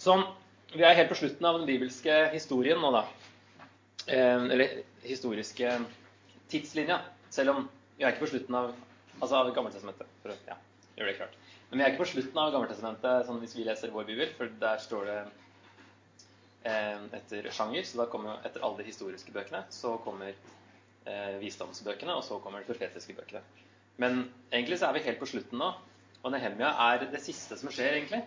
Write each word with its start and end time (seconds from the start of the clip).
Sånn. 0.00 0.22
Vi 0.72 0.84
er 0.86 0.94
helt 0.96 1.10
på 1.10 1.18
slutten 1.18 1.46
av 1.48 1.58
den 1.58 1.66
bibelske 1.68 2.14
historien 2.32 2.78
nå, 2.80 2.92
da. 2.94 3.02
Eh, 4.06 4.46
eller 4.54 4.78
historiske 5.04 5.74
tidslinja. 6.52 7.00
Selv 7.30 7.52
om 7.52 7.66
vi 7.98 8.06
er 8.06 8.14
ikke 8.14 8.24
på 8.24 8.30
slutten 8.32 8.56
av, 8.56 8.70
altså 9.18 9.42
av 9.42 9.50
Gammeltestamentet. 9.56 10.08
For 10.22 10.32
å 10.32 10.38
ja, 10.48 10.56
gjøre 10.96 11.10
det 11.10 11.18
klart. 11.18 11.36
Men 11.68 11.78
vi 11.78 11.84
er 11.84 11.92
ikke 11.92 12.04
på 12.04 12.12
slutten 12.14 12.40
av 12.40 12.54
Gammeltestamentet 12.54 13.28
sånn 13.28 13.42
hvis 13.42 13.58
vi 13.58 13.66
leser 13.66 13.92
vår 13.94 14.08
bibel, 14.08 14.32
for 14.38 14.56
der 14.62 14.80
står 14.82 15.10
det 15.10 15.18
eh, 16.70 17.04
etter 17.20 17.50
sjanger. 17.52 17.84
Så 17.84 18.00
da 18.00 18.08
kommer 18.10 18.40
etter 18.48 18.64
alle 18.64 18.80
de 18.80 18.88
historiske 18.88 19.36
bøkene 19.36 19.66
så 19.74 19.98
kommer 20.06 20.32
eh, 20.32 21.36
visdomsbøkene, 21.42 22.16
og 22.16 22.24
så 22.24 22.40
kommer 22.40 22.64
de 22.64 22.72
profetiske 22.72 23.18
bøkene. 23.20 23.44
Men 24.00 24.22
egentlig 24.48 24.80
så 24.80 24.88
er 24.88 24.96
vi 24.96 25.06
helt 25.10 25.20
på 25.20 25.28
slutten 25.28 25.60
nå. 25.60 25.74
Og 26.20 26.32
Nehemia 26.32 26.72
er 26.88 27.04
det 27.12 27.20
siste 27.24 27.56
som 27.60 27.68
skjer, 27.72 27.98
egentlig. 27.98 28.24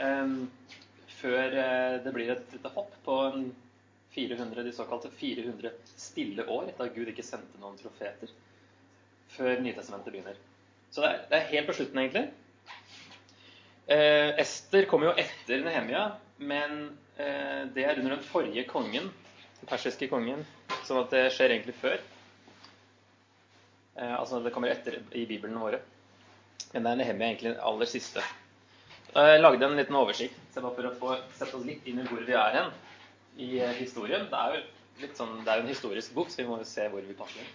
Um, 0.00 0.50
før 1.18 1.52
uh, 1.52 1.98
det 2.04 2.12
blir 2.14 2.32
et 2.32 2.54
lite 2.56 2.72
hopp 2.74 2.94
på 3.04 3.18
400, 4.14 4.62
de 4.62 4.72
såkalte 4.72 5.10
400 5.10 5.70
stille 5.96 6.46
år, 6.46 6.72
da 6.78 6.88
Gud 6.92 7.08
ikke 7.12 7.24
sendte 7.24 7.60
noen 7.60 7.78
profeter, 7.80 8.32
før 9.32 9.60
Nytestamentet 9.64 10.12
begynner. 10.12 10.40
Så 10.92 11.00
det 11.00 11.10
er, 11.10 11.22
det 11.30 11.38
er 11.38 11.52
helt 11.54 11.70
på 11.70 11.76
slutten, 11.78 12.00
egentlig. 12.02 12.26
Eh, 13.86 14.34
Ester 14.42 14.84
kommer 14.90 15.10
jo 15.10 15.14
etter 15.22 15.64
Nehemia, 15.64 16.02
men 16.44 16.76
eh, 17.16 17.62
det 17.72 17.86
er 17.86 18.02
under 18.02 18.18
den 18.18 18.26
forrige 18.26 18.66
kongen, 18.68 19.08
den 19.62 19.70
persiske 19.70 20.10
kongen, 20.12 20.44
sånn 20.84 21.00
at 21.06 21.14
det 21.14 21.24
skjer 21.32 21.56
egentlig 21.56 21.78
før. 21.80 22.02
altså 23.96 24.40
det 24.40 24.52
kommer 24.52 24.72
etter 24.72 25.00
i 25.12 25.26
Bibelen 25.28 25.58
våre. 25.60 25.80
Men 26.72 26.84
det 26.84 26.92
er 26.92 27.00
Nehemia 27.00 27.32
egentlig 27.32 27.56
aller 27.60 27.88
siste. 27.88 28.22
Jeg 29.12 29.40
lagde 29.42 29.66
en 29.66 29.76
liten 29.76 29.96
oversikt 29.98 30.36
så 30.54 30.62
bare 30.64 30.76
for 30.76 30.88
å 30.88 30.92
få 30.96 31.16
sette 31.36 31.56
oss 31.58 31.66
litt 31.68 31.88
inn 31.88 32.00
i 32.00 32.06
hvor 32.08 32.22
vi 32.24 32.32
er 32.32 32.54
hen 32.56 32.70
i 33.36 33.48
eh, 33.60 33.74
historien. 33.76 34.24
Det 34.30 34.38
er 34.38 34.54
jo 34.56 34.62
litt 35.02 35.18
sånn, 35.18 35.34
det 35.44 35.52
er 35.52 35.60
en 35.60 35.68
historisk 35.68 36.14
bok, 36.16 36.30
så 36.32 36.40
vi 36.40 36.48
må 36.48 36.60
jo 36.62 36.68
se 36.68 36.86
hvor 36.92 37.04
vi 37.04 37.16
passer. 37.16 37.50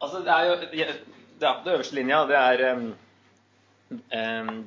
Altså, 0.00 0.22
det 0.24 0.32
er 0.32 0.48
jo 0.48 0.56
ja, 0.76 1.52
Det 1.64 1.72
øverste 1.72 1.96
linja, 1.96 2.22
det 2.28 2.36
er 2.40 2.64
um, 2.72 2.88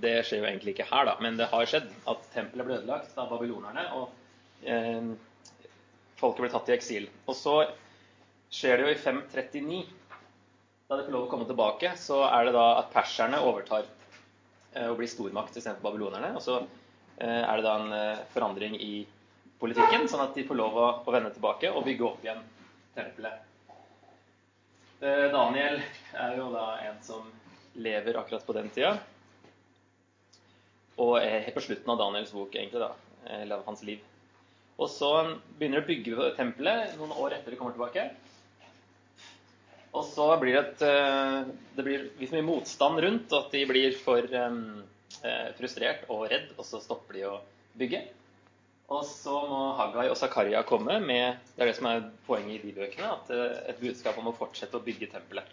Det 0.02 0.16
skjer 0.26 0.42
jo 0.42 0.48
egentlig 0.50 0.76
ikke 0.76 0.90
her, 0.90 1.10
da, 1.10 1.18
men 1.22 1.38
det 1.38 1.50
har 1.52 1.70
skjedd 1.70 1.90
at 2.14 2.30
tempelet 2.34 2.68
ble 2.68 2.80
ødelagt 2.80 3.18
av 3.18 3.30
babylonerne, 3.34 3.86
og 3.98 4.10
um, 4.70 5.14
folket 6.22 6.46
ble 6.46 6.52
tatt 6.54 6.70
i 6.70 6.78
eksil. 6.78 7.10
Og 7.26 7.38
så 7.38 7.56
skjer 8.54 8.78
det 8.78 8.86
jo 8.86 8.94
i 8.94 9.02
539 9.02 9.82
da 10.90 10.98
de 10.98 11.06
får 11.06 11.14
lov 11.14 11.28
å 11.28 11.30
komme 11.30 11.46
tilbake, 11.46 11.92
så 12.02 12.24
er 12.26 12.48
det 12.48 12.56
da 12.56 12.66
at 12.80 12.88
perserne 12.90 13.44
overtar 13.46 13.86
eh, 13.86 13.98
og 14.75 14.98
blir 15.00 15.09
stormakt 15.09 15.58
istedenfor 15.58 15.89
babylonerne. 15.89 16.34
Og 16.38 16.44
så 16.44 16.59
eh, 16.59 17.42
er 17.42 17.58
det 17.58 17.66
da 17.66 17.75
en 17.80 17.95
eh, 17.95 18.23
forandring 18.34 18.78
i 18.80 18.94
politikken, 19.59 20.08
sånn 20.08 20.23
at 20.28 20.36
de 20.38 20.45
får 20.48 20.59
lov 20.59 20.78
å, 20.80 20.89
vende 21.11 21.34
tilbake 21.36 21.72
og 21.73 21.86
bygge 21.88 22.06
opp 22.08 22.26
igjen 22.26 22.44
tempelet. 22.95 23.45
Daniel 25.00 25.78
er 26.20 26.34
jo 26.36 26.50
da 26.52 26.64
en 26.84 26.98
som 27.03 27.28
lever 27.80 28.17
akkurat 28.20 28.44
på 28.44 28.56
den 28.58 28.67
tida. 28.76 28.98
Og 31.00 31.14
helt 31.23 31.56
på 31.56 31.64
slutten 31.64 31.92
av 31.94 32.00
Daniels 32.02 32.33
bok, 32.36 32.56
egentlig, 32.56 32.81
da, 32.83 32.89
eller 33.38 33.61
av 33.61 33.67
hans 33.70 33.83
liv. 33.88 34.04
Og 34.80 34.88
så 34.92 35.11
begynner 35.59 35.80
de 35.80 35.83
å 35.83 35.88
bygge 35.88 36.31
tempelet 36.38 36.95
noen 37.00 37.16
år 37.20 37.36
etter 37.36 37.52
de 37.52 37.60
kommer 37.60 37.76
tilbake. 37.76 38.10
Og 39.98 40.05
så 40.05 40.27
blir 40.42 40.54
det 40.55 40.61
et 40.61 40.86
eh, 40.86 41.50
Det 41.77 41.86
blir 41.86 42.08
litt 42.20 42.33
mye 42.36 42.45
motstand 42.45 43.02
rundt, 43.05 43.33
og 43.33 43.45
at 43.48 43.55
de 43.55 43.66
blir 43.70 43.98
for 43.98 44.26
um, 44.38 44.82
frustrert 45.58 46.05
og 46.14 46.27
redd, 46.32 46.52
og 46.58 46.66
så 46.67 46.82
stopper 46.83 47.17
de 47.17 47.26
å 47.27 47.38
bygge. 47.80 48.04
Og 48.89 49.05
så 49.05 49.36
må 49.45 49.61
Haggai 49.77 50.08
og 50.10 50.17
Zakaria 50.17 50.64
komme 50.66 50.95
med 51.04 51.42
Det 51.54 51.61
er 51.61 51.70
det 51.70 51.77
som 51.77 51.89
er 51.89 52.08
poenget 52.26 52.58
i 52.58 52.70
de 52.70 52.76
bøkene. 52.77 53.10
at 53.17 53.33
Et 53.70 53.82
budskap 53.82 54.17
om 54.17 54.32
å 54.32 54.38
fortsette 54.38 54.77
å 54.77 54.86
bygge 54.86 55.11
tempelet. 55.11 55.50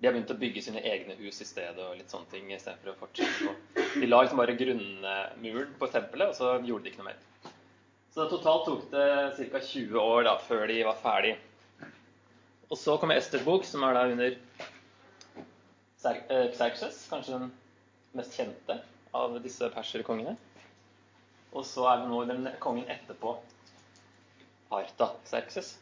De 0.00 0.08
har 0.08 0.14
begynt 0.16 0.32
å 0.32 0.38
bygge 0.40 0.62
sine 0.64 0.80
egne 0.80 1.14
hus 1.18 1.42
i 1.44 1.46
stedet 1.46 1.82
og 1.84 1.98
litt 1.98 2.10
sånne 2.10 2.30
ting 2.32 2.48
I 2.50 2.58
for 2.62 2.94
å 2.94 2.96
fortsette. 3.02 3.52
De 4.00 4.08
la 4.08 4.22
liksom 4.22 4.40
bare 4.40 4.56
grunnmuren 4.56 5.74
på 5.78 5.90
tempelet, 5.92 6.32
og 6.32 6.38
så 6.38 6.54
gjorde 6.64 6.86
de 6.86 6.92
ikke 6.92 7.02
noe 7.02 7.10
mer. 7.10 7.52
Så 8.10 8.26
totalt 8.30 8.64
tok 8.66 8.86
det 8.94 9.50
ca. 9.52 9.60
20 9.60 10.00
år 10.00 10.24
da, 10.26 10.34
før 10.48 10.64
de 10.72 10.80
var 10.88 10.96
ferdig 11.04 11.36
og 12.70 12.78
så 12.78 12.96
kommer 13.00 13.18
Esters 13.18 13.42
bok, 13.44 13.64
som 13.66 13.82
er 13.82 13.96
da 13.96 14.04
under 14.12 14.36
eh, 16.06 16.46
Xerxes, 16.54 17.02
kanskje 17.10 17.38
den 17.38 17.50
mest 18.14 18.36
kjente 18.38 18.76
av 19.16 19.34
disse 19.42 19.66
perserkongene. 19.74 20.36
Og 21.50 21.66
så 21.66 21.88
er 21.90 22.02
det 22.02 22.10
nå 22.12 22.20
den 22.28 22.46
kongen 22.62 22.86
etterpå, 22.92 23.34
Arta-Xerxes, 24.70 25.72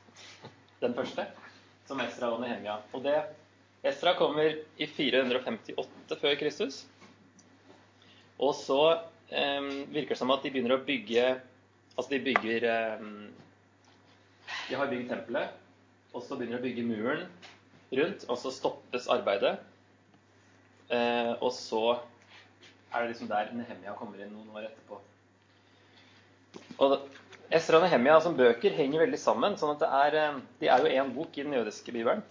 den 0.81 0.97
første, 0.97 1.27
som 1.89 2.01
Estra 2.01 2.33
og 2.33 2.41
Nehemia. 2.41 2.79
Og 2.97 3.05
det, 3.05 3.19
Estra 3.85 4.17
kommer 4.17 4.57
i 4.81 4.89
458 4.89 6.17
før 6.23 6.41
Kristus. 6.41 6.87
Og 8.41 8.57
så 8.57 8.81
eh, 9.29 9.61
virker 9.93 10.15
det 10.15 10.21
som 10.23 10.33
at 10.33 10.41
de 10.45 10.55
begynner 10.55 10.79
å 10.79 10.85
bygge 10.89 11.29
Altså, 11.99 12.13
de 12.13 12.21
bygger 12.23 12.63
eh, 12.71 13.01
De 14.69 14.77
har 14.79 14.87
bygd 14.87 15.09
tempelet, 15.11 15.57
og 16.13 16.23
så 16.25 16.37
begynner 16.37 16.59
de 16.59 16.63
å 16.63 16.67
bygge 16.67 16.87
muren 16.89 17.27
rundt, 17.99 18.25
og 18.29 18.39
så 18.41 18.53
stoppes 18.53 19.09
arbeidet. 19.13 19.59
Eh, 20.89 21.35
og 21.45 21.53
så 21.53 21.83
er 22.89 23.03
det 23.03 23.13
liksom 23.13 23.29
der 23.29 23.53
Nehemia 23.53 23.95
kommer 23.99 24.21
inn 24.23 24.33
noen 24.33 24.51
år 24.57 24.71
etterpå. 24.71 25.01
Og 26.85 26.97
Esra 27.53 27.79
og 27.79 27.85
Nehemia 27.85 28.19
som 28.25 28.37
bøker 28.37 28.77
henger 28.77 29.05
veldig 29.05 29.21
sammen. 29.21 29.57
sånn 29.57 29.75
at 29.77 29.85
det 29.85 29.89
er, 30.01 30.17
eh, 30.17 30.41
De 30.61 30.69
er 30.69 30.79
jo 30.79 31.03
én 31.03 31.15
bok 31.15 31.39
i 31.39 31.43
den 31.43 31.53
jødiske 31.53 31.93
bibelen. 31.93 32.23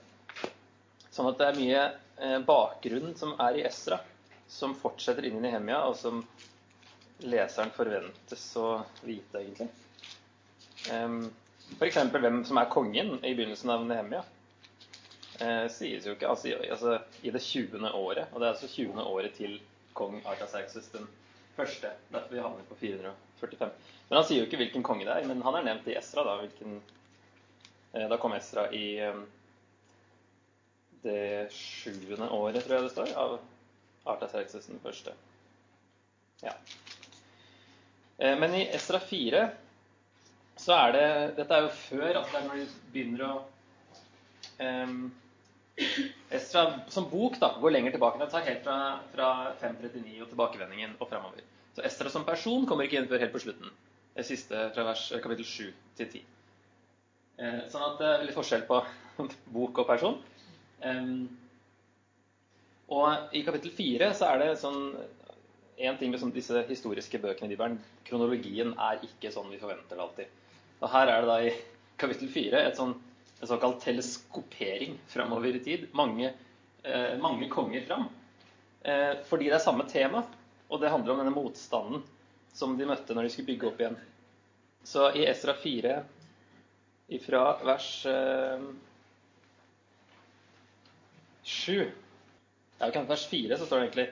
Sånn 1.11 1.29
at 1.29 1.37
det 1.37 1.47
er 1.47 1.59
mye 1.61 1.83
eh, 2.19 2.39
bakgrunn 2.39 3.15
som 3.15 3.35
er 3.39 3.57
i 3.57 3.65
Esra, 3.65 3.99
som 4.47 4.75
fortsetter 4.75 5.25
inn 5.25 5.37
i 5.37 5.41
Nehemia, 5.41 5.85
og 5.87 5.95
som 5.95 6.25
leseren 7.21 7.71
forventes 7.71 8.55
å 8.57 8.83
vite, 9.01 9.41
egentlig. 9.41 9.69
Um, 10.93 11.33
F.eks. 11.75 11.99
hvem 12.13 12.41
som 12.47 12.57
er 12.57 12.71
kongen 12.71 13.17
i 13.19 13.33
begynnelsen 13.35 13.69
av 13.73 13.85
Nehemia. 13.85 14.23
Eh, 15.39 15.67
sies 15.69 16.07
jo 16.07 16.15
ikke 16.15 16.29
altså, 16.31 16.55
altså, 16.65 16.97
i 17.21 17.31
det 17.33 17.41
20. 17.43 17.83
året. 17.93 18.31
Og 18.31 18.39
det 18.39 18.47
er 18.47 18.53
altså 18.55 18.69
20. 18.71 19.03
året 19.03 19.35
til 19.37 19.59
kong 19.97 20.21
Artaxerxes 20.25 20.89
den 20.93 21.05
første. 21.57 21.91
Derfor 22.13 22.33
vi 22.33 22.41
havner 22.41 22.69
på 22.69 22.79
445. 22.79 23.69
Men 24.09 24.17
han 24.17 24.25
sier 24.25 24.41
jo 24.41 24.47
ikke 24.47 24.61
hvilken 24.63 24.85
konge 24.85 25.05
det 25.05 25.13
er. 25.13 25.27
Men 25.29 25.43
han 25.45 25.59
er 25.59 25.67
nevnt 25.67 25.89
i 25.91 25.97
Esra. 25.99 26.25
Da, 26.25 26.37
hvilken, 26.41 26.79
eh, 27.93 28.07
da 28.09 28.17
kom 28.21 28.33
Esra 28.37 28.67
i 28.73 28.85
eh, 29.03 29.21
det 31.03 31.53
sjuende 31.53 32.31
året, 32.33 32.63
tror 32.63 32.79
jeg 32.79 32.87
det 32.87 32.95
står, 32.95 33.13
av 33.19 33.37
Artaxerxes 34.15 34.69
den 34.71 34.81
første. 34.81 35.13
Ja. 36.41 36.55
Eh, 38.17 38.33
men 38.39 38.55
i 38.57 38.65
Esra 38.73 38.99
4 39.03 39.45
så 40.57 40.75
er 40.75 40.95
det 40.95 41.07
Dette 41.37 41.55
er 41.55 41.65
jo 41.65 41.73
før 41.75 42.19
at 42.21 42.31
det 42.31 42.39
er 42.39 42.47
når 42.47 42.59
de 42.61 42.67
begynner 42.93 43.25
å 43.27 43.33
um, 44.61 44.99
Estra 46.33 46.63
som 46.89 47.05
bok 47.11 47.37
da, 47.37 47.51
går 47.61 47.75
lenger 47.75 47.93
tilbake. 47.93 48.17
Det 48.17 48.31
tar 48.31 48.47
helt 48.47 48.63
fra, 48.65 48.77
fra 49.13 49.27
539 49.61 50.23
og 50.23 50.31
tilbakevendingen 50.31 50.95
og 50.97 51.11
fremover. 51.11 51.43
Så 51.77 51.83
Estra 51.85 52.09
som 52.09 52.25
person 52.25 52.65
kommer 52.65 52.87
ikke 52.87 52.97
inn 52.97 53.09
før 53.11 53.21
helt 53.21 53.35
på 53.35 53.43
slutten. 53.43 53.69
Det 54.17 54.25
siste 54.25 54.63
fra 54.73 54.87
vers, 54.87 55.03
kapittel 55.21 55.45
7 55.45 55.67
til 55.99 56.09
10. 56.09 56.23
Eh, 57.37 57.59
sånn 57.69 57.85
at 57.85 57.99
det 58.01 58.07
er 58.09 58.25
litt 58.25 58.37
forskjell 58.37 58.65
på 58.65 58.79
bok 59.59 59.83
og 59.83 59.89
person. 59.91 60.17
Um, 60.81 61.27
og 62.97 63.35
i 63.37 63.43
kapittel 63.45 63.73
4 63.77 64.09
så 64.17 64.31
er 64.31 64.41
det 64.41 64.49
sånn 64.63 64.81
en 65.77 65.97
ting 65.99 66.09
med 66.09 66.21
sånn, 66.21 66.33
disse 66.33 66.63
historiske 66.71 67.21
bøkene 67.21 67.51
i 67.51 67.53
Bibelen. 67.53 67.77
Kronologien 68.07 68.73
er 68.81 69.03
ikke 69.05 69.29
sånn 69.33 69.51
vi 69.53 69.61
forventer 69.61 69.93
det 69.93 70.05
alltid. 70.07 70.33
Og 70.81 70.89
her 70.93 71.11
er 71.11 71.23
det 71.23 71.29
da 71.29 71.37
i 71.45 71.53
kapittel 71.97 72.29
fire 72.31 72.63
sånn, 72.77 72.93
en 73.37 73.49
såkalt 73.49 73.81
teleskopering 73.83 74.97
framover 75.09 75.57
i 75.57 75.63
tid. 75.63 75.87
Mange, 75.97 76.33
eh, 76.83 77.15
mange 77.21 77.49
konger 77.49 77.85
fram. 77.85 78.07
Eh, 78.81 79.13
fordi 79.29 79.49
det 79.49 79.57
er 79.57 79.65
samme 79.65 79.87
tema, 79.89 80.23
og 80.69 80.81
det 80.81 80.89
handler 80.93 81.13
om 81.13 81.23
denne 81.23 81.35
motstanden 81.35 82.03
som 82.53 82.77
de 82.77 82.85
møtte 82.89 83.13
når 83.13 83.27
de 83.27 83.33
skulle 83.33 83.51
bygge 83.53 83.69
opp 83.69 83.81
igjen. 83.81 83.97
Så 84.87 85.09
i 85.17 85.25
Esra 85.27 85.53
4 85.53 85.97
ifra 87.17 87.41
vers 87.63 88.05
eh, 88.05 88.61
7 91.43 91.91
ja, 92.79 93.03
Vers 93.07 93.27
4 93.27 93.57
så 93.57 93.65
står 93.65 93.79
det 93.79 93.85
egentlig 93.85 94.07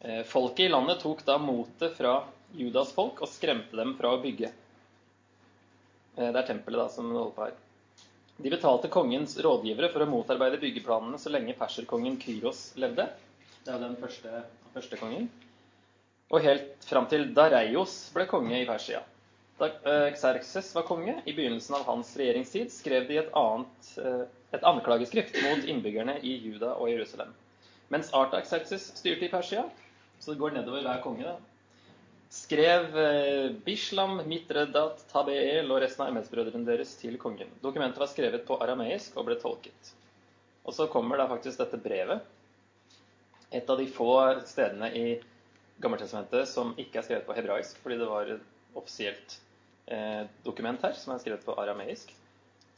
eh, 0.00 0.22
Folket 0.28 0.66
i 0.66 0.68
landet 0.68 1.00
tok 1.00 1.24
da 1.26 1.38
motet 1.40 1.96
fra 1.96 2.20
Judas 2.56 2.92
folk 2.96 3.22
og 3.24 3.30
skremte 3.30 3.76
dem 3.76 3.94
fra 3.98 4.14
å 4.14 4.20
bygge. 4.22 4.52
Eh, 6.18 6.30
det 6.34 6.42
er 6.42 6.48
tempelet 6.50 6.82
da, 6.82 6.88
som 6.92 7.10
holder 7.14 7.34
på 7.36 7.46
her. 7.46 7.56
De 8.38 8.52
betalte 8.52 8.90
kongens 8.90 9.34
rådgivere 9.42 9.90
for 9.90 10.04
å 10.04 10.10
motarbeide 10.10 10.60
byggeplanene 10.62 11.18
så 11.18 11.30
lenge 11.32 11.56
perserkongen 11.58 12.18
Kyros 12.22 12.72
levde. 12.78 13.08
Det 13.64 13.74
er 13.74 13.82
den 13.82 13.96
første, 13.98 14.42
første 14.74 14.98
kongen. 15.00 15.28
Og 16.28 16.44
helt 16.44 16.84
fram 16.86 17.08
til 17.10 17.30
Dareios 17.34 17.94
ble 18.14 18.28
konge 18.30 18.60
i 18.60 18.66
Persia. 18.68 19.00
Da 19.58 19.72
eh, 19.90 20.12
Xerxes 20.14 20.70
var 20.76 20.86
konge, 20.86 21.16
i 21.26 21.34
begynnelsen 21.34 21.78
av 21.80 21.86
hans 21.88 22.12
regjeringstid, 22.18 22.70
skrev 22.70 23.08
de 23.08 23.18
et, 23.24 23.30
annet, 23.38 23.90
eh, 23.98 24.24
et 24.54 24.66
anklageskrift 24.70 25.38
mot 25.46 25.66
innbyggerne 25.66 26.18
i 26.22 26.36
Juda 26.44 26.76
og 26.76 26.92
Jerusalem. 26.92 27.32
Mens 27.90 28.12
Artaxerxes 28.14 28.90
styrte 29.00 29.26
i 29.26 29.32
Persia, 29.32 29.64
så 30.20 30.34
det 30.34 30.38
går 30.42 30.54
nedover 30.54 30.84
hver 30.86 31.02
konge, 31.02 31.26
da, 31.26 31.57
skrev 32.38 32.98
eh, 32.98 33.50
Bishlam, 33.64 34.20
Mitredat, 34.28 35.02
Tabeel 35.10 35.70
og 35.72 35.80
resten 35.82 36.04
av 36.04 36.12
MS-brødrene 36.14 36.66
deres 36.68 36.94
til 37.00 37.18
kongen. 37.20 37.50
Dokumentet 37.64 38.00
var 38.02 38.10
skrevet 38.10 38.44
på 38.46 38.58
arameisk 38.62 39.16
og 39.18 39.26
ble 39.28 39.38
tolket. 39.40 39.92
Og 40.68 40.76
så 40.76 40.86
kommer 40.92 41.18
da 41.18 41.28
faktisk 41.30 41.60
dette 41.60 41.80
brevet. 41.82 42.22
Et 43.50 43.70
av 43.70 43.80
de 43.80 43.86
få 43.90 44.12
stedene 44.46 44.90
i 44.92 45.04
Gammeltestamentet 45.78 46.50
som 46.50 46.72
ikke 46.74 46.98
er 47.00 47.06
skrevet 47.06 47.26
på 47.26 47.36
hebraisk, 47.36 47.78
fordi 47.84 48.00
det 48.00 48.08
var 48.10 48.30
et 48.32 48.76
offisielt 48.76 49.36
eh, 49.86 50.24
dokument 50.44 50.82
her 50.82 50.96
som 50.98 51.14
er 51.14 51.22
skrevet 51.22 51.46
på 51.46 51.54
arameisk, 51.54 52.10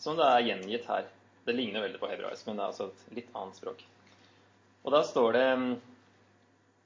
som 0.00 0.18
det 0.18 0.26
er 0.28 0.44
gjengitt 0.50 0.88
her. 0.88 1.08
Det 1.46 1.56
ligner 1.56 1.86
veldig 1.86 2.00
på 2.02 2.10
hebraisk, 2.10 2.44
men 2.46 2.60
det 2.60 2.66
er 2.66 2.74
altså 2.74 2.90
et 2.90 3.16
litt 3.16 3.32
annet 3.32 3.56
språk. 3.56 3.84
Og 4.84 4.92
da 4.94 5.00
står 5.04 5.36
det 5.36 5.46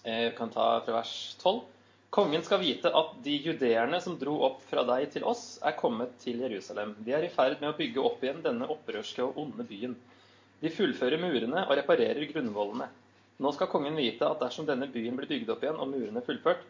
Jeg 0.04 0.30
eh, 0.30 0.34
kan 0.38 0.50
ta 0.54 0.68
fra 0.86 0.98
vers 1.00 1.14
12. 1.42 1.73
Kongen 2.14 2.44
skal 2.46 2.60
vite 2.62 2.90
at 2.94 3.08
de 3.24 3.32
judeerne 3.42 3.98
som 4.00 4.14
dro 4.20 4.36
opp 4.46 4.60
fra 4.70 4.84
deg 4.86 5.08
til 5.10 5.24
oss, 5.26 5.56
er 5.66 5.74
kommet 5.74 6.12
til 6.22 6.44
Jerusalem. 6.44 6.92
De 7.02 7.10
er 7.16 7.24
i 7.26 7.30
ferd 7.34 7.56
med 7.58 7.72
å 7.72 7.74
bygge 7.74 8.04
opp 8.06 8.22
igjen 8.22 8.44
denne 8.44 8.68
opprørske 8.70 9.24
og 9.24 9.40
onde 9.42 9.66
byen. 9.66 9.96
De 10.62 10.70
fullfører 10.70 11.18
murene 11.18 11.64
og 11.64 11.74
reparerer 11.74 12.22
grunnvollene. 12.30 12.86
Nå 13.42 13.52
skal 13.56 13.66
kongen 13.72 13.98
vite 13.98 14.28
at 14.30 14.38
dersom 14.44 14.68
denne 14.68 14.86
byen 14.94 15.18
blir 15.18 15.26
bygd 15.32 15.50
opp 15.56 15.66
igjen 15.66 15.82
og 15.82 15.90
murene 15.90 16.22
fullført, 16.22 16.62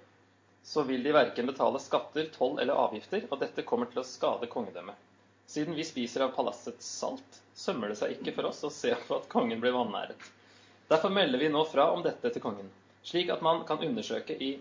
så 0.64 0.87
vil 0.88 1.05
de 1.05 1.12
verken 1.12 1.52
betale 1.52 1.85
skatter, 1.90 2.32
toll 2.32 2.56
eller 2.64 2.81
avgifter, 2.87 3.29
og 3.29 3.44
dette 3.44 3.69
kommer 3.69 3.93
til 3.93 4.00
å 4.00 4.08
skade 4.14 4.49
kongedømmet. 4.49 4.97
Siden 5.44 5.76
vi 5.76 5.85
spiser 5.85 6.25
av 6.25 6.32
palassets 6.38 6.88
salt, 7.02 7.43
sømmer 7.52 7.93
det 7.93 8.00
seg 8.00 8.17
ikke 8.17 8.32
for 8.38 8.49
oss 8.49 8.64
å 8.64 8.73
se 8.73 8.97
på 8.97 9.20
at 9.20 9.29
kongen 9.29 9.61
blir 9.61 9.76
vanæret. 9.76 10.31
Derfor 10.88 11.12
melder 11.12 11.44
vi 11.44 11.52
nå 11.52 11.69
fra 11.69 11.90
om 11.93 12.00
dette 12.00 12.32
til 12.32 12.49
kongen, 12.49 12.73
slik 13.05 13.29
at 13.37 13.44
man 13.44 13.61
kan 13.69 13.85
undersøke 13.85 14.40
i 14.40 14.55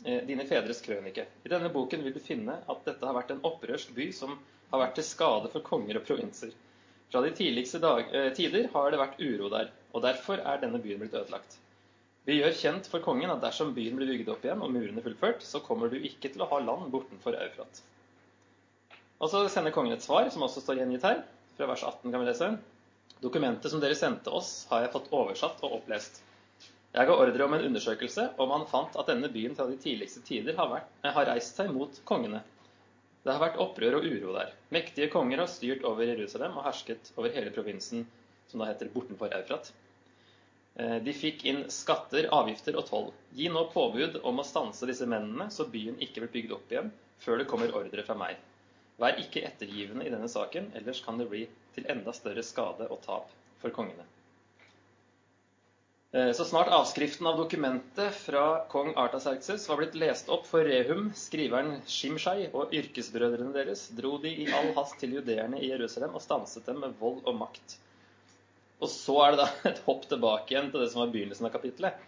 dine 0.00 0.46
fedres 0.48 0.80
krønike. 0.84 1.26
I 1.44 1.50
denne 1.52 1.68
boken 1.72 2.02
vil 2.04 2.14
du 2.14 2.20
finne 2.24 2.56
at 2.72 2.86
dette 2.86 3.04
har 3.04 3.16
vært 3.16 3.34
en 3.34 3.42
opprørsk 3.44 3.92
by 3.96 4.06
som 4.16 4.38
har 4.70 4.84
vært 4.84 4.98
til 4.98 5.06
skade 5.06 5.50
for 5.52 5.66
konger 5.66 5.98
og 6.00 6.06
provinser. 6.06 6.54
Fra 7.10 7.20
de 7.24 7.32
tidligste 7.34 7.80
dag, 7.82 8.06
eh, 8.14 8.32
tider 8.34 8.68
har 8.72 8.90
det 8.90 9.00
vært 9.00 9.18
uro 9.18 9.48
der, 9.50 9.70
og 9.92 10.02
derfor 10.02 10.38
er 10.38 10.60
denne 10.62 10.78
byen 10.78 11.00
blitt 11.02 11.16
ødelagt. 11.18 11.56
Vi 12.26 12.36
gjør 12.36 12.54
kjent 12.54 12.86
for 12.86 13.02
kongen 13.02 13.32
at 13.32 13.40
dersom 13.42 13.72
byen 13.74 13.96
blir 13.98 14.12
bygd 14.12 14.28
opp 14.30 14.44
igjen 14.44 14.62
og 14.62 14.70
murene 14.70 15.02
fullført, 15.02 15.42
så 15.42 15.58
kommer 15.64 15.90
du 15.90 15.96
ikke 15.98 16.30
til 16.30 16.44
å 16.44 16.48
ha 16.52 16.60
land 16.62 16.92
bortenfor 16.92 17.34
Eufrat. 17.34 17.82
Og 19.20 19.32
så 19.32 19.42
sender 19.50 19.74
kongen 19.74 19.96
et 19.96 20.06
svar, 20.06 20.30
som 20.30 20.42
også 20.46 20.62
står 20.62 20.84
gjengitt 20.84 21.02
her. 21.08 21.24
Fra 21.56 21.66
vers 21.66 21.82
18 21.82 22.12
kan 22.12 22.20
vi 22.20 22.28
lese. 22.28 22.50
Dokumentet 23.20 23.72
som 23.72 23.82
dere 23.82 23.98
sendte 23.98 24.30
oss, 24.30 24.66
har 24.70 24.84
jeg 24.84 24.92
fått 24.94 25.10
oversatt 25.10 25.64
og 25.66 25.80
opplest. 25.80 26.22
Jeg 26.90 27.06
ga 27.06 27.14
ordre 27.22 27.44
om 27.46 27.52
en 27.54 27.64
undersøkelse, 27.68 28.22
og 28.42 28.48
man 28.50 28.64
fant 28.66 28.96
at 28.98 29.10
denne 29.12 29.28
byen 29.30 29.52
fra 29.54 29.68
de 29.70 29.76
tidligste 29.78 30.24
tider 30.26 30.56
har, 30.58 30.72
vært, 30.72 30.88
eh, 31.04 31.12
har, 31.14 31.28
reist 31.28 31.60
seg 31.60 31.70
mot 31.70 32.00
kongene. 32.08 32.40
Det 33.22 33.30
har 33.30 33.42
vært 33.42 33.60
opprør 33.62 34.00
og 34.00 34.08
uro 34.08 34.32
der. 34.34 34.50
Mektige 34.74 35.10
konger 35.12 35.38
har 35.44 35.52
styrt 35.52 35.86
over 35.86 36.02
Jerusalem 36.08 36.58
og 36.58 36.66
hersket 36.66 37.12
over 37.16 37.30
hele 37.36 37.54
provinsen, 37.54 38.08
som 38.50 38.64
da 38.64 38.72
heter 38.72 38.90
bortenfor 38.90 39.30
Eufrat. 39.38 39.70
Eh, 40.74 40.98
de 41.06 41.14
fikk 41.14 41.46
inn 41.46 41.62
skatter, 41.70 42.26
avgifter 42.34 42.74
og 42.80 42.88
toll. 42.90 43.08
Gi 43.38 43.46
nå 43.54 43.68
påbud 43.70 44.22
om 44.26 44.42
å 44.42 44.48
stanse 44.50 44.88
disse 44.90 45.06
mennene, 45.06 45.46
så 45.54 45.70
byen 45.70 46.00
ikke 46.02 46.24
blir 46.24 46.34
bygd 46.38 46.58
opp 46.58 46.74
igjen 46.74 46.90
før 47.22 47.38
det 47.38 47.50
kommer 47.52 47.74
ordre 47.76 48.02
fra 48.02 48.18
meg. 48.18 48.38
Vær 48.98 49.18
ikke 49.20 49.46
ettergivende 49.46 50.06
i 50.08 50.12
denne 50.12 50.28
saken, 50.28 50.72
ellers 50.74 51.04
kan 51.06 51.22
det 51.22 51.30
bli 51.30 51.46
til 51.76 51.86
enda 51.92 52.12
større 52.16 52.42
skade 52.42 52.90
og 52.90 52.98
tap 53.06 53.30
for 53.62 53.70
kongene. 53.76 54.08
Eh, 56.12 56.32
så 56.32 56.44
snart 56.44 56.68
avskriften 56.68 57.26
av 57.26 57.36
dokumentet 57.38 58.14
fra 58.14 58.64
kong 58.68 58.92
Artaserkses 58.98 59.68
var 59.68 59.78
blitt 59.78 59.94
lest 59.94 60.28
opp 60.28 60.46
for 60.46 60.66
Rehum, 60.66 61.12
skriveren 61.14 61.76
Shimshai 61.86 62.48
og 62.50 62.74
yrkesbrødrene 62.74 63.54
deres, 63.54 63.84
dro 63.94 64.16
de 64.18 64.32
i 64.42 64.48
all 64.50 64.72
hast 64.74 64.98
til 64.98 65.14
judeerne 65.20 65.60
i 65.62 65.68
Jerusalem 65.70 66.16
og 66.18 66.24
stanset 66.24 66.66
dem 66.66 66.82
med 66.82 66.96
vold 66.98 67.20
og 67.30 67.38
makt. 67.38 67.76
Og 68.82 68.90
så 68.90 69.14
er 69.22 69.36
det 69.36 69.44
da 69.44 69.46
et 69.70 69.78
hopp 69.86 70.08
tilbake 70.10 70.50
igjen 70.56 70.72
til 70.72 70.82
det 70.82 70.88
som 70.90 71.04
var 71.04 71.12
begynnelsen 71.14 71.46
av 71.46 71.54
kapittelet. 71.54 72.02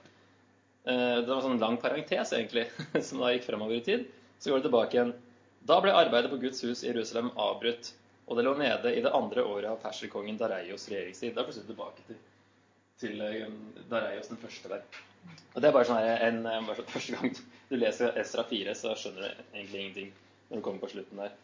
Eh, 0.83 1.23
det 1.23 1.29
var 1.29 1.39
en 1.39 1.47
sånn 1.47 1.63
lang 1.63 1.79
parentes, 1.79 2.35
egentlig, 2.35 2.67
som 3.07 3.23
da 3.23 3.31
gikk 3.37 3.47
fremover 3.47 3.79
i 3.79 3.87
tid. 3.87 4.09
Så 4.43 4.51
går 4.51 4.65
det 4.65 4.67
tilbake 4.67 4.99
igjen. 4.99 5.15
Da 5.71 5.79
ble 5.79 5.95
arbeidet 5.95 6.35
på 6.35 6.43
Guds 6.43 6.67
hus 6.67 6.83
i 6.83 6.91
Jerusalem 6.91 7.31
avbrutt, 7.39 7.95
og 8.27 8.35
det 8.35 8.49
lå 8.49 8.59
nede 8.59 8.97
i 8.99 9.07
det 9.07 9.15
andre 9.15 9.47
året 9.47 9.71
av 9.71 9.79
perserkongen 9.87 10.43
Dareios 10.43 10.91
regjeringstid. 10.91 11.37
Da 11.39 11.47
plutselig 11.47 11.71
tilbake 11.71 12.03
til 12.11 12.19
til 13.01 13.23
eh, 13.25 13.47
Dareios 13.91 14.29
den 14.33 14.41
første 14.43 14.73
der. 14.73 14.85
Og 15.55 15.63
det 15.63 15.69
er 15.69 15.75
bare 15.77 15.89
sånn 15.89 16.01
her, 16.03 16.27
en, 16.29 16.43
eh, 16.47 16.61
bare 16.67 16.81
sånn, 16.81 16.93
Første 16.97 17.17
gang 17.17 17.33
du 17.71 17.79
leser 17.79 18.21
Esra 18.21 18.45
4, 18.49 18.77
så 18.77 18.93
skjønner 18.99 19.25
du 19.25 19.57
egentlig 19.57 19.81
ingenting 19.81 20.13
når 20.51 20.61
du 20.61 20.65
kommer 20.67 20.85
på 20.85 20.93
slutten 20.93 21.23
der. 21.25 21.35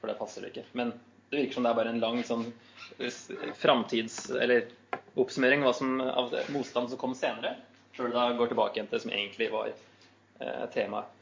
For 0.00 0.10
det 0.10 0.18
passer 0.20 0.44
det 0.44 0.52
ikke. 0.52 0.66
Men 0.78 0.94
det 1.28 1.42
virker 1.42 1.58
som 1.58 1.66
det 1.66 1.72
er 1.72 1.78
bare 1.80 1.92
en 1.92 2.02
lang 2.04 2.22
sånn 2.24 2.48
eh, 2.48 3.52
framtids... 3.58 4.28
Eller 4.30 4.70
oppsummering 5.18 5.64
som, 5.74 6.00
av 6.00 6.34
motstand 6.54 6.90
som 6.90 7.00
kom 7.00 7.14
senere. 7.18 7.56
Før 7.96 8.08
du 8.08 8.16
da 8.16 8.28
går 8.38 8.52
tilbake 8.52 8.78
igjen 8.78 8.88
til 8.88 8.96
det 8.96 9.02
som 9.02 9.12
egentlig 9.12 9.48
var 9.52 9.70
eh, 9.72 10.66
temaet. 10.74 11.14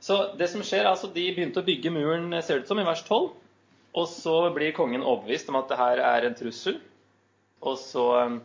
Så 0.00 0.18
det 0.40 0.48
som 0.48 0.62
skjer, 0.64 0.86
altså 0.88 1.10
de 1.12 1.26
begynte 1.34 1.60
å 1.60 1.66
bygge 1.66 1.92
muren, 1.92 2.30
ser 2.40 2.60
det 2.60 2.64
ut 2.64 2.70
som, 2.70 2.80
i 2.80 2.86
vers 2.86 3.02
12. 3.04 3.30
Og 4.00 4.06
så 4.08 4.36
blir 4.54 4.76
kongen 4.76 5.02
overbevist 5.02 5.50
om 5.50 5.58
at 5.60 5.68
det 5.72 5.80
her 5.80 6.00
er 6.04 6.28
en 6.28 6.36
trussel. 6.38 6.78
Og 7.64 7.76
så 7.80 8.06
eh, 8.20 8.38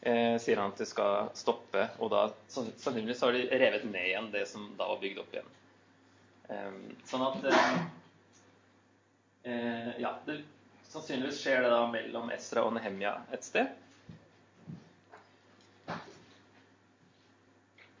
sier 0.00 0.60
han 0.60 0.70
at 0.70 0.78
de 0.78 0.86
skal 0.86 1.30
stoppe. 1.34 1.88
Og 1.98 2.10
da 2.12 2.28
sannsynligvis 2.52 3.22
har 3.24 3.34
de 3.34 3.46
revet 3.50 3.86
ned 3.88 4.10
igjen 4.10 4.28
det 4.32 4.44
som 4.50 4.68
da 4.78 4.86
var 4.90 5.00
bygd 5.02 5.22
opp 5.24 5.32
igjen. 5.34 5.48
Eh, 6.48 6.76
sånn 7.08 7.24
at 7.26 7.44
eh, 7.50 7.74
eh, 9.52 9.90
Ja, 10.00 10.14
det, 10.24 10.40
sannsynligvis 10.88 11.42
skjer 11.42 11.64
det 11.64 11.72
da 11.74 11.82
mellom 11.90 12.30
Esra 12.32 12.64
og 12.64 12.72
Nehemja 12.76 13.18
et 13.34 13.44
sted. 13.44 13.74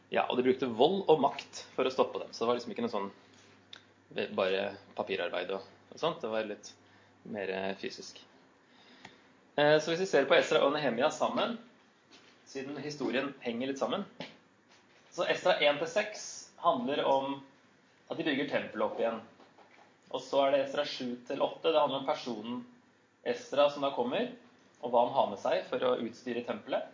Ja, 0.08 0.24
og 0.24 0.38
de 0.38 0.46
brukte 0.46 0.70
vold 0.72 1.02
og 1.12 1.20
makt 1.20 1.66
for 1.74 1.84
å 1.84 1.92
stoppe 1.92 2.22
dem. 2.22 2.32
Så 2.32 2.44
det 2.44 2.48
var 2.48 2.56
liksom 2.56 2.72
ikke 2.72 2.86
noe 2.86 2.94
sånn 2.94 3.10
bare 4.38 4.70
papirarbeid 4.96 5.52
og, 5.52 5.66
og 5.92 6.00
sånt. 6.00 6.22
Det 6.22 6.32
var 6.32 6.48
litt 6.48 6.72
mer 7.28 7.52
fysisk. 7.76 8.22
Eh, 9.58 9.76
så 9.76 9.92
hvis 9.92 10.06
vi 10.06 10.08
ser 10.08 10.28
på 10.30 10.38
Esra 10.38 10.62
og 10.64 10.72
Nehemia 10.72 11.10
sammen, 11.12 11.58
siden 12.48 12.76
historien 12.80 13.34
henger 13.44 13.70
litt 13.70 13.80
sammen. 13.80 14.04
Så 15.12 15.26
Esra 15.28 15.58
1-6 15.60 16.24
handler 16.64 17.04
om 17.04 17.38
at 18.08 18.16
de 18.16 18.24
bygger 18.24 18.48
tempelet 18.48 18.86
opp 18.86 19.00
igjen. 19.00 19.18
Og 20.08 20.22
så 20.24 20.46
er 20.46 20.54
det 20.54 20.60
Esra 20.64 20.84
7-8. 20.88 21.26
Det 21.68 21.80
handler 21.80 22.00
om 22.00 22.06
personen 22.08 22.62
Esra 23.28 23.68
som 23.70 23.84
da 23.84 23.90
kommer, 23.92 24.30
og 24.80 24.92
hva 24.92 25.04
han 25.04 25.16
har 25.16 25.28
med 25.32 25.42
seg 25.42 25.66
for 25.68 25.84
å 25.84 25.96
utstyre 26.06 26.44
tempelet. 26.46 26.86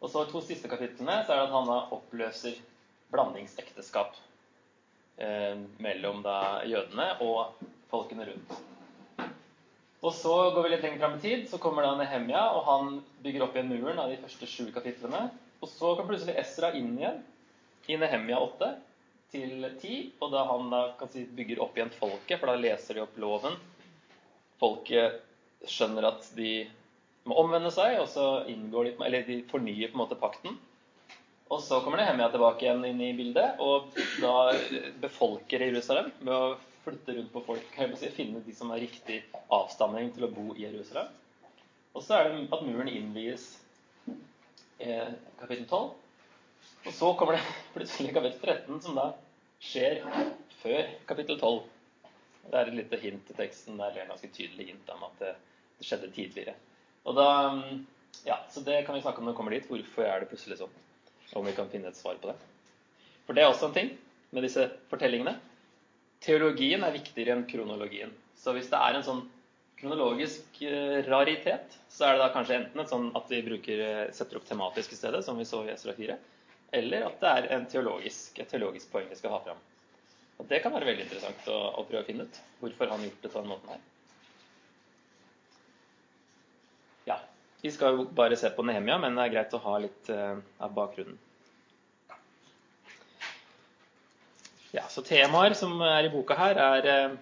Og 0.00 0.12
så 0.12 0.24
to 0.30 0.40
siste 0.44 0.70
kapitlene 0.70 1.18
så 1.24 1.34
er 1.34 1.42
det 1.42 1.48
at 1.48 1.56
han 1.56 1.68
da 1.68 1.80
oppløser 1.96 2.56
blandingsekteskap 3.12 4.16
eh, 5.20 5.58
mellom 5.82 6.22
da 6.24 6.62
jødene 6.68 7.10
og 7.26 7.60
folkene 7.90 8.28
rundt. 8.30 8.56
Og 10.04 10.12
så 10.14 10.34
går 10.52 10.66
vi 10.66 10.72
litt 10.74 10.82
lenger 10.84 11.00
fram 11.02 11.14
i 11.16 11.22
tid, 11.22 11.46
så 11.50 11.58
kommer 11.60 11.86
da 11.86 11.94
Nehemja, 11.98 12.42
og 12.52 12.66
han 12.68 12.98
bygger 13.24 13.46
opp 13.46 13.56
igjen 13.56 13.70
muren 13.72 14.00
av 14.02 14.12
de 14.12 14.18
første 14.20 14.48
sju 14.50 14.66
kapitlene. 14.74 15.28
Og 15.64 15.70
så 15.72 15.94
kan 15.96 16.08
plutselig 16.08 16.36
Esra 16.40 16.74
inn 16.76 16.92
igjen 16.98 17.22
i 17.88 17.96
Nehemja 18.00 18.38
8 18.42 18.74
til 19.32 19.64
10, 19.64 19.94
og 20.20 20.34
da 20.34 20.44
han 20.50 20.68
da 20.72 20.82
kan 21.00 21.10
si 21.12 21.24
bygger 21.38 21.62
opp 21.64 21.78
igjen 21.78 21.94
folket, 21.96 22.38
for 22.38 22.50
da 22.50 22.58
leser 22.60 22.98
de 22.98 23.04
opp 23.06 23.16
loven. 23.20 23.56
Folket 24.60 25.22
skjønner 25.66 26.10
at 26.12 26.28
de 26.36 26.52
må 27.26 27.40
omvende 27.40 27.72
seg, 27.74 27.96
og 28.02 28.08
så 28.12 28.26
inngår 28.52 28.90
de 28.90 28.94
Eller 29.08 29.26
de 29.26 29.40
fornyer 29.50 29.90
på 29.90 29.98
en 29.98 30.04
måte 30.04 30.20
pakten. 30.20 30.58
Og 31.50 31.60
så 31.62 31.80
kommer 31.82 32.02
Nehemja 32.02 32.28
tilbake 32.32 32.66
igjen 32.66 32.84
inn 32.88 33.02
i 33.02 33.12
bildet, 33.16 33.60
og 33.62 33.94
da 34.22 34.52
befolker 35.02 35.62
Jerusalem 35.62 36.10
med 36.20 36.34
å 36.34 36.56
flytte 36.86 37.16
rundt 37.16 37.32
på 37.34 37.42
folk, 37.48 37.78
si, 37.98 38.10
finne 38.14 38.40
de 38.46 38.54
som 38.54 38.70
har 38.70 38.82
riktig 38.82 39.20
avstamning 39.52 40.12
til 40.14 40.28
å 40.28 40.32
bo 40.32 40.52
i 40.54 40.64
Jerusalem. 40.64 41.10
Og 41.96 42.04
så 42.04 42.18
er 42.18 42.28
det 42.28 42.42
at 42.52 42.66
muren 42.66 42.90
innvies 42.92 43.46
i 44.78 44.98
kapittel 45.40 45.64
12. 45.66 45.88
Og 46.86 46.92
så 46.94 47.12
kommer 47.18 47.38
det 47.38 47.56
plutselig 47.74 48.14
kapittel 48.14 48.54
13, 48.60 48.82
som 48.84 48.98
da 48.98 49.08
skjer 49.62 50.04
før 50.60 50.92
kapittel 51.08 51.40
12. 51.40 51.58
Det 52.46 52.60
er 52.60 52.70
et 52.70 52.78
lite 52.78 53.02
hint 53.02 53.30
i 53.32 53.36
teksten 53.40 53.80
der 53.80 53.94
det 53.94 54.04
er 54.04 54.10
ganske 54.12 54.30
tydelig 54.30 54.68
hint 54.70 54.94
om 54.94 55.02
at 55.08 55.18
det, 55.22 55.32
det 55.80 55.88
skjedde 55.88 56.12
tidligere. 56.14 56.54
Og 57.06 57.16
da, 57.18 57.28
ja, 58.26 58.38
Så 58.50 58.62
det 58.66 58.84
kan 58.86 58.94
vi 58.94 59.02
snakke 59.02 59.18
om 59.18 59.26
når 59.26 59.34
vi 59.34 59.40
kommer 59.40 59.56
dit. 59.56 59.66
Hvorfor 59.70 60.06
er 60.06 60.22
det 60.22 60.30
plutselig 60.30 60.60
sånn? 60.60 60.78
Om 61.34 61.46
vi 61.48 61.56
kan 61.56 61.70
finne 61.70 61.90
et 61.90 61.98
svar 61.98 62.18
på 62.22 62.30
det. 62.30 62.36
For 63.26 63.34
det 63.34 63.42
er 63.42 63.50
også 63.50 63.70
en 63.70 63.74
ting 63.74 63.92
med 64.30 64.46
disse 64.46 64.68
fortellingene. 64.90 65.34
Teologien 66.24 66.84
er 66.84 66.94
viktigere 66.94 67.36
enn 67.36 67.46
kronologien. 67.48 68.12
Så 68.36 68.54
hvis 68.56 68.70
det 68.72 68.78
er 68.78 68.96
en 68.96 69.04
sånn 69.06 69.24
kronologisk 69.76 70.62
eh, 70.64 71.02
raritet, 71.04 71.76
så 71.92 72.06
er 72.06 72.16
det 72.16 72.24
da 72.24 72.32
kanskje 72.34 72.56
enten 72.60 72.82
et 72.82 72.92
sånn 72.92 73.10
at 73.18 73.28
vi 73.30 73.42
bruker, 73.44 73.82
eh, 73.84 74.02
setter 74.16 74.40
opp 74.40 74.46
tematisk 74.48 74.94
i 74.94 74.98
stedet, 74.98 75.24
som 75.24 75.38
vi 75.38 75.44
så 75.48 75.62
i 75.66 75.72
Esra 75.74 75.92
4, 75.96 76.16
eller 76.80 77.08
at 77.10 77.18
det 77.20 77.32
er 77.32 77.48
en 77.56 77.66
teologisk, 77.70 78.38
et 78.40 78.48
teologisk 78.50 78.90
poeng 78.92 79.10
vi 79.10 79.18
skal 79.18 79.36
ha 79.36 79.42
fram. 79.44 79.60
Og 80.38 80.48
Det 80.48 80.60
kan 80.62 80.72
være 80.72 80.88
veldig 80.90 81.06
interessant 81.06 81.46
å, 81.48 81.58
å 81.80 81.84
prøve 81.88 82.02
å 82.04 82.08
finne 82.08 82.26
ut 82.28 82.40
hvorfor 82.60 82.90
han 82.92 83.00
har 83.00 83.08
gjort 83.08 83.22
det 83.22 83.32
på 83.32 83.42
den 83.42 83.52
måten 83.52 83.72
her. 83.72 83.84
Ja, 87.06 87.20
Vi 87.62 87.72
skal 87.72 87.96
jo 87.96 88.08
bare 88.16 88.36
se 88.36 88.50
på 88.52 88.64
Nehemia, 88.66 88.98
men 89.00 89.16
det 89.16 89.24
er 89.24 89.32
greit 89.36 89.56
å 89.56 89.62
ha 89.64 89.78
litt 89.80 90.10
uh, 90.12 90.36
av 90.60 90.74
bakgrunnen. 90.76 91.16
Ja, 94.76 94.84
så 94.92 95.00
Temaer 95.02 95.54
som 95.56 95.78
er 95.80 96.04
i 96.04 96.12
boka 96.12 96.36
her, 96.36 96.58
er 96.60 96.86
uh, 97.08 97.14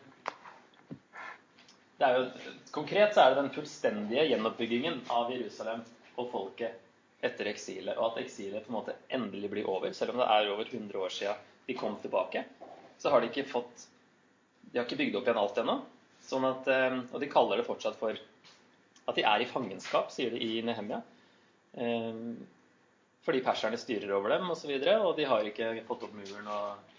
det 2.01 2.07
er 2.07 2.17
jo, 2.19 2.53
Konkret 2.75 3.15
så 3.15 3.23
er 3.23 3.31
det 3.31 3.43
den 3.43 3.53
fullstendige 3.55 4.25
gjenoppbyggingen 4.33 5.05
av 5.15 5.29
Jerusalem 5.31 5.85
og 6.19 6.27
folket 6.33 6.81
etter 7.25 7.47
eksilet, 7.53 7.95
og 7.95 8.09
at 8.09 8.25
eksilet 8.25 8.65
på 8.65 8.73
en 8.73 8.79
måte 8.81 8.97
endelig 9.15 9.53
blir 9.53 9.69
over. 9.71 9.93
Selv 9.95 10.17
om 10.17 10.19
det 10.19 10.27
er 10.27 10.51
over 10.51 10.67
100 10.67 10.99
år 10.99 11.13
siden 11.15 11.45
de 11.69 11.77
kom 11.79 11.95
tilbake, 12.03 12.43
så 12.99 13.13
har 13.13 13.23
de 13.23 13.31
ikke 13.31 13.47
fått 13.49 13.87
De 14.73 14.81
har 14.81 14.89
ikke 14.89 14.99
bygd 14.99 15.21
opp 15.21 15.29
igjen 15.29 15.39
alt 15.39 15.61
ennå. 15.63 15.77
Sånn 16.27 16.49
eh, 16.51 16.97
og 17.13 17.21
de 17.23 17.29
kaller 17.31 17.61
det 17.61 17.67
fortsatt 17.69 17.95
for 18.01 18.19
at 18.19 19.15
de 19.15 19.23
er 19.31 19.45
i 19.45 19.47
fangenskap, 19.47 20.11
sier 20.11 20.35
de 20.35 20.43
i 20.43 20.59
Nehemia. 20.67 20.99
Eh, 21.79 22.19
fordi 23.25 23.45
perserne 23.47 23.79
styrer 23.79 24.11
over 24.19 24.35
dem 24.35 24.51
osv., 24.51 24.57
og, 24.57 24.59
så 24.59 24.73
videre, 24.73 24.99
og 25.07 25.15
de 25.17 25.29
har 25.31 25.47
ikke 25.47 25.71
fått 25.87 26.09
opp 26.09 26.19
muren. 26.19 26.51
Og, 26.51 26.94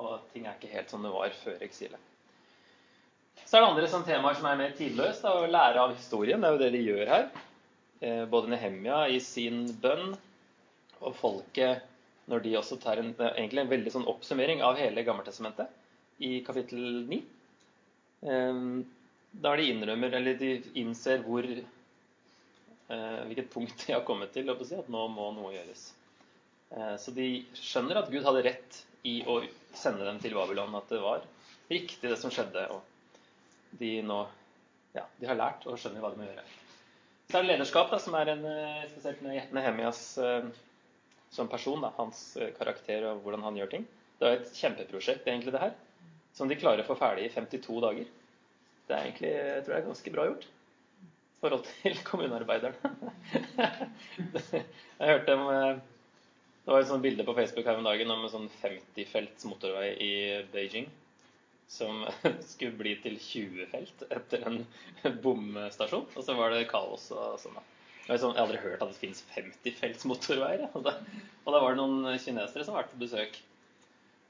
og 0.00 0.24
ting 0.32 0.46
er 0.46 0.56
ikke 0.56 0.72
helt 0.72 0.90
som 0.92 1.04
det 1.04 1.12
var 1.12 1.34
før 1.42 1.62
eksilet. 1.64 2.10
Så 3.44 3.58
er 3.58 3.62
det 3.62 3.68
andre 3.68 3.88
sånn 3.90 4.04
temaer 4.06 4.36
som 4.38 4.46
er 4.48 4.60
mer 4.60 4.74
tidløst. 4.76 5.24
Å 5.28 5.48
lære 5.50 5.80
av 5.82 5.94
historien. 5.96 6.40
Det 6.40 6.48
er 6.48 6.54
jo 6.54 6.60
det 6.62 6.70
de 6.74 6.82
gjør 6.86 7.10
her. 7.10 7.26
Eh, 8.02 8.24
både 8.30 8.52
Nehemia 8.52 9.04
i 9.12 9.18
sin 9.22 9.66
bønn 9.82 10.14
og 11.02 11.14
folket 11.18 11.84
når 12.30 12.44
de 12.44 12.56
også 12.58 12.78
tar 12.82 13.02
en, 13.02 13.12
egentlig 13.18 13.62
en 13.62 13.70
veldig 13.70 13.92
sånn 13.94 14.08
oppsummering 14.10 14.62
av 14.64 14.78
hele 14.80 15.04
Gammeltestamentet 15.06 16.22
i 16.22 16.32
kapittel 16.46 17.02
9. 17.10 17.20
Eh, 18.26 18.62
da 19.42 19.54
de 19.58 19.68
innrømmer, 19.70 20.16
eller 20.18 20.36
de 20.40 20.52
innser 20.80 21.22
hvor 21.26 21.46
eh, 21.46 23.20
hvilket 23.28 23.52
punkt 23.52 23.86
de 23.86 23.96
har 23.96 24.06
kommet 24.08 24.34
til, 24.34 24.50
si, 24.64 24.78
at 24.78 24.90
nå 24.92 25.06
må 25.12 25.32
noe 25.36 25.54
gjøres. 25.56 25.90
Så 26.72 27.12
de 27.12 27.26
skjønner 27.52 27.98
at 28.00 28.06
Gud 28.08 28.24
hadde 28.24 28.46
rett 28.46 28.76
i 29.04 29.18
å 29.28 29.42
sende 29.78 30.06
dem 30.06 30.18
til 30.22 30.34
Babylon, 30.36 30.74
at 30.78 30.90
det 30.92 31.00
var 31.02 31.24
riktig 31.70 32.10
det 32.10 32.18
som 32.20 32.32
skjedde. 32.32 32.68
og 32.72 32.88
de 33.80 34.02
nå 34.04 34.18
ja, 34.92 35.06
de 35.16 35.28
har 35.28 35.38
lært 35.38 35.64
og 35.68 35.78
skjønner 35.80 36.02
hva 36.04 36.12
de 36.12 36.20
må 36.20 36.26
gjøre. 36.28 36.44
Så 37.30 37.38
er 37.38 37.44
det 37.44 37.54
lederskap, 37.54 37.88
da, 37.88 37.98
som 38.02 38.16
er 38.18 38.28
en, 38.34 38.42
eh, 38.44 38.82
spesielt 38.90 39.22
Nehemias 39.56 40.02
eh, 40.20 40.50
som 41.32 41.48
person. 41.48 41.80
Da, 41.80 41.88
hans 41.96 42.36
eh, 42.36 42.50
karakter 42.58 43.06
og 43.08 43.22
hvordan 43.24 43.46
han 43.48 43.56
gjør 43.56 43.70
ting. 43.72 43.86
Det 44.18 44.28
er 44.28 44.36
et 44.36 44.50
kjempeprosjekt, 44.58 45.24
egentlig, 45.24 45.54
det 45.54 45.62
her. 45.62 45.72
Som 46.36 46.50
de 46.50 46.58
klarer 46.60 46.84
å 46.84 46.90
få 46.90 46.98
ferdig 47.00 47.30
i 47.30 47.32
52 47.32 47.78
dager. 47.86 48.10
Det 48.84 48.98
er 48.98 49.06
egentlig 49.06 49.32
jeg 49.32 49.64
tror 49.64 49.76
jeg 49.76 49.86
ganske 49.86 50.12
bra 50.12 50.26
gjort 50.28 50.44
i 50.44 51.40
forhold 51.40 51.64
til 51.70 51.96
kommunearbeiderne. 52.10 52.92
jeg 54.52 55.08
hørte 55.08 55.38
om 55.38 55.80
Det 56.62 56.70
var 56.70 56.82
et 56.82 56.90
sånt 56.90 57.02
bilde 57.02 57.24
på 57.26 57.34
Facebook 57.34 57.66
her 57.66 57.80
om 57.80 57.86
dagen 57.86 58.10
om 58.14 58.22
en 58.22 58.30
sånn 58.30 58.50
50-felts 58.60 59.46
motorvei 59.50 59.88
i 59.98 60.12
Beijing 60.52 60.86
som 61.72 62.04
skulle 62.52 62.76
bli 62.76 62.94
til 63.02 63.16
20 63.18 63.70
felt 63.72 64.04
etter 64.12 64.46
en 64.46 64.60
bomstasjon. 65.24 66.06
Og 66.14 66.26
så 66.26 66.36
var 66.38 66.52
det 66.52 66.68
kaos 66.70 67.08
og 67.16 67.40
sånn. 67.42 67.58
Jeg 68.02 68.18
har 68.18 68.38
aldri 68.42 68.60
hørt 68.60 68.82
at 68.82 68.90
det 68.90 68.98
finnes 68.98 69.24
50 69.32 69.76
felts 69.78 70.06
motorveier. 70.10 70.68
Og 70.72 70.84
da, 70.86 70.98
og 71.46 71.54
da 71.54 71.64
var 71.64 71.74
det 71.74 71.82
noen 71.82 72.22
kinesere 72.22 72.66
som 72.66 72.76
vært 72.76 72.92
på 72.92 73.02
besøk 73.02 73.40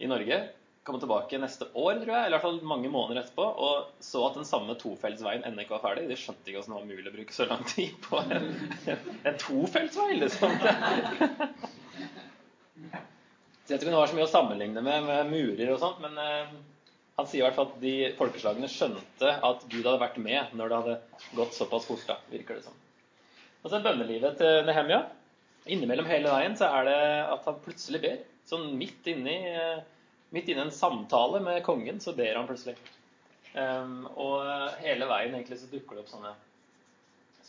i 0.03 0.11
Norge. 0.11 0.41
Kom 0.87 0.99
tilbake 0.99 1.39
neste 1.39 1.69
år, 1.79 2.01
tror 2.01 2.11
jeg, 2.11 2.23
eller 2.23 2.33
i 2.33 2.37
hvert 2.37 2.47
fall 2.47 2.63
mange 2.67 2.89
måneder 2.91 3.21
etterpå, 3.21 3.45
og 3.67 4.01
så 4.03 4.25
at 4.27 4.35
den 4.35 4.49
samme 4.49 4.75
tofeltsveien 4.81 5.45
ennå 5.47 5.63
ikke 5.63 5.77
var 5.77 5.85
ferdig. 5.85 6.09
De 6.11 6.17
skjønte 6.19 6.51
ikke 6.51 6.59
hvordan 6.59 6.75
det 6.75 6.81
var 6.81 6.89
mulig 6.89 7.13
å 7.13 7.15
bruke 7.19 7.37
så 7.37 7.47
lang 7.47 7.63
tid 7.71 7.95
på 8.03 8.19
en, 8.25 8.49
en 9.31 9.39
tofeltsvei, 9.45 10.11
liksom. 10.25 10.59
Jeg 12.91 13.77
vet 13.77 13.83
ikke 13.83 13.91
om 13.91 13.95
det 13.95 14.03
var 14.03 14.11
så 14.11 14.19
mye 14.19 14.27
å 14.27 14.33
sammenligne 14.33 14.85
med, 14.85 15.07
med 15.07 15.33
murer 15.33 15.73
og 15.73 15.81
sånt, 15.81 16.01
men 16.03 16.19
eh, 16.19 16.55
han 17.19 17.29
sier 17.29 17.43
i 17.43 17.47
hvert 17.47 17.59
fall 17.59 17.71
at 17.71 17.81
de 17.83 17.95
folkeslagene 18.19 18.71
skjønte 18.71 19.35
at 19.49 19.67
Gud 19.69 19.85
hadde 19.85 20.01
vært 20.03 20.19
med 20.23 20.55
når 20.59 20.73
det 20.73 20.81
hadde 20.81 21.27
gått 21.39 21.57
såpass 21.57 21.87
fort. 21.89 22.05
da, 22.09 22.19
virker 22.33 22.59
det 22.59 22.67
som. 22.67 22.79
Og 23.63 23.71
så 23.71 23.79
er 23.79 23.87
bønnelivet 23.87 24.41
til 24.41 24.67
Nehemia. 24.67 25.05
Innimellom 25.71 26.09
hele 26.11 26.33
veien 26.33 26.57
så 26.59 26.71
er 26.81 26.89
det 26.89 27.01
at 27.37 27.45
han 27.47 27.61
plutselig 27.63 28.01
ber. 28.03 28.23
Sånn 28.49 28.73
midt 28.81 29.07
inni, 29.13 29.37
midt 30.35 30.49
inni 30.51 30.65
en 30.65 30.75
samtale 30.75 31.39
med 31.45 31.63
kongen, 31.67 32.01
så 32.03 32.17
ber 32.19 32.35
han 32.35 32.49
plutselig. 32.49 32.75
Um, 33.53 34.09
og 34.17 34.49
hele 34.83 35.07
veien 35.07 35.37
egentlig 35.37 35.61
så 35.61 35.69
dukker 35.71 35.99
det 35.99 36.03
opp 36.03 36.11
sånne 36.11 36.33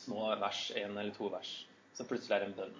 små 0.03 0.27
vers, 0.41 0.65
én 0.75 0.91
eller 0.91 1.13
to 1.15 1.29
vers, 1.31 1.53
som 1.95 2.09
plutselig 2.09 2.35
er 2.37 2.45
en 2.49 2.57
bønn. 2.57 2.75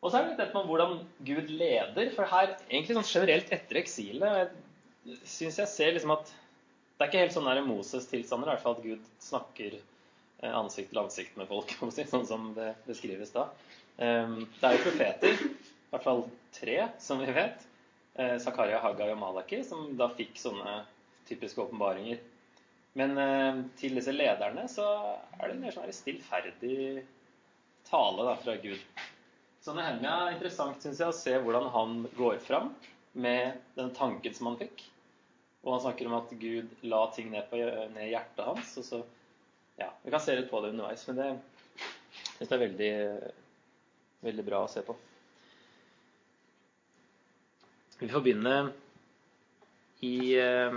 Og 0.00 0.08
så 0.08 0.16
er 0.16 0.24
det 0.24 0.32
litt 0.32 0.40
dette 0.40 0.56
med 0.56 0.68
hvordan 0.70 0.98
Gud 1.28 1.50
leder. 1.52 2.10
For 2.16 2.28
her, 2.28 2.54
egentlig 2.70 2.96
sånn 2.96 3.08
generelt 3.10 3.52
etter 3.52 3.80
eksilet 3.82 4.54
syns 5.24 5.58
jeg 5.60 5.70
ser 5.70 5.94
liksom 5.96 6.12
at 6.14 6.30
det 6.30 7.06
er 7.06 7.08
ikke 7.08 7.22
helt 7.22 7.32
sånn 7.32 7.64
Moses-tilstander, 7.64 8.48
i 8.48 8.52
hvert 8.52 8.64
fall 8.64 8.76
at 8.76 8.84
Gud 8.84 9.04
snakker 9.24 9.76
eh, 9.78 10.52
ansikt 10.52 10.90
til 10.92 11.00
ansikt 11.00 11.38
med 11.40 11.48
folk, 11.48 11.72
sånn 12.12 12.26
som 12.28 12.50
det 12.56 12.74
beskrives 12.84 13.32
da. 13.32 13.46
Ehm, 14.04 14.42
det 14.58 14.68
er 14.68 14.76
jo 14.76 14.82
profeter, 14.84 15.40
i 15.46 15.94
hvert 15.94 16.04
fall 16.04 16.26
tre, 16.56 16.76
som 17.00 17.22
vi 17.24 17.32
vet. 17.32 17.64
Eh, 18.20 18.36
Zakaria, 18.42 18.82
Haggai 18.84 19.08
og 19.14 19.20
Malaki, 19.22 19.62
som 19.64 19.94
da 19.96 20.10
fikk 20.12 20.36
sånne 20.40 20.82
typiske 21.30 21.64
åpenbaringer. 21.64 22.20
Men 23.00 23.16
eh, 23.22 23.62
til 23.80 23.96
disse 23.96 24.12
lederne 24.12 24.66
så 24.68 24.90
er 25.38 25.46
det 25.46 25.60
mer 25.62 25.72
sånn 25.72 25.88
stillferdig 25.94 27.06
tale 27.88 28.28
da, 28.28 28.36
fra 28.44 28.60
Gud. 28.60 28.84
Så 29.60 29.74
Nehemia 29.76 30.14
er 30.24 30.34
interessant 30.34 30.80
synes 30.80 31.00
jeg, 31.02 31.12
å 31.12 31.16
se 31.16 31.34
hvordan 31.44 31.66
han 31.74 31.98
går 32.16 32.38
fram 32.44 32.70
med 33.12 33.58
den 33.76 33.90
tanken 33.96 34.34
som 34.36 34.48
han 34.48 34.58
fikk. 34.60 34.86
Og 35.60 35.74
han 35.74 35.82
snakker 35.84 36.08
om 36.08 36.16
at 36.16 36.32
Gud 36.40 36.70
la 36.88 37.02
ting 37.12 37.28
ned, 37.32 37.44
på, 37.50 37.60
ned 37.92 38.06
i 38.06 38.14
hjertet 38.14 38.46
hans. 38.46 38.72
Og 38.80 38.86
så, 38.86 39.02
ja, 39.76 39.90
Vi 40.02 40.12
kan 40.14 40.22
se 40.24 40.38
litt 40.38 40.48
på 40.50 40.62
det 40.64 40.72
underveis, 40.72 41.04
men 41.10 41.20
det 41.20 41.28
synes 42.38 42.48
jeg 42.48 42.56
er 42.56 42.64
veldig, 42.64 42.92
veldig 44.24 44.46
bra 44.48 44.62
å 44.64 44.72
se 44.72 44.84
på. 44.86 44.96
Vi 48.00 48.08
får 48.08 48.24
begynne 48.24 48.56
i 50.08 50.14
eh, 50.40 50.76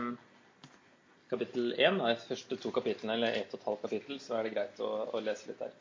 kapittel 1.32 1.72
1, 1.78 2.02
de 2.04 2.16
første 2.28 2.58
to 2.60 2.72
kapitlene, 2.76 3.16
eller 3.16 3.40
ett 3.40 3.56
og 3.56 3.62
et 3.62 3.68
halvt 3.70 3.86
kapittel, 3.88 4.20
så 4.20 4.36
er 4.36 4.44
det 4.44 4.58
greit 4.58 4.84
å, 4.84 4.92
å 5.16 5.24
lese 5.24 5.48
litt 5.48 5.64
der. 5.64 5.72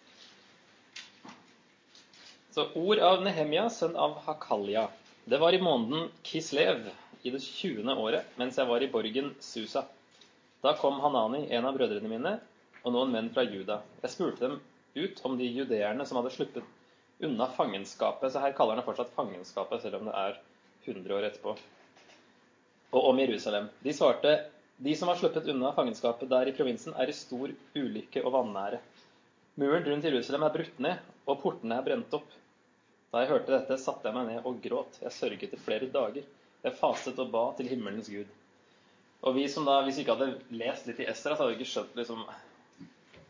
Så 2.53 2.67
ord 2.75 2.99
av 3.01 3.23
Nehemia, 3.25 3.63
sønn 3.73 3.95
av 3.97 4.19
Hakalja. 4.27 4.83
Det 5.25 5.39
var 5.41 5.55
i 5.57 5.61
måneden 5.63 6.11
Kislev 6.23 6.83
i 7.25 7.31
det 7.33 7.39
20. 7.41 7.95
året, 7.97 8.27
mens 8.37 8.59
jeg 8.61 8.69
var 8.69 8.83
i 8.85 8.89
borgen 8.93 9.31
Susa. 9.41 9.87
Da 10.61 10.75
kom 10.77 10.99
Hanani, 11.01 11.47
en 11.49 11.65
av 11.65 11.79
brødrene 11.79 12.11
mine, 12.11 12.33
og 12.83 12.93
noen 12.93 13.15
menn 13.15 13.31
fra 13.33 13.47
Juda. 13.47 13.79
Jeg 14.03 14.13
spurte 14.13 14.45
dem 14.45 14.59
ut 14.99 15.23
om 15.25 15.39
de 15.39 15.49
judeerne 15.49 16.05
som 16.05 16.19
hadde 16.21 16.35
sluppet 16.35 17.25
unna 17.25 17.47
fangenskapet. 17.57 18.35
Så 18.35 18.45
her 18.45 18.53
kaller 18.59 18.77
han 18.77 18.83
det 18.83 18.89
fortsatt 18.91 19.17
fangenskapet, 19.17 19.81
selv 19.87 20.03
om 20.03 20.11
det 20.11 20.19
er 20.21 20.37
100 20.85 21.17
år 21.17 21.31
etterpå. 21.31 21.57
Og 22.93 23.09
om 23.15 23.25
Jerusalem. 23.25 23.73
De 23.81 23.97
svarte 23.97 24.35
de 24.77 24.99
som 25.01 25.09
har 25.09 25.17
sluppet 25.23 25.49
unna 25.49 25.73
fangenskapet 25.73 26.29
der 26.29 26.53
i 26.53 26.55
provinsen, 26.61 26.93
er 27.01 27.09
i 27.09 27.17
stor 27.17 27.57
ulykke 27.81 28.27
og 28.27 28.37
vanære. 28.37 28.85
Muren 29.57 29.89
rundt 29.89 30.13
Jerusalem 30.13 30.45
er 30.45 30.57
brutt 30.61 30.79
ned, 30.85 31.11
og 31.25 31.41
portene 31.41 31.81
er 31.81 31.89
brent 31.89 32.21
opp. 32.21 32.29
Da 33.13 33.21
jeg 33.21 33.29
hørte 33.29 33.53
dette, 33.53 33.77
satte 33.77 34.09
jeg 34.09 34.17
meg 34.17 34.31
ned 34.31 34.47
og 34.49 34.63
gråt. 34.65 34.95
Jeg 35.03 35.13
sørget 35.13 35.53
i 35.53 35.61
flere 35.61 35.89
dager. 35.93 36.25
Jeg 36.63 36.79
fastet 36.79 37.19
og 37.21 37.29
ba 37.35 37.43
til 37.59 37.69
himmelens 37.69 38.09
Gud. 38.09 38.31
Og 39.23 39.37
vi 39.37 39.45
som 39.53 39.67
da, 39.69 39.83
Hvis 39.85 39.99
vi 39.99 40.07
ikke 40.07 40.17
hadde 40.17 40.57
lest 40.57 40.89
litt 40.89 41.03
i 41.03 41.09
Esra, 41.11 41.37
så 41.37 41.45
hadde 41.45 41.53
vi 41.53 41.61
ikke 41.61 41.73
skjønt 41.75 41.99
liksom 41.99 42.25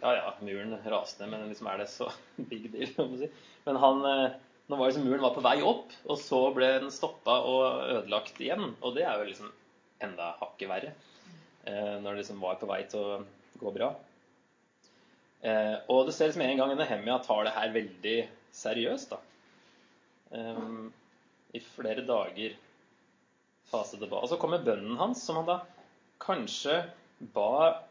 Ja 0.03 0.13
ja, 0.17 0.31
muren 0.43 0.77
raste 0.91 1.27
men 1.31 1.45
liksom 1.51 1.69
er 1.71 1.83
det 1.83 1.89
så 1.91 2.09
big 2.51 2.71
deal? 2.73 2.95
Si. 3.19 3.29
Men 3.67 3.81
han, 3.83 4.05
eh, 4.07 4.37
nå 4.71 4.79
var 4.79 4.91
liksom 4.91 5.05
muren 5.07 5.23
var 5.23 5.35
på 5.35 5.45
vei 5.45 5.57
opp, 5.67 5.91
og 6.07 6.19
så 6.19 6.41
ble 6.55 6.71
den 6.85 6.95
stoppa 6.95 7.41
og 7.47 7.83
ødelagt 7.99 8.39
igjen. 8.43 8.77
Og 8.81 8.95
det 8.97 9.05
er 9.07 9.19
jo 9.19 9.29
liksom 9.33 9.51
enda 10.03 10.33
hakket 10.41 10.71
verre. 10.71 10.95
Eh, 11.67 11.99
når 11.99 12.09
det 12.09 12.23
liksom 12.23 12.41
var 12.43 12.63
på 12.63 12.71
vei 12.71 12.81
til 12.91 13.03
å 13.03 13.21
gå 13.59 13.75
bra. 13.75 13.93
Eh, 15.43 15.77
og 15.91 16.07
det 16.07 16.15
ser 16.15 16.31
ut 16.31 16.39
som 16.39 16.47
en 16.47 16.59
gang 16.63 16.75
Nehemia 16.79 17.19
tar 17.27 17.47
det 17.47 17.55
her 17.59 17.75
veldig 17.75 18.17
seriøst. 18.55 19.15
da. 19.15 19.23
Um, 20.33 20.93
i 21.53 21.61
flere 21.61 22.05
dager 22.09 22.57
faste 23.69 24.01
det 24.01 24.09
ba. 24.09 24.23
Og 24.25 24.31
så 24.33 24.39
kommer 24.41 24.65
bønnen 24.65 24.97
hans, 25.01 25.23
som 25.25 25.41
han 25.41 25.49
da 25.49 25.59
kanskje 26.23 26.79
ba 27.35 27.83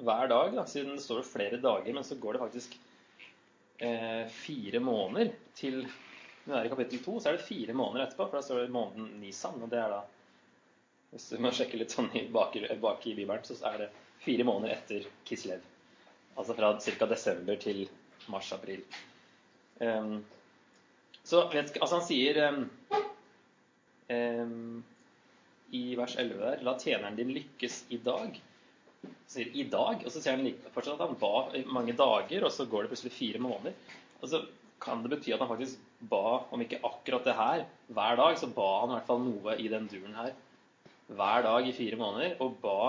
hver 0.00 0.30
dag, 0.32 0.54
da, 0.56 0.64
siden 0.66 0.96
det 0.96 1.04
står 1.04 1.26
flere 1.28 1.60
dager, 1.60 1.92
men 1.94 2.06
så 2.06 2.16
går 2.20 2.36
det 2.36 2.42
faktisk 2.42 2.76
eh, 3.84 4.24
fire 4.32 4.80
måneder 4.80 5.34
til 5.54 5.84
Når 6.44 6.54
det 6.54 6.60
er 6.60 6.66
i 6.66 6.70
kapittel 6.72 7.02
to, 7.04 7.18
så 7.20 7.28
er 7.28 7.36
det 7.36 7.44
fire 7.44 7.74
måneder 7.76 8.06
etterpå, 8.06 8.24
for 8.30 8.38
da 8.38 8.42
står 8.42 8.62
det 8.62 8.72
måneden 8.72 9.10
Nisan. 9.20 9.60
Og 9.60 9.68
det 9.70 9.78
er 9.78 9.92
da 9.92 10.00
Hvis 11.10 11.26
du 11.30 11.42
må 11.42 11.50
sjekke 11.52 11.76
litt 11.76 11.92
sånn 11.92 12.08
bak, 12.32 12.56
bak 12.80 13.06
i 13.06 13.14
Bibelen, 13.18 13.44
så 13.44 13.58
er 13.68 13.76
det 13.82 13.88
fire 14.24 14.46
måneder 14.48 14.78
etter 14.78 15.06
Kislev. 15.28 15.60
Altså 16.38 16.56
fra 16.56 16.72
ca. 16.80 17.06
desember 17.10 17.60
til 17.60 17.82
mars-april. 18.32 18.82
Um, 19.80 20.22
så 21.30 21.44
vet, 21.52 21.72
altså 21.78 21.98
han 21.98 22.06
sier 22.06 22.40
um, 22.50 22.62
um, 24.10 24.78
i 25.76 25.82
vers 25.98 26.16
11 26.18 26.40
der 26.42 26.64
La 26.66 26.74
tjeneren 26.80 27.18
din 27.18 27.30
lykkes 27.34 27.84
i 27.94 28.00
dag. 28.02 28.38
Han 29.04 29.18
sier 29.30 29.52
i 29.54 29.66
dag, 29.70 30.02
og 30.02 30.10
så 30.10 30.22
sier 30.22 30.36
han 30.36 30.72
fortsatt 30.74 30.98
at 30.98 31.06
han 31.06 31.20
ba 31.20 31.34
i 31.54 31.62
mange 31.70 31.94
dager, 31.98 32.46
og 32.46 32.54
så 32.54 32.66
går 32.70 32.84
det 32.84 32.92
plutselig 32.94 33.14
fire 33.14 33.42
måneder. 33.42 33.76
Og 34.20 34.32
så 34.32 34.42
kan 34.82 35.04
det 35.04 35.12
bety 35.12 35.34
at 35.36 35.42
han 35.44 35.50
faktisk 35.52 35.80
ba, 36.10 36.40
om 36.50 36.64
ikke 36.64 36.82
akkurat 36.88 37.26
det 37.28 37.36
her, 37.38 37.66
hver 37.94 38.18
dag, 38.18 38.38
så 38.40 38.50
ba 38.56 38.70
han 38.80 38.92
i 38.92 38.96
hvert 38.98 39.10
fall 39.12 39.22
noe 39.22 39.56
i 39.60 39.68
den 39.70 39.90
duren 39.92 40.16
her 40.18 40.34
hver 41.10 41.42
dag 41.42 41.66
i 41.66 41.74
fire 41.74 41.98
måneder, 41.98 42.36
og 42.42 42.58
ba 42.62 42.80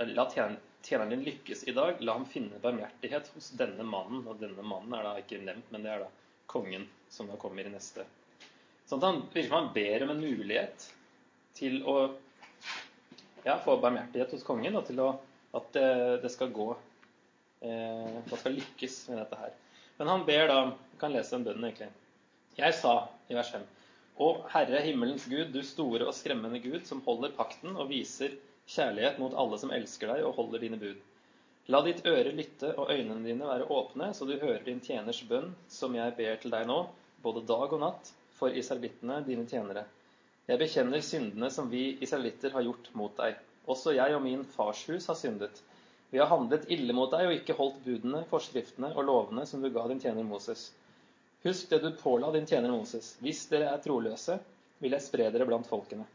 La 0.00 0.24
tjeneren 0.32 1.10
din 1.12 1.26
lykkes 1.26 1.66
i 1.68 1.74
dag. 1.76 1.98
La 2.00 2.14
ham 2.16 2.24
finne 2.24 2.56
barmhjertighet 2.62 3.26
hos 3.34 3.50
denne 3.58 3.84
mannen. 3.84 4.22
Og 4.24 4.38
denne 4.40 4.64
mannen 4.64 4.94
er 4.96 5.04
da 5.04 5.10
ikke 5.20 5.42
nevnt, 5.44 5.66
men 5.74 5.84
det 5.84 5.90
er 5.92 6.06
da 6.06 6.08
kongen 6.50 6.86
som 7.10 7.30
da 7.30 7.38
kommer 7.40 7.66
i 7.66 7.72
neste. 7.72 8.04
Sånn 8.90 8.98
at 8.98 9.06
han 9.06 9.22
virker 9.30 9.48
som 9.48 9.58
han 9.60 9.72
ber 9.74 10.04
om 10.04 10.12
en 10.14 10.22
mulighet 10.22 10.86
til 11.58 11.80
å 11.86 11.96
ja, 13.44 13.56
få 13.62 13.76
barmhjertighet 13.80 14.34
hos 14.34 14.46
kongen, 14.46 14.76
og 14.76 14.86
til 14.88 15.00
å, 15.02 15.10
at 15.56 15.68
det, 15.76 15.88
det 16.24 16.30
skal 16.32 16.52
gå 16.54 16.68
eh, 16.74 18.18
Man 18.26 18.38
skal 18.38 18.56
lykkes 18.58 18.96
med 19.10 19.22
dette 19.22 19.38
her. 19.40 19.54
Men 20.00 20.12
han 20.12 20.24
ber 20.28 20.46
da 20.50 20.58
Vi 20.70 21.00
kan 21.00 21.14
lese 21.14 21.36
den 21.36 21.46
bønnen, 21.48 21.66
egentlig. 21.68 21.90
Jeg 22.58 22.76
sa 22.76 22.94
i 23.30 23.36
vers 23.38 23.50
5 23.54 23.66
Å 24.20 24.28
Herre 24.52 24.82
himmelens 24.84 25.26
Gud, 25.30 25.54
du 25.54 25.62
store 25.66 26.08
og 26.08 26.16
skremmende 26.16 26.60
Gud, 26.62 26.82
som 26.88 27.02
holder 27.06 27.32
pakten 27.36 27.76
og 27.76 27.88
viser 27.92 28.34
kjærlighet 28.70 29.18
mot 29.22 29.34
alle 29.38 29.58
som 29.58 29.72
elsker 29.74 30.12
deg 30.12 30.26
og 30.26 30.36
holder 30.36 30.66
dine 30.66 30.78
bud. 30.80 30.98
La 31.70 31.78
ditt 31.86 32.00
øre 32.08 32.32
lytte 32.34 32.72
og 32.82 32.88
øynene 32.90 33.22
dine 33.22 33.46
være 33.46 33.68
åpne, 33.70 34.08
så 34.16 34.26
du 34.26 34.32
hører 34.40 34.64
din 34.66 34.80
tjeners 34.82 35.20
bønn, 35.28 35.52
som 35.70 35.94
jeg 35.94 36.16
ber 36.16 36.40
til 36.42 36.50
deg 36.50 36.64
nå, 36.66 36.78
både 37.22 37.44
dag 37.46 37.76
og 37.76 37.78
natt, 37.78 38.10
for 38.34 38.56
israelittene, 38.58 39.20
dine 39.22 39.44
tjenere. 39.46 39.84
Jeg 40.48 40.58
bekjenner 40.58 41.04
syndene 41.06 41.50
som 41.54 41.68
vi 41.70 41.92
israelitter 42.02 42.56
har 42.56 42.66
gjort 42.66 42.90
mot 42.98 43.14
deg. 43.20 43.38
Også 43.70 43.94
jeg 43.94 44.16
og 44.16 44.24
min 44.24 44.42
fars 44.56 44.82
hus 44.90 45.06
har 45.12 45.20
syndet. 45.20 45.62
Vi 46.10 46.18
har 46.18 46.26
handlet 46.32 46.66
ille 46.74 46.96
mot 46.96 47.12
deg 47.14 47.28
og 47.28 47.36
ikke 47.36 47.54
holdt 47.60 47.78
budene, 47.86 48.24
forskriftene 48.32 48.90
og 48.96 49.06
lovene 49.06 49.46
som 49.46 49.62
du 49.62 49.70
ga 49.70 49.86
din 49.92 50.02
tjener 50.02 50.26
Moses. 50.26 50.72
Husk 51.46 51.70
det 51.70 51.84
du 51.84 51.92
påla 52.02 52.32
din 52.34 52.50
tjener 52.50 52.74
Moses. 52.74 53.14
Hvis 53.22 53.44
dere 53.52 53.70
er 53.70 53.84
troløse, 53.84 54.40
vil 54.82 54.98
jeg 54.98 55.06
spre 55.06 55.30
dere 55.30 55.46
blant 55.46 55.70
folkene. 55.70 56.08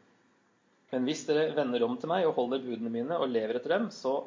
Men 0.91 1.07
hvis 1.07 1.23
dere 1.29 1.53
vender 1.55 1.87
om 1.87 1.95
til 1.95 2.11
meg 2.11 2.27
og 2.27 2.35
holder 2.41 2.65
budene 2.65 2.91
mine 2.91 3.15
og 3.15 3.31
lever 3.31 3.55
etter 3.55 3.77
dem, 3.77 3.87
så 3.93 4.19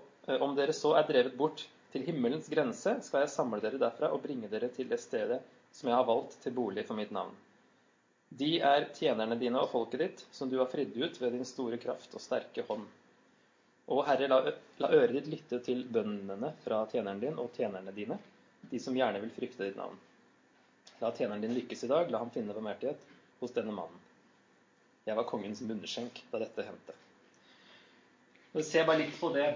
om 0.44 0.54
dere 0.56 0.74
så 0.76 0.94
er 0.98 1.06
drevet 1.08 1.36
bort 1.38 1.64
til 1.92 2.04
himmelens 2.04 2.48
grense, 2.52 2.98
skal 3.04 3.24
jeg 3.24 3.32
samle 3.32 3.60
dere 3.64 3.80
derfra 3.80 4.10
og 4.12 4.22
bringe 4.24 4.50
dere 4.52 4.68
til 4.74 4.88
det 4.90 5.00
stedet 5.00 5.40
som 5.72 5.88
jeg 5.88 5.96
har 5.96 6.08
valgt 6.08 6.36
til 6.42 6.54
bolig 6.56 6.84
for 6.88 6.98
mitt 6.98 7.12
navn. 7.14 7.32
De 8.28 8.58
er 8.60 8.90
tjenerne 8.92 9.38
dine 9.40 9.60
og 9.62 9.70
folket 9.72 10.02
ditt, 10.02 10.24
som 10.36 10.50
du 10.50 10.58
har 10.60 10.68
fridd 10.68 10.96
ut 10.96 11.20
ved 11.20 11.32
din 11.32 11.46
store 11.48 11.78
kraft 11.80 12.12
og 12.14 12.20
sterke 12.20 12.64
hånd. 12.68 12.84
Og 13.88 14.02
Herre, 14.04 14.28
la, 14.28 14.52
la 14.82 14.90
øret 14.92 15.16
ditt 15.16 15.30
lytte 15.32 15.62
til 15.64 15.80
bønnene 15.88 16.52
fra 16.64 16.82
tjeneren 16.92 17.22
din 17.22 17.40
og 17.40 17.54
tjenerne 17.56 17.94
dine, 17.96 18.18
de 18.68 18.80
som 18.82 18.96
gjerne 18.96 19.22
vil 19.22 19.32
frykte 19.32 19.64
ditt 19.64 19.80
navn. 19.80 19.96
La 21.00 21.12
tjeneren 21.16 21.40
din 21.44 21.56
lykkes 21.56 21.86
i 21.86 21.90
dag, 21.94 22.12
la 22.12 22.20
ham 22.20 22.32
finne 22.34 22.52
barmhjertighet 22.52 23.08
hos 23.40 23.54
denne 23.56 23.72
mannen. 23.72 24.04
Jeg 25.08 25.16
var 25.16 25.24
kongens 25.24 25.62
munnskjenk 25.64 26.20
da 26.28 26.42
dette 26.42 26.66
hendte. 26.66 26.96
Se 28.64 28.82
bare 28.84 29.00
litt 29.06 29.16
på 29.16 29.30
det. 29.32 29.46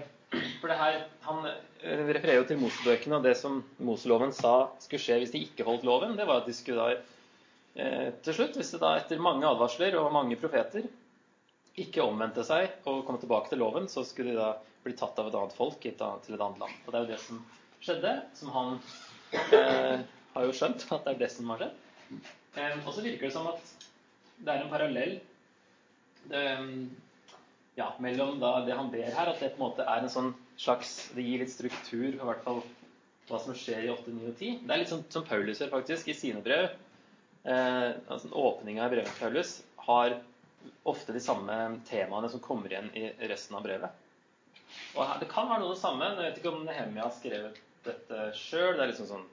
For 0.61 0.71
det 0.71 0.77
her, 0.79 0.99
Han 1.27 1.45
eh, 1.45 2.03
refererer 2.09 2.41
jo 2.41 2.47
til 2.49 2.59
Mosebøkene, 2.61 3.19
og 3.19 3.27
det 3.27 3.35
som 3.39 3.61
Moseloven 3.83 4.33
sa 4.35 4.53
skulle 4.81 5.01
skje 5.03 5.19
hvis 5.21 5.33
de 5.33 5.43
ikke 5.45 5.67
holdt 5.67 5.85
loven, 5.87 6.17
det 6.17 6.27
var 6.29 6.41
at 6.41 6.49
de 6.49 6.55
skulle 6.57 6.83
da 6.83 6.97
eh, 7.75 8.09
til 8.25 8.37
slutt, 8.37 8.57
hvis 8.59 8.73
det 8.73 8.81
da 8.83 8.95
etter 8.99 9.21
mange 9.23 9.47
advarsler 9.49 9.97
og 9.99 10.13
mange 10.15 10.39
profeter 10.41 10.87
ikke 11.81 12.05
omvendte 12.05 12.45
seg 12.45 12.85
og 12.89 13.03
kom 13.07 13.17
tilbake 13.21 13.49
til 13.51 13.61
loven, 13.63 13.87
så 13.89 14.05
skulle 14.05 14.33
de 14.33 14.41
da 14.41 14.51
bli 14.83 14.93
tatt 14.97 15.17
av 15.19 15.29
et 15.29 15.37
annet 15.39 15.55
folk 15.57 15.79
til 15.81 15.93
et 15.95 16.03
annet 16.05 16.59
land. 16.61 16.75
Og 16.85 16.89
det 16.89 16.99
er 16.99 17.05
jo 17.05 17.13
det 17.13 17.21
som 17.23 17.39
skjedde, 17.83 18.13
som 18.37 18.51
han 18.53 18.75
eh, 19.57 20.03
har 20.35 20.47
jo 20.47 20.55
skjønt 20.55 20.85
at 20.95 21.07
det 21.07 21.15
er 21.15 21.21
det 21.23 21.31
som 21.33 21.53
har 21.53 21.63
skjedd. 21.63 21.79
Eh, 22.59 22.75
og 22.83 22.91
så 22.93 23.05
virker 23.05 23.27
det 23.27 23.35
som 23.35 23.49
at 23.51 23.73
det 24.43 24.53
er 24.53 24.63
en 24.65 24.73
parallell 24.73 25.17
det, 26.29 26.43
ja, 27.75 27.89
mellom 28.03 28.39
da, 28.41 28.59
det 28.65 28.75
han 28.77 28.91
ber 28.93 29.09
her, 29.09 29.31
at 29.31 29.39
det 29.41 29.53
på 29.55 29.61
en 29.61 29.65
måte 29.67 29.85
er 29.87 30.03
en 30.03 30.11
sånn 30.11 30.33
slags 30.61 31.09
Det 31.15 31.23
gir 31.25 31.41
litt 31.41 31.49
struktur 31.49 32.11
på 32.19 32.27
hvert 32.27 32.43
fall 32.45 32.59
hva 33.29 33.39
som 33.41 33.55
skjer 33.57 33.87
i 33.87 33.89
8, 33.89 34.11
9 34.13 34.27
og 34.29 34.35
10. 34.35 34.59
Det 34.67 34.73
er 34.73 34.81
litt 34.81 34.91
sånn 34.91 35.05
som 35.13 35.25
Paulus 35.25 35.61
gjør 35.61 35.71
faktisk 35.71 36.09
i 36.11 36.15
sine 36.17 36.43
brev. 36.43 36.73
Eh, 37.43 37.89
altså 38.11 38.29
Åpninga 38.29 38.85
i 38.85 38.91
brevet 38.91 39.09
til 39.09 39.23
Paulus 39.23 39.53
har 39.87 40.17
ofte 40.87 41.15
de 41.15 41.21
samme 41.23 41.55
temaene 41.87 42.29
som 42.31 42.43
kommer 42.43 42.71
igjen 42.71 42.91
i 42.99 43.07
resten 43.31 43.57
av 43.57 43.65
brevet. 43.65 43.95
Og 44.93 45.01
her, 45.07 45.19
Det 45.23 45.29
kan 45.31 45.49
være 45.49 45.63
noe 45.63 45.73
det 45.73 45.81
samme. 45.81 46.11
Jeg 46.13 46.19
vet 46.19 46.39
ikke 46.41 46.53
om 46.53 46.65
Nehemia 46.67 47.07
har 47.07 47.15
skrevet 47.15 47.59
dette 47.87 48.29
sjøl. 48.37 48.75
Det 48.77 48.85
er 48.85 48.91
liksom 48.93 49.09
sånn 49.09 49.25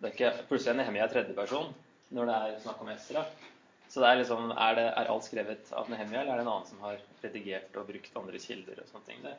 det 0.00 0.08
er 0.08 0.14
ikke, 0.14 0.32
Plutselig 0.48 0.72
er 0.72 0.80
Nehemia 0.80 1.10
tredjeperson 1.12 1.74
når 2.16 2.30
det 2.30 2.36
er 2.36 2.60
snakk 2.64 2.80
om 2.82 2.88
Esra. 2.94 3.26
Så 3.90 4.02
det 4.02 4.06
er 4.06 4.20
liksom, 4.20 4.52
er, 4.54 4.76
det, 4.78 4.86
er, 4.86 5.08
alt 5.10 5.26
skrevet 5.26 5.70
av 5.74 5.88
Nehemia, 5.90 6.20
eller 6.22 6.36
er 6.36 6.38
det 6.38 6.44
en 6.46 6.52
annen 6.52 6.68
som 6.68 6.82
har 6.86 7.00
redigert 7.24 7.74
og 7.80 7.88
brukt 7.88 8.18
andre 8.20 8.38
kilder? 8.38 8.78
og 8.78 8.92
sånne 8.92 9.08
ting? 9.08 9.24
Det, 9.24 9.32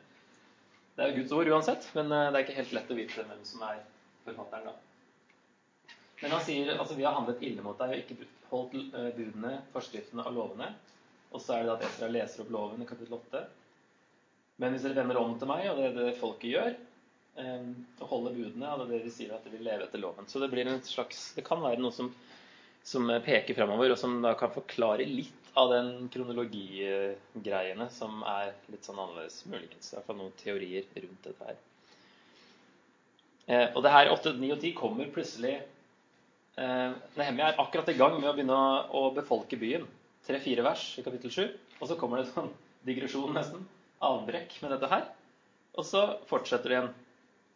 det 0.98 1.04
er 1.06 1.12
jo 1.12 1.22
Guds 1.22 1.36
ord 1.38 1.52
uansett, 1.54 1.88
men 1.96 2.12
eh, 2.12 2.28
det 2.28 2.40
er 2.40 2.46
ikke 2.46 2.58
helt 2.58 2.74
lett 2.76 2.92
å 2.92 2.98
vite 2.98 3.28
hvem 3.30 3.46
som 3.48 3.64
er 3.70 3.80
forfatteren. 4.26 4.68
da. 4.68 5.96
Men 6.22 6.36
han 6.36 6.44
sier 6.46 6.76
altså 6.76 6.98
vi 6.98 7.08
har 7.08 7.16
handlet 7.16 7.42
ille 7.48 7.64
mot 7.66 7.80
deg 7.80 7.96
og 7.96 8.02
ikke 8.04 8.30
holdt 8.52 8.76
eh, 8.76 9.10
budene, 9.16 9.56
forskriftene 9.74 10.28
og 10.28 10.36
lovene. 10.36 10.68
Og 11.32 11.40
så 11.40 11.56
er 11.56 11.66
det 11.66 11.78
at 11.78 11.88
Esra 11.88 12.12
leser 12.12 12.44
opp 12.44 12.52
loven 12.52 12.84
i 12.84 12.90
kapittel 12.90 13.16
8. 13.18 13.46
Men 14.62 14.76
hvis 14.76 14.84
dere 14.86 15.00
vender 15.00 15.22
om 15.22 15.38
til 15.40 15.50
meg, 15.50 15.70
og 15.72 15.80
det 15.80 15.88
er 15.88 15.96
det 15.96 16.18
folket 16.20 16.52
gjør, 16.52 16.76
eh, 17.40 17.72
og 18.02 18.12
holder 18.12 18.36
budene, 18.36 18.74
og 18.74 18.84
det 18.84 18.90
er 18.90 18.94
det 18.98 19.08
de 19.08 19.16
sier 19.16 19.32
at 19.38 19.48
de 19.48 19.56
vil 19.56 19.64
leve 19.66 19.88
etter 19.88 20.04
loven. 20.04 20.28
Så 20.28 20.44
det 20.44 20.52
blir 20.52 20.68
en 20.68 20.84
slags 20.86 21.32
Det 21.40 21.48
kan 21.48 21.64
være 21.64 21.80
noe 21.82 21.96
som 21.96 22.12
som 22.84 23.08
peker 23.26 23.58
framover, 23.58 23.94
og 23.94 24.00
som 24.00 24.20
da 24.24 24.34
kan 24.38 24.54
forklare 24.54 25.06
litt 25.06 25.42
av 25.60 25.72
den 25.74 26.08
kronologigreiene 26.12 27.88
som 27.92 28.24
er 28.24 28.54
litt 28.72 28.88
sånn 28.88 29.00
annerledes, 29.02 29.44
muligens. 29.52 29.92
I 29.92 29.98
hvert 29.98 30.08
fall 30.08 30.20
noen 30.22 30.40
teorier 30.40 30.88
rundt 30.96 31.28
dette 31.28 31.50
her. 31.50 31.60
Eh, 33.52 33.68
og 33.76 33.84
det 33.84 33.92
her 33.92 34.12
8, 34.14 34.36
9 34.40 34.54
og 34.56 34.62
10 34.62 34.74
kommer 34.78 35.12
plutselig 35.12 35.58
eh, 36.62 36.92
er 36.94 37.60
akkurat 37.60 37.90
i 37.92 37.98
gang 38.00 38.16
med 38.20 38.30
å 38.30 38.36
begynne 38.38 38.60
å, 38.96 39.10
befolke 39.16 39.60
byen. 39.60 39.88
Tre-fire 40.28 40.64
vers 40.64 40.86
i 41.02 41.06
kapittel 41.06 41.34
7. 41.34 41.46
Og 41.82 41.88
så 41.90 41.98
kommer 42.00 42.22
det 42.22 42.32
sånn 42.32 42.52
digresjon, 42.88 43.34
nesten. 43.36 43.66
Avbrekk 44.02 44.62
med 44.64 44.76
dette 44.78 44.92
her. 44.92 45.10
Og 45.76 45.88
så 45.88 46.06
fortsetter 46.30 46.70
det 46.70 46.78
igjen 46.78 46.94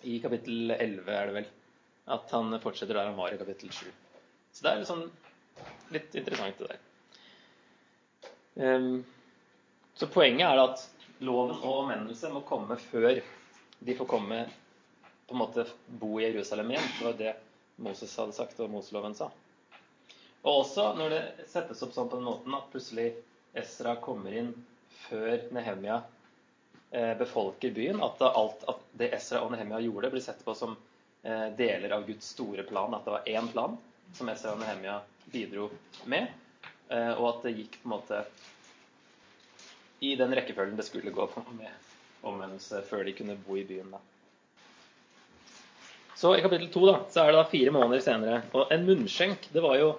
i 0.06 0.20
kapittel 0.24 0.76
11, 0.76 1.06
er 1.16 1.30
det 1.30 1.38
vel. 1.40 1.54
At 2.16 2.34
han 2.36 2.60
fortsetter 2.62 2.98
der 2.98 3.10
han 3.10 3.18
var 3.18 3.34
i 3.34 3.40
kapittel 3.40 3.72
7. 3.74 4.05
Så 4.56 4.64
det 4.64 4.72
er 4.72 4.78
litt, 4.80 4.88
sånn, 4.88 5.08
litt 5.92 6.14
interessant, 6.16 6.62
det 6.62 6.70
der. 6.72 6.84
Um, 8.56 9.02
så 10.00 10.08
poenget 10.08 10.48
er 10.48 10.62
at 10.62 10.84
loven 11.28 11.58
og 11.58 11.82
omvendelse 11.82 12.30
må 12.32 12.40
komme 12.48 12.78
før 12.80 13.20
de 13.84 13.96
får 13.98 14.08
komme 14.08 14.46
på 15.28 15.36
en 15.36 15.42
måte 15.42 15.66
bo 15.88 16.14
i 16.22 16.30
Jerusalem 16.30 16.72
igjen. 16.72 16.88
Det 17.00 17.06
var 17.06 17.18
det 17.20 17.34
Moses 17.84 18.14
hadde 18.16 18.36
sagt, 18.38 18.62
og 18.64 18.72
Moseloven 18.72 19.18
sa. 19.18 19.28
Og 20.46 20.62
også 20.62 20.86
når 20.96 21.12
det 21.12 21.24
settes 21.52 21.82
opp 21.84 21.92
sånn 21.96 22.08
på 22.12 22.20
den 22.22 22.28
måten 22.30 22.56
at 22.56 22.70
plutselig 22.72 23.10
Esra 23.60 23.98
kommer 24.00 24.36
inn 24.40 24.54
før 25.08 25.50
Nehemia 25.56 25.98
eh, 26.92 27.12
befolker 27.20 27.74
byen, 27.76 28.00
at, 28.06 28.24
alt, 28.24 28.64
at 28.72 28.88
det 28.96 29.12
Esra 29.18 29.42
og 29.44 29.52
Nehemia 29.52 29.82
gjorde, 29.84 30.14
blir 30.14 30.24
sett 30.24 30.46
på 30.48 30.56
som 30.56 30.78
eh, 31.24 31.50
deler 31.60 31.98
av 31.98 32.08
Guds 32.08 32.32
store 32.38 32.64
plan. 32.70 32.96
At 32.96 33.04
det 33.04 33.18
var 33.18 33.28
én 33.36 33.52
plan 33.52 33.76
som 34.14 34.30
Esra 34.30 34.54
og 34.54 34.62
Nehemia 34.62 35.00
bidro 35.34 35.70
med, 36.12 36.30
eh, 36.90 37.14
og 37.16 37.30
at 37.32 37.48
det 37.48 37.56
gikk 37.58 37.80
på 37.82 37.90
en 37.90 37.96
måte 37.96 38.24
i 40.06 40.14
den 40.20 40.36
rekkefølgen 40.38 40.78
det 40.78 40.86
skulle 40.86 41.14
gå 41.16 41.26
på 41.32 41.42
med 41.56 41.72
omvendelse 42.26 42.82
før 42.86 43.06
de 43.08 43.16
kunne 43.18 43.38
bo 43.46 43.58
i 43.58 43.66
byen. 43.66 43.96
da. 43.96 44.02
Så 46.16 46.36
i 46.38 46.44
kapittel 46.44 46.70
to 46.72 46.86
da, 46.88 47.00
så 47.12 47.24
er 47.24 47.32
det 47.32 47.40
da 47.42 47.48
fire 47.50 47.74
måneder 47.76 48.04
senere. 48.04 48.44
Og 48.56 48.72
en 48.72 48.86
munnskjenk, 48.88 49.50
det 49.52 49.64
var 49.64 49.80
jo 49.82 49.96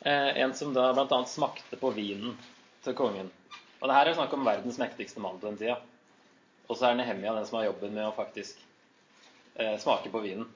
Eh, 0.00 0.38
en 0.38 0.54
som 0.54 0.74
da 0.74 0.92
bl.a. 0.92 1.24
smakte 1.24 1.76
på 1.76 1.90
vinen 1.90 2.36
til 2.84 2.94
kongen. 2.96 3.28
Og 3.80 3.88
det 3.88 3.96
her 3.96 4.08
er 4.08 4.16
snakk 4.16 4.32
om 4.32 4.46
verdens 4.46 4.78
mektigste 4.80 5.20
mann 5.20 5.36
på 5.40 5.50
den 5.50 5.58
tida. 5.60 5.76
Og 6.68 6.78
så 6.78 6.88
er 6.88 6.96
Nehemia 6.96 7.34
den 7.36 7.46
som 7.48 7.58
har 7.58 7.68
jobben 7.68 7.92
med 7.92 8.06
å 8.08 8.14
faktisk 8.16 8.62
eh, 9.56 9.76
smake 9.80 10.12
på 10.12 10.22
vinen. 10.24 10.48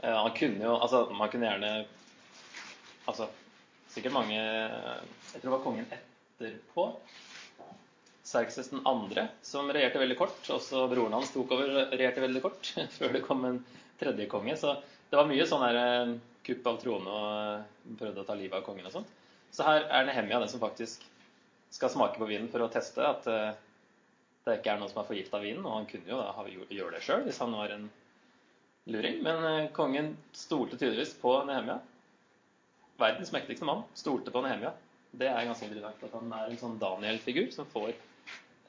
Eh, 0.00 0.16
han 0.22 0.34
kunne 0.36 0.64
jo 0.64 0.74
Altså, 0.76 1.04
man 1.16 1.30
kunne 1.32 1.48
gjerne 1.48 1.72
Altså, 3.06 3.28
sikkert 3.92 4.16
mange 4.16 4.36
Jeg 4.36 5.40
tror 5.40 5.46
det 5.46 5.54
var 5.54 5.64
kongen 5.64 5.88
etterpå. 5.96 6.88
Serkses 8.26 8.72
andre, 8.84 9.28
som 9.46 9.68
regjerte 9.70 10.00
veldig 10.02 10.16
kort. 10.18 10.48
Også 10.50 10.86
broren 10.90 11.14
hans 11.14 11.30
tok 11.30 11.52
over 11.54 11.92
regjerte 11.92 12.24
veldig 12.24 12.42
kort 12.44 12.72
før 12.96 13.14
det 13.14 13.22
kom 13.24 13.44
en 13.46 13.60
tredje 14.00 14.26
konge. 14.30 14.56
Så 14.58 14.74
det 15.10 15.20
var 15.20 15.28
mye 15.30 15.46
sånn 15.46 15.62
her 15.62 15.78
eh, 15.82 16.16
kupp 16.46 16.66
av 16.72 16.80
trone 16.82 17.20
og 17.20 17.94
prøvde 18.00 18.24
å 18.24 18.26
ta 18.26 18.34
livet 18.38 18.58
av 18.58 18.66
kongen 18.66 18.88
og 18.88 18.96
sånt. 18.98 19.12
Så 19.54 19.64
her 19.66 19.86
er 19.86 20.08
Nehemia 20.08 20.40
den 20.42 20.50
som 20.50 20.62
faktisk 20.62 21.06
skal 21.72 21.92
smake 21.92 22.18
på 22.18 22.28
vinen 22.28 22.50
for 22.50 22.64
å 22.64 22.70
teste 22.72 23.06
at 23.06 23.24
det 23.26 24.58
ikke 24.58 24.74
er 24.74 24.80
noen 24.80 24.90
som 24.90 25.00
er 25.02 25.08
forgifta 25.08 25.40
vinen. 25.42 25.64
Og 25.66 25.78
han 25.78 25.88
kunne 25.90 26.10
jo 26.10 26.18
da 26.20 26.44
gjøre 26.74 26.96
det 26.96 27.02
sjøl 27.06 27.24
hvis 27.26 27.40
han 27.42 27.54
var 27.56 27.72
en 27.74 27.88
luring. 28.90 29.22
Men 29.22 29.44
uh, 29.44 29.68
kongen 29.76 30.14
stolte 30.32 30.78
tydeligvis 30.78 31.14
på 31.20 31.36
Nehemia. 31.44 31.78
Verdens 32.96 33.32
mektigste 33.34 33.68
mann 33.68 33.84
stolte 33.94 34.32
på 34.32 34.42
Nehemia. 34.44 34.72
Det 35.16 35.28
er 35.28 35.46
ganske 35.48 35.68
interessant 35.68 36.04
at 36.06 36.14
han 36.16 36.32
er 36.32 36.50
en 36.50 36.60
sånn 36.60 36.78
Daniel-figur 36.80 37.50
som 37.54 37.68
får 37.70 37.92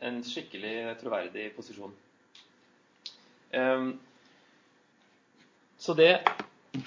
en 0.07 0.19
skikkelig 0.23 0.97
troverdig 1.01 1.49
posisjon. 1.55 1.93
Um, 3.51 3.95
så 5.77 5.93
det 5.97 6.11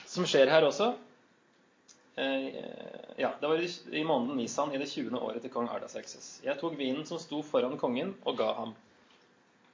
som 0.06 0.26
skjer 0.28 0.50
her 0.52 0.66
også 0.66 0.90
eh, 2.20 2.48
ja, 3.16 3.30
Det 3.40 3.48
var 3.48 3.62
i 3.96 4.02
måneden 4.04 4.36
Nisan 4.36 4.74
i 4.74 4.78
det 4.78 4.90
20. 4.90 5.16
året 5.16 5.42
til 5.44 5.52
kong 5.54 5.70
Ardasekses. 5.72 6.40
Jeg 6.44 6.58
tok 6.60 6.76
vinen 6.78 7.06
som 7.08 7.20
sto 7.22 7.40
foran 7.46 7.78
kongen, 7.80 8.14
og 8.24 8.38
ga 8.40 8.50
ham. 8.58 8.74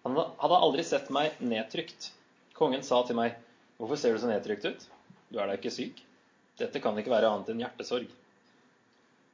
Han 0.05 0.19
hadde 0.39 0.61
aldri 0.69 0.85
sett 0.87 1.11
meg 1.15 1.39
nedtrykt. 1.43 2.11
Kongen 2.57 2.85
sa 2.87 3.03
til 3.07 3.19
meg, 3.19 3.35
'Hvorfor 3.77 3.97
ser 4.01 4.13
du 4.13 4.19
så 4.19 4.31
nedtrykt 4.31 4.65
ut? 4.65 4.87
Du 5.31 5.39
er 5.39 5.47
da 5.47 5.57
ikke 5.59 5.71
syk?' 5.75 6.03
'Dette 6.57 6.81
kan 6.81 6.97
ikke 6.99 7.13
være 7.13 7.29
annet 7.29 7.53
enn 7.53 7.61
hjertesorg.' 7.61 8.09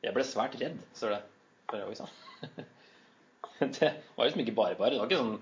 Jeg 0.03 0.15
ble 0.15 0.25
svært 0.27 0.59
redd, 0.59 0.79
står 0.99 1.15
det. 1.15 1.23
Det 3.63 3.91
var 4.17 4.27
liksom 4.27 4.43
ikke 4.43 4.57
bare 4.59 4.75
bare. 4.75 4.91
Det 4.91 4.99
var 4.99 5.07
ikke 5.07 5.21
sånn 5.23 5.39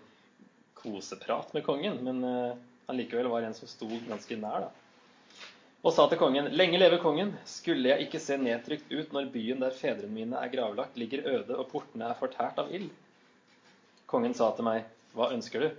koseprat 0.77 1.55
med 1.57 1.65
kongen, 1.65 1.97
men 2.05 2.21
eh, 2.25 2.59
han 2.87 2.99
likevel 3.01 3.31
var 3.33 3.43
en 3.43 3.57
som 3.57 3.69
sto 3.69 3.89
ganske 3.89 4.37
nær. 4.37 4.69
da 4.69 4.71
og 5.81 5.95
sa 5.97 6.05
til 6.11 6.19
kongen, 6.21 6.51
lenge 6.53 6.77
leve 6.77 6.99
kongen, 7.01 7.31
skulle 7.49 7.89
jeg 7.89 8.05
ikke 8.05 8.19
se 8.21 8.37
nedtrykt 8.37 8.91
ut 8.93 9.15
når 9.17 9.31
byen 9.33 9.63
der 9.63 9.73
fedrene 9.73 10.13
mine 10.13 10.37
er 10.37 10.51
gravlagt, 10.53 10.99
ligger 11.01 11.25
øde 11.25 11.57
og 11.57 11.71
portene 11.71 12.11
er 12.11 12.19
fortært 12.19 12.59
av 12.61 12.69
ild? 12.77 12.91
Kongen 14.11 14.37
sa 14.37 14.51
til 14.53 14.67
meg, 14.67 14.85
hva 15.17 15.31
ønsker 15.33 15.65
du? 15.65 15.71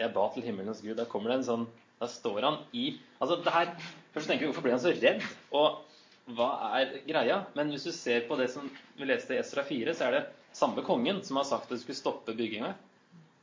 Jeg 0.00 0.10
ba 0.16 0.24
til 0.34 0.42
himmelens 0.42 0.82
Gud. 0.82 0.96
Da 0.98 1.06
kommer 1.06 1.30
det 1.30 1.36
en 1.38 1.46
sånn 1.46 1.68
Da 2.00 2.08
står 2.08 2.42
han 2.46 2.58
i 2.72 2.92
Altså, 3.20 3.36
det 3.44 3.54
her 3.54 3.72
Først 4.14 4.26
tenker 4.26 4.46
vi, 4.46 4.50
hvorfor 4.50 4.64
ble 4.66 4.74
han 4.74 4.82
så 4.82 4.92
redd? 4.96 5.22
Og 5.54 6.34
hva 6.34 6.48
er 6.80 6.96
greia? 7.06 7.36
Men 7.54 7.70
hvis 7.70 7.84
du 7.86 7.92
ser 7.94 8.24
på 8.26 8.38
det 8.40 8.48
som 8.50 8.66
vi 8.98 9.06
leste 9.06 9.36
i 9.36 9.38
Esra 9.38 9.62
4, 9.66 9.94
så 9.94 10.08
er 10.08 10.16
det 10.16 10.22
samme 10.56 10.82
kongen 10.86 11.20
som 11.26 11.38
har 11.38 11.46
sagt 11.46 11.68
at 11.68 11.78
du 11.78 11.82
skulle 11.82 11.98
stoppe 11.98 12.34
bygginga. 12.34 12.72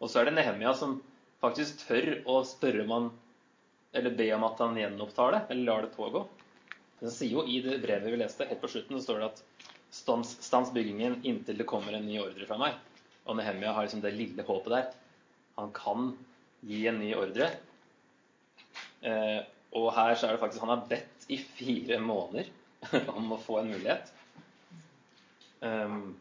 Og 0.02 0.12
så 0.12 0.20
er 0.20 0.28
det 0.28 0.36
Nehemia 0.36 0.74
som 0.76 0.98
faktisk 1.44 1.86
tør 1.88 2.10
å 2.28 2.42
spørre 2.48 2.84
om 2.84 2.94
han 2.96 3.08
eller 3.96 4.18
be 4.20 4.28
om 4.36 4.44
at 4.44 4.60
han 4.60 4.76
gjenopptar 4.78 5.34
det, 5.34 5.42
eller 5.50 5.70
lar 5.70 5.88
det 5.88 5.96
pågå. 5.96 6.26
Den 7.00 7.14
sier 7.14 7.38
jo 7.38 7.46
I 7.48 7.62
det 7.64 7.80
brevet 7.84 8.12
vi 8.12 8.20
leste, 8.20 8.48
helt 8.50 8.62
på 8.62 8.70
slutten, 8.72 8.98
så 9.00 9.08
står 9.08 9.22
det 9.22 9.30
at 9.32 9.42
stans, 9.94 10.36
stans 10.44 10.74
byggingen 10.76 11.22
inntil 11.24 11.58
det 11.58 11.70
kommer 11.70 11.96
en 11.96 12.06
ny 12.06 12.20
ordre 12.22 12.48
fra 12.50 12.60
meg. 12.62 12.76
Og 13.28 13.40
Nehemia 13.40 13.74
har 13.76 13.88
liksom 13.88 14.04
det 14.04 14.16
lille 14.18 14.46
håpet 14.48 14.74
der. 14.74 14.92
Han 15.58 15.72
kan 15.76 16.12
gi 16.68 16.84
en 16.90 17.00
ny 17.02 17.14
ordre. 17.18 17.52
Eh, 19.06 19.42
og 19.78 19.92
her 19.94 20.16
så 20.16 20.28
er 20.28 20.36
det 20.36 20.42
faktisk 20.42 20.64
Han 20.64 20.72
har 20.74 20.88
bedt 20.90 21.28
i 21.30 21.38
fire 21.38 22.00
måneder 22.02 22.50
om 23.18 23.34
å 23.36 23.42
få 23.42 23.60
en 23.62 23.72
mulighet. 23.74 24.14
Um, 25.60 26.16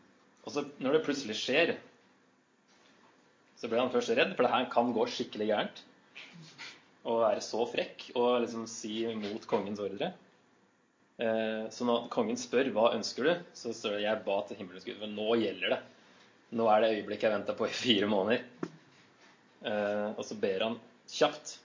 og 0.46 0.52
så 0.54 0.64
når 0.80 0.96
det 0.96 1.04
plutselig 1.04 1.36
skjer, 1.38 1.74
så 3.56 3.68
ble 3.68 3.80
han 3.80 3.92
først 3.92 4.14
redd, 4.16 4.32
for 4.36 4.46
det 4.46 4.52
her 4.52 4.68
kan 4.72 4.92
gå 4.96 5.04
skikkelig 5.10 5.48
gærent 5.50 5.82
å 7.06 7.18
være 7.20 7.42
så 7.44 7.64
frekk 7.70 8.08
og 8.18 8.42
liksom 8.44 8.64
si 8.70 9.04
mot 9.18 9.44
kongens 9.48 9.82
ordre. 9.82 10.10
Eh, 11.16 11.68
så 11.72 11.86
når 11.88 12.08
kongen 12.12 12.36
spør 12.40 12.68
hva 12.74 12.90
ønsker 12.96 13.28
du, 13.28 13.44
så 13.56 13.72
står 13.72 13.96
det 13.96 14.02
'jeg 14.04 14.24
ba 14.24 14.40
til 14.46 14.58
himmelens 14.58 14.84
Gud'. 14.84 14.98
For 15.00 15.12
nå 15.12 15.36
gjelder 15.40 15.76
det. 15.76 15.80
Nå 16.52 16.66
er 16.70 16.80
det 16.80 16.90
øyeblikket 16.96 17.28
jeg 17.28 17.36
venta 17.38 17.54
på 17.54 17.66
i 17.66 17.78
fire 17.82 18.06
måneder. 18.06 18.42
Eh, 19.64 20.08
og 20.16 20.24
så 20.24 20.34
ber 20.40 20.60
han 20.62 20.80
kjapt. 21.08 21.58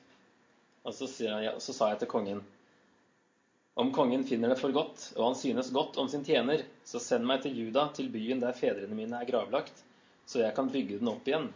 Og 0.81 0.95
så, 0.97 1.07
han, 1.29 1.61
så 1.61 1.75
sa 1.77 1.91
jeg 1.91 2.01
til 2.01 2.11
kongen 2.11 2.41
om 3.73 3.91
kongen 3.95 4.23
finner 4.27 4.51
det 4.51 4.59
for 4.59 4.73
godt, 4.75 5.13
og 5.15 5.29
han 5.29 5.37
synes 5.39 5.71
godt 5.71 5.97
om 6.01 6.09
sin 6.11 6.25
tjener, 6.27 6.65
så 6.83 6.99
send 6.99 7.25
meg 7.27 7.41
til 7.45 7.55
Juda, 7.55 7.87
til 7.95 8.09
byen 8.11 8.41
der 8.43 8.55
fedrene 8.57 8.97
mine 8.97 9.21
er 9.21 9.29
gravlagt, 9.29 9.83
så 10.27 10.41
jeg 10.43 10.55
kan 10.57 10.69
bygge 10.71 10.99
den 10.99 11.11
opp 11.11 11.27
igjen. 11.27 11.47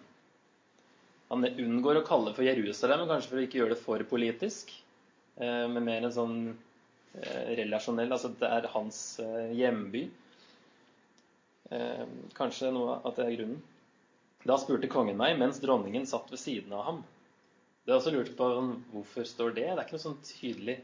Han 1.29 1.43
unngår 1.45 1.99
å 1.99 2.05
kalle 2.07 2.31
for 2.37 2.47
Jerusalem, 2.47 3.03
kanskje 3.09 3.31
for 3.31 3.41
å 3.41 3.43
ikke 3.45 3.59
gjøre 3.59 3.75
det 3.75 3.81
for 3.81 4.05
politisk, 4.07 4.71
eh, 5.41 5.65
men 5.67 5.83
mer 5.83 6.07
en 6.07 6.15
sånn 6.15 6.37
eh, 7.19 7.51
relasjonell 7.59 8.13
Altså 8.15 8.31
det 8.39 8.51
er 8.57 8.69
hans 8.75 9.01
eh, 9.23 9.51
hjemby. 9.57 10.07
Kanskje 12.37 12.69
noe 12.69 12.99
at 13.09 13.17
det 13.17 13.23
er 13.25 13.37
grunnen. 13.39 13.61
Da 14.45 14.53
spurte 14.61 14.85
kongen 14.87 15.17
meg 15.17 15.33
mens 15.39 15.57
dronningen 15.63 16.05
satt 16.05 16.29
ved 16.29 16.37
siden 16.37 16.75
av 16.77 16.83
ham. 16.85 16.99
Det 17.85 17.93
er 17.93 17.99
også 17.99 18.13
lurt 18.15 18.31
på 18.37 18.45
hvorfor 18.91 19.27
står 19.29 19.51
det. 19.53 19.65
Det 19.67 19.73
er 19.75 19.83
ikke 19.83 19.97
noen 19.97 20.05
sånn 20.07 20.21
tydelig 20.25 20.79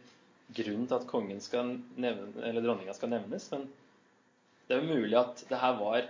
grunn 0.54 0.84
til 0.86 0.98
at 0.98 1.08
kongen 1.10 1.40
skal 1.42 1.72
nevne, 1.96 2.44
eller 2.46 2.62
dronninga 2.62 2.94
skal 2.94 3.10
nevnes, 3.14 3.48
men 3.54 3.66
det 4.68 4.76
er 4.76 4.84
jo 4.84 5.00
mulig 5.00 5.18
at 5.18 5.42
det 5.50 5.62
her 5.62 5.78
var 5.80 6.10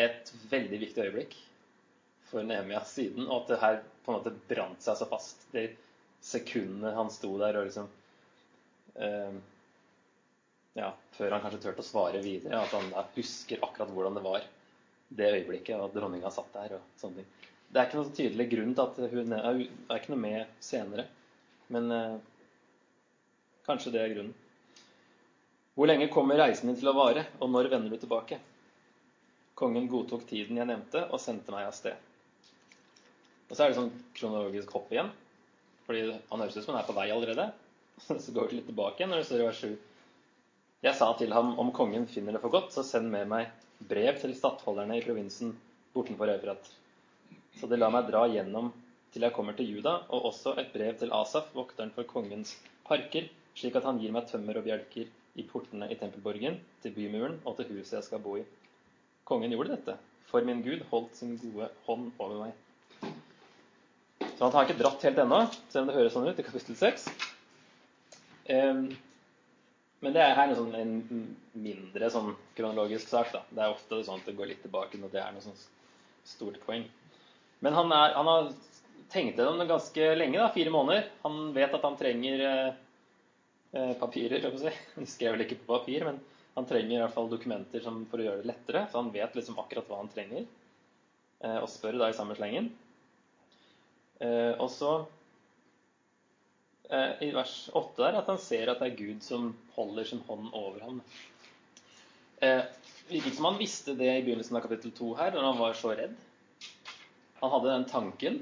et 0.00 0.32
veldig 0.50 0.80
viktig 0.82 1.06
øyeblikk 1.06 1.36
for 2.30 2.46
Nehemia 2.46 2.82
siden, 2.86 3.26
og 3.28 3.42
at 3.42 3.48
det 3.52 3.60
her 3.62 3.80
på 4.04 4.12
en 4.12 4.18
måte 4.18 4.34
brant 4.50 4.84
seg 4.84 4.98
så 5.00 5.08
fast. 5.10 5.46
De 5.54 5.64
sekundene 6.22 6.92
han 6.94 7.10
sto 7.12 7.32
der 7.40 7.58
og 7.58 7.66
liksom 7.70 7.88
eh, 9.00 9.40
Ja, 10.76 10.92
før 11.16 11.34
han 11.34 11.42
kanskje 11.42 11.64
turte 11.64 11.82
å 11.82 11.86
svare 11.88 12.20
videre, 12.22 12.60
at 12.60 12.74
han 12.76 12.92
husker 13.16 13.64
akkurat 13.64 13.90
hvordan 13.90 14.18
det 14.20 14.26
var 14.26 14.44
det 15.10 15.32
øyeblikket, 15.38 15.74
og 15.80 15.88
at 15.88 15.96
dronninga 15.96 16.30
satt 16.30 16.52
der 16.54 16.76
og 16.76 16.92
sånne 17.00 17.24
ting. 17.24 17.48
Det 17.70 17.78
er 17.78 17.86
ikke 17.86 18.00
noen 18.00 18.14
tydelig 18.16 18.46
grunn 18.50 18.74
til 18.74 18.84
at 18.84 19.14
hun 19.14 19.34
er, 19.36 19.62
er 19.62 20.00
ikke 20.00 20.12
noe 20.12 20.22
med 20.24 20.62
senere, 20.64 21.04
men 21.70 21.90
eh, 21.94 22.16
kanskje 23.68 23.92
det 23.94 24.02
er 24.02 24.14
grunnen. 24.14 24.34
Hvor 25.78 25.86
lenge 25.86 26.10
kommer 26.12 26.40
reisen 26.40 26.68
din 26.68 26.78
til 26.80 26.90
å 26.90 26.96
vare, 26.96 27.28
og 27.38 27.52
når 27.54 27.70
vender 27.72 27.94
du 27.94 28.00
tilbake? 28.02 28.40
Kongen 29.60 29.86
godtok 29.92 30.26
tiden 30.28 30.58
jeg 30.58 30.68
nevnte, 30.68 31.06
og 31.12 31.22
sendte 31.22 31.54
meg 31.54 31.68
av 31.68 31.76
sted. 31.76 31.94
Og 33.50 33.54
så 33.54 33.64
er 33.64 33.70
det 33.70 33.78
sånn 33.78 33.94
kronologisk 34.18 34.74
hopp 34.74 34.90
igjen. 34.94 35.10
Fordi 35.86 36.02
han 36.10 36.42
høres 36.42 36.58
ut 36.58 36.64
som 36.64 36.74
han 36.74 36.82
er 36.82 36.88
på 36.90 36.96
vei 36.98 37.06
allerede. 37.10 37.48
Så 38.22 38.34
går 38.34 38.50
vi 38.50 38.60
litt 38.60 38.68
tilbake 38.70 39.00
igjen 39.00 39.10
når 39.10 39.22
det 39.22 39.28
står 39.28 39.40
i 39.42 39.46
vers 39.48 39.62
7. 39.64 39.72
Jeg 40.86 40.96
sa 40.96 41.08
til 41.18 41.34
ham 41.36 41.50
om 41.60 41.72
kongen 41.76 42.06
finner 42.08 42.36
det 42.36 42.40
for 42.40 42.54
godt, 42.54 42.70
så 42.72 42.84
send 42.86 43.10
med 43.12 43.26
meg 43.28 43.50
brev 43.90 44.16
til 44.22 44.32
stattholderne 44.36 44.96
i 44.96 45.02
provinsen 45.04 45.50
bortenfor 45.92 46.30
Øvrat. 46.32 46.70
Så 47.58 47.66
de 47.70 47.78
lar 47.78 47.92
meg 47.94 48.06
dra 48.08 48.26
gjennom 48.30 48.70
til 49.10 49.26
jeg 49.26 49.34
kommer 49.34 49.56
til 49.58 49.66
Juda, 49.72 49.96
og 50.14 50.28
også 50.30 50.54
et 50.60 50.70
brev 50.74 50.94
til 51.00 51.10
Asaf, 51.14 51.50
vokteren 51.54 51.90
for 51.94 52.06
kongens 52.06 52.54
parker, 52.86 53.26
slik 53.58 53.78
at 53.78 53.86
han 53.88 53.98
gir 53.98 54.14
meg 54.14 54.28
tømmer 54.30 54.60
og 54.60 54.68
bjelker 54.68 55.10
i 55.38 55.46
portene 55.46 55.88
i 55.90 55.98
tempelborgen, 55.98 56.60
til 56.82 56.94
bymuren 56.94 57.40
og 57.44 57.58
til 57.58 57.72
huset 57.74 57.98
jeg 57.98 58.06
skal 58.06 58.22
bo 58.22 58.36
i. 58.38 58.44
Kongen 59.26 59.50
gjorde 59.54 59.74
dette, 59.74 59.96
for 60.30 60.46
min 60.46 60.62
Gud 60.62 60.84
holdt 60.92 61.18
sin 61.18 61.36
gode 61.42 61.70
hånd 61.88 62.10
over 62.18 62.44
meg. 62.44 63.10
Så 64.22 64.46
han 64.46 64.54
har 64.54 64.66
ikke 64.66 64.78
dratt 64.78 65.02
helt 65.04 65.18
ennå, 65.20 65.42
selv 65.68 65.82
om 65.82 65.90
det 65.90 65.98
høres 65.98 66.14
sånn 66.16 66.30
ut 66.30 66.38
i 66.40 66.46
kapittel 66.46 66.78
6. 66.78 67.10
Um, 68.50 68.86
men 70.00 70.14
det 70.16 70.22
er 70.24 70.38
her 70.38 70.54
sånn 70.56 70.72
en 70.78 70.94
mindre 71.52 72.08
sånn 72.14 72.32
kronologisk 72.56 73.10
sak. 73.10 73.34
da. 73.34 73.42
Det 73.50 73.62
er 73.66 73.74
ofte 73.74 74.00
sånn 74.06 74.22
at 74.22 74.30
det 74.30 74.36
går 74.38 74.48
litt 74.52 74.62
tilbake 74.64 75.00
når 75.00 75.12
det 75.12 75.20
er 75.20 75.34
noe 75.34 75.44
sånt 75.44 75.66
stort 76.24 76.56
poeng. 76.64 76.86
Men 77.60 77.76
han, 77.76 77.92
er, 77.92 78.14
han 78.16 78.28
har 78.30 78.50
tenkt 79.12 79.38
gjennom 79.38 79.58
det 79.60 79.68
ganske 79.68 80.10
lenge, 80.16 80.38
da, 80.38 80.48
fire 80.54 80.72
måneder. 80.72 81.08
Han 81.24 81.52
vet 81.56 81.74
at 81.76 81.86
han 81.86 81.98
trenger 82.00 82.44
eh, 82.48 82.68
eh 83.76 83.94
papirer. 84.00 84.46
Si. 84.58 84.72
Han 84.96 85.08
skrev 85.08 85.36
vel 85.36 85.46
ikke 85.46 85.60
på 85.64 85.74
papir, 85.78 86.06
men 86.08 86.20
han 86.54 86.66
trenger 86.66 86.96
i 86.96 87.00
hvert 87.00 87.14
fall 87.14 87.30
dokumenter 87.30 87.84
for 87.84 88.20
å 88.20 88.24
gjøre 88.24 88.42
det 88.42 88.50
lettere. 88.50 88.84
Så 88.90 88.98
han 89.00 89.12
vet 89.14 89.36
liksom 89.38 89.58
akkurat 89.62 89.86
hva 89.88 90.00
han 90.02 90.10
trenger, 90.12 90.46
eh, 91.44 91.58
og 91.60 91.68
spør 91.70 92.00
da 92.00 92.10
i 92.10 92.16
samme 92.16 92.36
slengen. 92.38 92.72
Eh, 94.20 94.52
og 94.60 94.68
så 94.72 94.90
eh, 96.90 97.22
i 97.28 97.30
vers 97.32 97.54
8 97.72 98.02
der, 98.02 98.18
at 98.20 98.28
han 98.28 98.40
ser 98.42 98.72
at 98.72 98.82
det 98.82 98.90
er 98.90 98.98
Gud 98.98 99.22
som 99.24 99.52
holder 99.76 100.10
sin 100.10 100.24
hånd 100.26 100.50
over 100.52 100.82
ham. 100.84 100.98
Eh, 102.44 102.64
virket 103.08 103.38
som 103.38 103.48
han 103.48 103.60
visste 103.60 103.94
det 103.96 104.10
i 104.18 104.24
begynnelsen 104.26 104.58
av 104.58 104.66
kapittel 104.66 104.92
2 104.96 105.14
her, 105.22 105.32
når 105.36 105.48
han 105.48 105.62
var 105.62 105.78
så 105.78 105.94
redd. 105.96 106.18
Han 107.40 107.50
hadde 107.54 107.72
den 107.72 107.88
tanken 107.88 108.38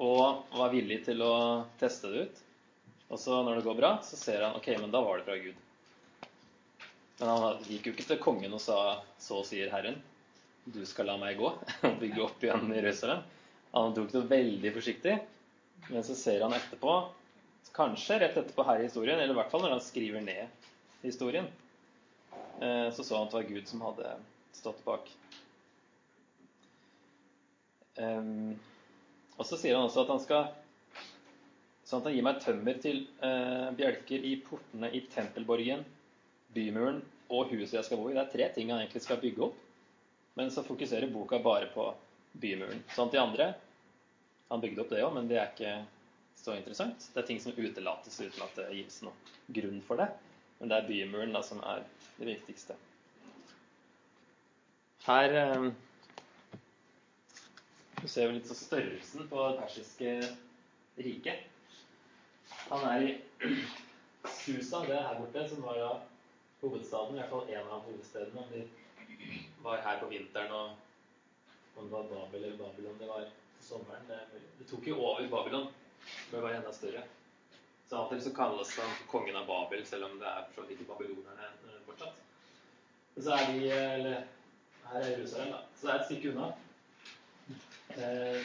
og 0.00 0.52
var 0.56 0.72
villig 0.72 1.02
til 1.06 1.22
å 1.24 1.34
teste 1.80 2.10
det 2.12 2.26
ut. 2.26 2.40
Og 3.10 3.18
så 3.18 3.40
når 3.42 3.58
det 3.58 3.66
går 3.66 3.78
bra, 3.80 3.90
så 4.06 4.16
ser 4.16 4.44
han 4.44 4.56
ok, 4.56 4.68
men 4.80 4.92
da 4.92 5.02
var 5.04 5.18
det 5.18 5.26
fra 5.26 5.38
Gud. 5.40 5.56
Men 7.20 7.28
han 7.32 7.64
gikk 7.66 7.88
jo 7.88 7.94
ikke 7.96 8.06
til 8.12 8.22
kongen 8.22 8.54
og 8.56 8.62
sa 8.64 9.02
'Så 9.18 9.42
sier 9.44 9.70
Herren', 9.72 10.00
du 10.64 10.84
skal 10.86 11.06
la 11.06 11.16
meg 11.16 11.36
gå 11.38 11.48
og 11.88 11.98
bygge 12.00 12.22
opp 12.22 12.44
igjen 12.44 12.72
i 12.72 12.78
Jerusalem. 12.78 13.22
Han 13.72 13.94
tok 13.94 14.12
det 14.12 14.28
veldig 14.30 14.72
forsiktig. 14.74 15.18
Men 15.88 16.04
så 16.04 16.14
ser 16.14 16.42
han 16.44 16.52
etterpå, 16.52 16.94
kanskje 17.74 18.18
rett 18.20 18.36
etterpå 18.36 18.64
her 18.66 18.80
i 18.80 18.88
historien, 18.88 19.18
eller 19.18 19.34
i 19.34 19.38
hvert 19.38 19.50
fall 19.50 19.64
når 19.64 19.76
han 19.76 19.84
skriver 19.84 20.20
ned 20.24 20.48
historien, 21.02 21.46
eh, 22.60 22.90
så 22.92 23.04
så 23.04 23.16
han 23.16 23.26
at 23.26 23.32
det 23.32 23.40
var 23.40 23.48
Gud 23.48 23.68
som 23.68 23.84
hadde 23.86 24.14
stått 24.52 24.84
bak. 24.84 25.08
Og 27.98 29.46
så 29.46 29.56
sier 29.58 29.76
han 29.76 29.86
også 29.88 30.04
at 30.04 30.12
han 30.12 30.22
skal 30.22 30.50
sånn 31.90 32.02
at 32.02 32.10
han 32.10 32.14
gir 32.14 32.26
meg 32.26 32.42
tømmer 32.44 32.76
til 32.82 33.00
uh, 33.24 33.70
bjelker 33.74 34.26
i 34.26 34.36
portene 34.46 34.92
i 34.94 35.02
tempelborgen 35.10 35.82
bymuren 36.54 37.00
og 37.30 37.50
huset 37.50 37.78
jeg 37.78 37.86
skal 37.88 37.98
bo 37.98 38.10
i. 38.10 38.14
Det 38.14 38.22
er 38.22 38.30
tre 38.34 38.46
ting 38.54 38.70
han 38.70 38.82
egentlig 38.82 39.02
skal 39.02 39.20
bygge 39.22 39.48
opp. 39.48 39.58
Men 40.38 40.52
så 40.54 40.62
fokuserer 40.66 41.10
boka 41.10 41.40
bare 41.42 41.70
på 41.74 41.88
bymuren. 42.42 42.82
Sånn 42.94 43.10
at 43.10 43.16
de 43.16 43.22
andre 43.22 43.50
Han 44.50 44.58
bygde 44.58 44.82
opp 44.82 44.88
det 44.90 45.02
òg, 45.06 45.12
men 45.14 45.28
det 45.30 45.36
er 45.38 45.50
ikke 45.52 45.74
så 46.34 46.56
interessant. 46.56 47.04
Det 47.14 47.20
er 47.20 47.26
ting 47.28 47.38
som 47.38 47.54
utelates 47.54 48.16
uten 48.18 48.42
at 48.42 48.56
det 48.58 48.64
gis 48.74 48.96
noen 49.06 49.28
grunn 49.46 49.76
for 49.86 50.00
det. 50.00 50.08
Men 50.58 50.72
det 50.72 50.78
er 50.80 50.88
bymuren 50.88 51.36
da 51.36 51.42
som 51.46 51.60
er 51.62 51.84
det 52.16 52.26
viktigste. 52.32 52.74
Her 55.06 55.36
eh, 58.00 58.08
ser 58.08 58.28
jo 58.28 58.36
litt 58.36 58.48
så 58.48 58.56
størrelsen 58.56 59.28
på 59.28 59.46
det 59.46 59.60
persiske 59.60 60.14
riket. 61.00 61.46
Han 62.70 62.86
er 62.90 63.06
i 63.06 63.10
Susa, 64.26 64.82
det 64.86 64.96
er 64.96 65.06
her 65.08 65.20
borte, 65.20 65.48
som 65.48 65.62
var 65.64 65.78
da 65.80 65.90
hovedstaden, 66.60 67.16
i 67.16 67.20
hvert 67.20 67.30
fall 67.32 67.48
en 67.48 67.68
av 67.72 67.84
hovedstedene. 67.86 68.42
Om 68.42 68.52
de 68.52 69.42
var 69.64 69.84
her 69.84 70.00
på 70.00 70.10
vinteren 70.10 70.52
og 70.52 70.76
om 71.76 71.86
det 71.86 71.92
var 71.92 72.08
Babel 72.10 72.44
eller 72.44 72.58
Babylon 72.58 72.98
det 72.98 73.08
var 73.08 73.24
på 73.58 73.64
sommeren. 73.64 74.08
Det, 74.08 74.18
det 74.58 74.68
tok 74.68 74.86
jo 74.86 74.98
over 75.00 75.28
Babylon. 75.28 75.66
Det 76.30 76.40
var 76.40 76.56
enda 76.56 76.72
større. 76.72 77.04
Så 77.88 77.96
av 77.96 78.06
og 78.06 78.12
til 78.12 78.22
så 78.22 78.32
kalles 78.34 78.72
han 78.78 78.90
kongen 79.10 79.36
av 79.36 79.46
Babel, 79.48 79.86
selv 79.86 80.06
om 80.06 80.18
det 80.20 80.28
er 80.28 80.44
for 80.48 80.60
så 80.60 80.66
vidt 80.68 80.76
ikke 80.76 80.92
babylonerne 80.92 81.48
eh, 81.66 81.78
fortsatt. 81.86 82.20
Men 83.14 83.24
så 83.26 83.38
er 83.38 83.48
de 83.50 83.70
eller, 83.76 84.26
Her 84.90 85.00
er 85.00 85.10
Jerusalem, 85.10 85.54
da. 85.54 85.62
Så 85.76 85.86
det 85.86 85.94
er 85.94 85.98
et 86.00 86.06
stykke 86.10 86.30
unna. 86.30 86.50
Eh, 87.96 88.42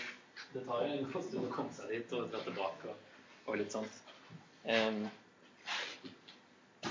det 0.54 0.66
tar 0.66 0.88
jo 0.88 0.94
en 0.94 1.12
god 1.12 1.24
stund 1.26 1.46
å 1.48 1.54
komme 1.54 1.74
seg 1.76 1.92
dit 1.94 2.14
og 2.18 2.30
dra 2.32 2.42
tilbake 2.46 2.90
og, 2.90 3.14
og 3.46 3.60
litt 3.60 3.74
sånt. 3.76 4.02
Um, 4.66 5.04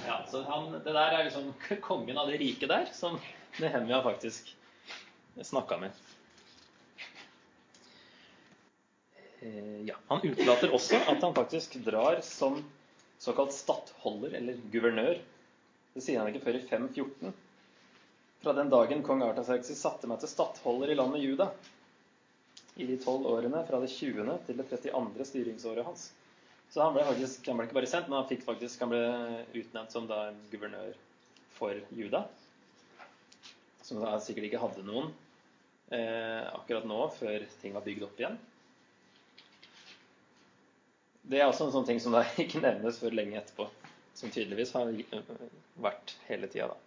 ja, 0.04 0.20
så 0.30 0.44
han, 0.46 0.68
Det 0.84 0.92
der 0.94 1.16
er 1.16 1.24
liksom 1.26 1.50
kongen 1.88 2.20
av 2.20 2.30
det 2.30 2.38
riket 2.42 2.70
der 2.70 2.86
som 2.94 3.18
Nehemia 3.58 4.02
faktisk 4.04 4.52
snakka 5.42 5.80
med. 5.82 5.98
Uh, 9.42 9.82
ja, 9.90 9.98
Han 10.12 10.22
utelater 10.22 10.74
også 10.74 11.02
at 11.02 11.22
han 11.26 11.34
faktisk 11.34 11.80
drar 11.86 12.22
som 12.22 12.62
såkalt 13.18 13.54
stattholder, 13.56 14.36
eller 14.38 14.58
guvernør. 14.70 15.18
Det 15.94 16.02
sier 16.02 16.20
han 16.20 16.30
ikke 16.30 16.44
før 16.46 16.58
i 16.58 16.66
514. 16.68 17.34
Fra 18.44 18.52
den 18.52 18.70
dagen 18.70 19.02
kong 19.06 19.22
Artaserksis 19.24 19.80
satte 19.80 20.08
meg 20.10 20.20
til 20.20 20.28
stattholder 20.28 20.90
i 20.92 20.96
landet 20.98 21.22
Juda, 21.24 21.46
i 22.74 22.86
de 22.86 22.96
tolv 22.98 23.26
årene 23.30 23.62
fra 23.68 23.78
det 23.82 23.90
20. 23.92 24.38
til 24.46 24.58
det 24.58 24.66
32. 24.70 25.26
styringsåret 25.30 25.86
hans. 25.86 26.08
Så 26.70 26.82
han 26.82 26.94
ble 26.96 27.04
faktisk, 27.06 27.46
han 27.46 27.58
ble 27.58 27.68
ikke 27.68 27.76
bare 27.76 27.90
sendt, 27.90 28.08
men 28.08 28.18
han, 28.18 28.30
fikk 28.30 28.42
faktisk, 28.46 28.80
han 28.82 28.90
ble 28.90 29.02
utnevnt 29.54 29.94
som 29.94 30.08
da 30.10 30.24
guvernør 30.50 30.96
for 31.54 31.78
Juda. 31.94 32.24
Som 33.84 34.00
da 34.02 34.16
sikkert 34.22 34.48
ikke 34.48 34.62
hadde 34.62 34.82
noen 34.86 35.12
eh, 35.94 36.42
akkurat 36.50 36.88
nå, 36.88 36.98
før 37.14 37.44
ting 37.60 37.76
var 37.76 37.84
bygd 37.86 38.06
opp 38.08 38.18
igjen. 38.18 38.38
Det 41.24 41.38
er 41.40 41.46
også 41.48 41.68
en 41.68 41.76
sånn 41.76 41.86
ting 41.88 42.00
som 42.02 42.16
da 42.16 42.24
ikke 42.42 42.62
nevnes 42.64 42.98
før 43.00 43.14
lenge 43.14 43.38
etterpå. 43.38 43.68
Som 44.14 44.32
tydeligvis 44.34 44.74
har 44.74 44.90
vært 45.82 46.16
hele 46.28 46.50
tida, 46.50 46.72
da. 46.74 46.80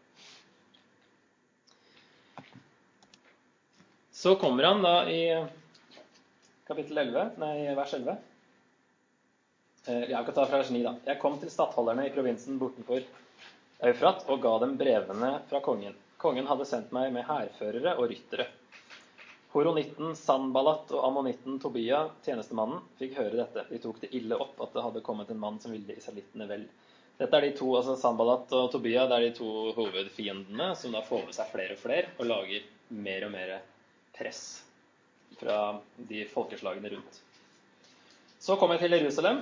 Så 4.18 4.34
kommer 4.42 4.66
han 4.66 4.82
da 4.82 5.04
i 5.12 5.22
kapittel 6.68 6.98
11, 6.98 7.30
nei, 7.38 7.76
vers 7.76 7.94
11. 7.94 8.18
Eh, 9.88 10.04
jeg 10.12 10.26
kan 10.26 10.36
ta 10.36 10.46
fra 10.46 10.60
vers 10.60 10.72
9, 10.74 10.84
da. 10.84 10.94
Jeg 11.08 11.20
kom 11.22 11.38
til 11.40 11.52
stattholderne 11.52 12.08
i 12.08 12.12
provinsen 12.12 12.60
bortenfor 12.60 13.06
Eufrat 13.88 14.26
og 14.28 14.42
ga 14.44 14.56
dem 14.64 14.74
brevene 14.80 15.30
fra 15.48 15.62
kongen. 15.64 15.96
Kongen 16.20 16.50
hadde 16.50 16.66
sendt 16.66 16.92
meg 16.96 17.14
med 17.14 17.28
hærførere 17.28 17.94
og 17.96 18.10
ryttere. 18.12 18.48
Horonitten 19.54 20.16
Sanballat 20.18 20.92
og 20.98 21.06
ammonitten 21.08 21.60
Tobia, 21.62 22.02
tjenestemannen, 22.26 22.82
fikk 23.00 23.16
høre 23.22 23.38
dette. 23.40 23.64
De 23.70 23.80
tok 23.82 24.02
det 24.04 24.12
ille 24.18 24.36
opp 24.36 24.60
at 24.66 24.76
det 24.76 24.84
hadde 24.84 25.06
kommet 25.06 25.32
en 25.32 25.40
mann 25.40 25.62
som 25.64 25.72
ville 25.72 25.96
israelittene 25.96 26.50
vel. 26.50 26.68
Dette 27.18 27.38
er 27.38 27.48
de 27.48 27.56
to, 27.58 27.72
altså 27.80 27.96
Sanballat 27.98 28.52
og 28.58 28.72
Tobia 28.74 29.08
det 29.08 29.22
er 29.22 29.30
de 29.30 29.34
to 29.40 29.72
hovedfiendene 29.78 30.74
som 30.78 30.94
da 30.98 31.06
får 31.06 31.30
med 31.30 31.38
seg 31.38 31.54
flere 31.54 31.78
og 31.78 31.84
flere 31.86 32.16
og 32.18 32.28
lager 32.28 32.68
mer 32.98 33.30
og 33.30 33.38
mer 33.38 33.60
press 34.18 34.67
fra 35.38 35.58
de 36.10 36.26
folkeslagene 36.32 36.92
rundt. 36.96 37.22
Så 38.40 38.56
kom 38.60 38.72
jeg 38.74 38.84
til 38.84 38.96
Jerusalem, 38.98 39.42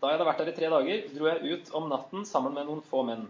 da 0.00 0.10
jeg 0.10 0.18
hadde 0.18 0.28
vært 0.28 0.40
der 0.42 0.52
i 0.52 0.54
tre 0.56 0.70
dager, 0.72 1.04
dro 1.14 1.28
jeg 1.30 1.52
ut 1.56 1.74
om 1.78 1.90
natten 1.90 2.24
sammen 2.28 2.54
med 2.56 2.68
noen 2.68 2.82
få 2.86 3.02
menn. 3.08 3.26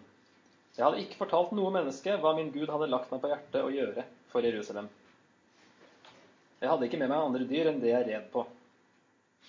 Jeg 0.77 0.85
hadde 0.85 1.01
ikke 1.05 1.21
fortalt 1.23 1.55
noe 1.57 1.73
menneske 1.73 2.19
hva 2.21 2.35
min 2.37 2.51
Gud 2.53 2.69
hadde 2.69 2.91
lagt 2.93 3.13
meg 3.13 3.23
på 3.23 3.31
hjertet 3.31 3.63
å 3.65 3.73
gjøre 3.73 4.05
for 4.33 4.45
Jerusalem. 4.45 4.91
Jeg 6.61 6.73
hadde 6.73 6.89
ikke 6.89 7.01
med 7.01 7.13
meg 7.13 7.23
andre 7.23 7.47
dyr 7.49 7.71
enn 7.71 7.81
det 7.81 7.93
jeg 7.93 8.09
red 8.09 8.29
på. 8.33 8.45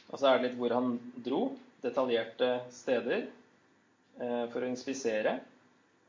Og 0.07 0.19
så 0.19 0.29
er 0.29 0.37
det 0.37 0.47
litt 0.47 0.59
hvor 0.59 0.75
han 0.75 0.95
dro. 1.25 1.41
Detaljerte 1.83 2.51
steder 2.73 3.25
eh, 3.25 4.45
for 4.53 4.63
å 4.63 4.69
inspisere. 4.69 5.37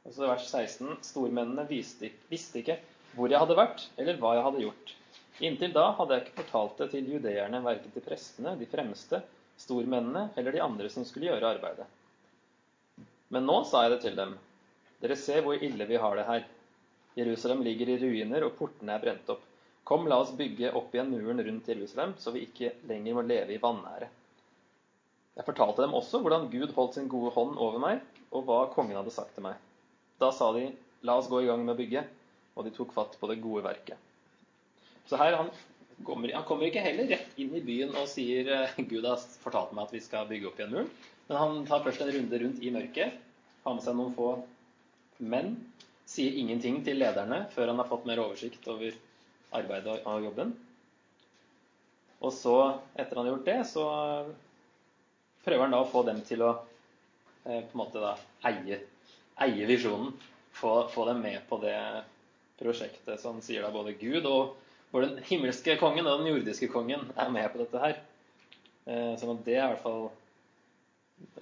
Og 0.06 0.14
så 0.14 0.28
vers 0.30 0.46
16. 0.48 1.00
Stormennene 1.04 1.66
visste, 1.68 2.12
visste 2.30 2.62
ikke 2.62 2.78
hvor 3.16 3.30
jeg 3.32 3.40
hadde 3.42 3.58
vært, 3.58 3.84
eller 3.98 4.18
hva 4.20 4.36
jeg 4.36 4.46
hadde 4.46 4.64
gjort. 4.64 4.94
Inntil 5.44 5.70
da 5.74 5.92
hadde 5.94 6.16
jeg 6.16 6.24
ikke 6.24 6.40
fortalt 6.40 6.80
det 6.82 6.88
til 6.96 7.10
judeerne, 7.12 7.60
verken 7.62 7.92
til 7.94 8.02
prestene, 8.02 8.56
de 8.58 8.66
fremste, 8.66 9.20
stormennene 9.58 10.32
eller 10.38 10.54
de 10.54 10.62
andre 10.62 10.90
som 10.90 11.06
skulle 11.06 11.28
gjøre 11.30 11.52
arbeidet. 11.54 11.86
Men 13.34 13.46
nå 13.46 13.60
sa 13.68 13.84
jeg 13.84 13.94
det 13.94 14.00
til 14.06 14.16
dem. 14.18 14.34
Dere 15.02 15.18
ser 15.20 15.44
hvor 15.46 15.62
ille 15.62 15.86
vi 15.86 16.00
har 16.00 16.16
det 16.18 16.26
her. 16.26 16.46
Jerusalem 17.18 17.62
ligger 17.66 17.92
i 17.92 17.98
ruiner, 18.02 18.46
og 18.46 18.56
portene 18.58 18.94
er 18.96 19.02
brent 19.02 19.30
opp. 19.34 19.44
Kom, 19.86 20.08
la 20.10 20.18
oss 20.20 20.34
bygge 20.36 20.72
opp 20.76 20.94
igjen 20.94 21.12
muren 21.12 21.42
rundt 21.44 21.70
Jerusalem, 21.70 22.16
så 22.18 22.34
vi 22.34 22.44
ikke 22.48 22.74
lenger 22.90 23.16
må 23.16 23.24
leve 23.26 23.54
i 23.54 23.62
vanære. 23.62 24.10
Jeg 25.38 25.46
fortalte 25.46 25.84
dem 25.84 25.94
også 25.94 26.18
hvordan 26.22 26.48
Gud 26.50 26.74
holdt 26.74 26.98
sin 26.98 27.08
gode 27.10 27.30
hånd 27.36 27.54
over 27.62 27.78
meg, 27.82 28.02
og 28.34 28.44
hva 28.48 28.64
kongen 28.74 28.98
hadde 28.98 29.14
sagt 29.14 29.36
til 29.36 29.46
meg. 29.46 29.54
Da 30.18 30.32
sa 30.34 30.50
de, 30.56 30.66
la 31.06 31.14
oss 31.20 31.30
gå 31.30 31.44
i 31.44 31.48
gang 31.48 31.62
med 31.62 31.76
å 31.76 31.78
bygge, 31.78 32.04
og 32.58 32.66
de 32.66 32.74
tok 32.74 32.92
fatt 32.96 33.14
på 33.20 33.30
det 33.30 33.38
gode 33.44 33.62
verket. 33.68 34.07
Så 35.08 35.18
her 35.20 35.36
han 35.38 35.50
kommer, 36.04 36.32
han 36.34 36.46
kommer 36.48 36.68
ikke 36.68 36.84
heller 36.84 37.08
rett 37.10 37.40
inn 37.40 37.54
i 37.56 37.64
byen 37.64 37.94
og 37.96 38.08
sier 38.10 38.50
eh, 38.54 38.76
Gud 38.90 39.06
har 39.08 39.22
fortalt 39.42 39.72
meg 39.74 39.88
at 39.88 39.96
vi 39.96 40.04
skal 40.04 40.28
bygge 40.28 40.50
opp 40.50 40.60
igjen 40.60 40.74
muren. 40.74 40.92
Men 41.28 41.40
han 41.42 41.58
tar 41.68 41.82
først 41.84 42.04
en 42.04 42.12
runde 42.14 42.40
rundt 42.42 42.62
i 42.64 42.72
mørket, 42.72 43.18
har 43.64 43.76
med 43.76 43.84
seg 43.84 43.96
noen 43.98 44.14
få 44.16 44.30
menn. 45.18 45.56
Sier 46.08 46.38
ingenting 46.40 46.80
til 46.86 47.00
lederne 47.02 47.42
før 47.52 47.72
han 47.72 47.82
har 47.82 47.88
fått 47.90 48.06
mer 48.08 48.22
oversikt 48.22 48.68
over 48.72 48.94
arbeidet 49.58 49.98
og 50.08 50.24
jobben. 50.24 50.54
Og 52.18 52.32
så, 52.34 52.54
etter 52.98 53.18
han 53.18 53.26
har 53.26 53.34
gjort 53.34 53.48
det, 53.48 53.58
så 53.68 53.84
prøver 55.44 55.64
han 55.66 55.76
da 55.76 55.82
å 55.84 55.90
få 55.90 56.02
dem 56.08 56.22
til 56.26 56.42
å 56.44 56.54
eh, 57.44 57.60
på 57.60 57.76
en 57.76 57.80
måte 57.80 58.02
da 58.02 58.14
eie, 58.48 58.80
eie 59.44 59.68
visjonen. 59.68 60.14
Få, 60.58 60.88
få, 60.90 61.04
dem 61.06 61.20
med 61.22 61.44
på 61.46 61.60
det 61.62 61.76
prosjektet 62.58 63.20
som 63.22 63.36
sier 63.44 63.62
da 63.62 63.70
både 63.70 63.92
Gud 64.00 64.24
og 64.26 64.56
hvor 64.90 65.04
den 65.04 65.18
himmelske 65.28 65.76
kongen 65.80 66.06
og 66.08 66.22
den 66.22 66.30
jordiske 66.32 66.68
kongen 66.72 67.10
er 67.16 67.32
med 67.32 67.50
på 67.52 67.60
dette 67.60 67.82
her. 67.82 67.98
Eh, 68.88 69.12
sånn 69.20 69.34
at 69.34 69.44
det 69.44 69.58
er 69.58 69.66
i 69.66 69.72
hvert 69.74 69.82
fall 69.84 70.06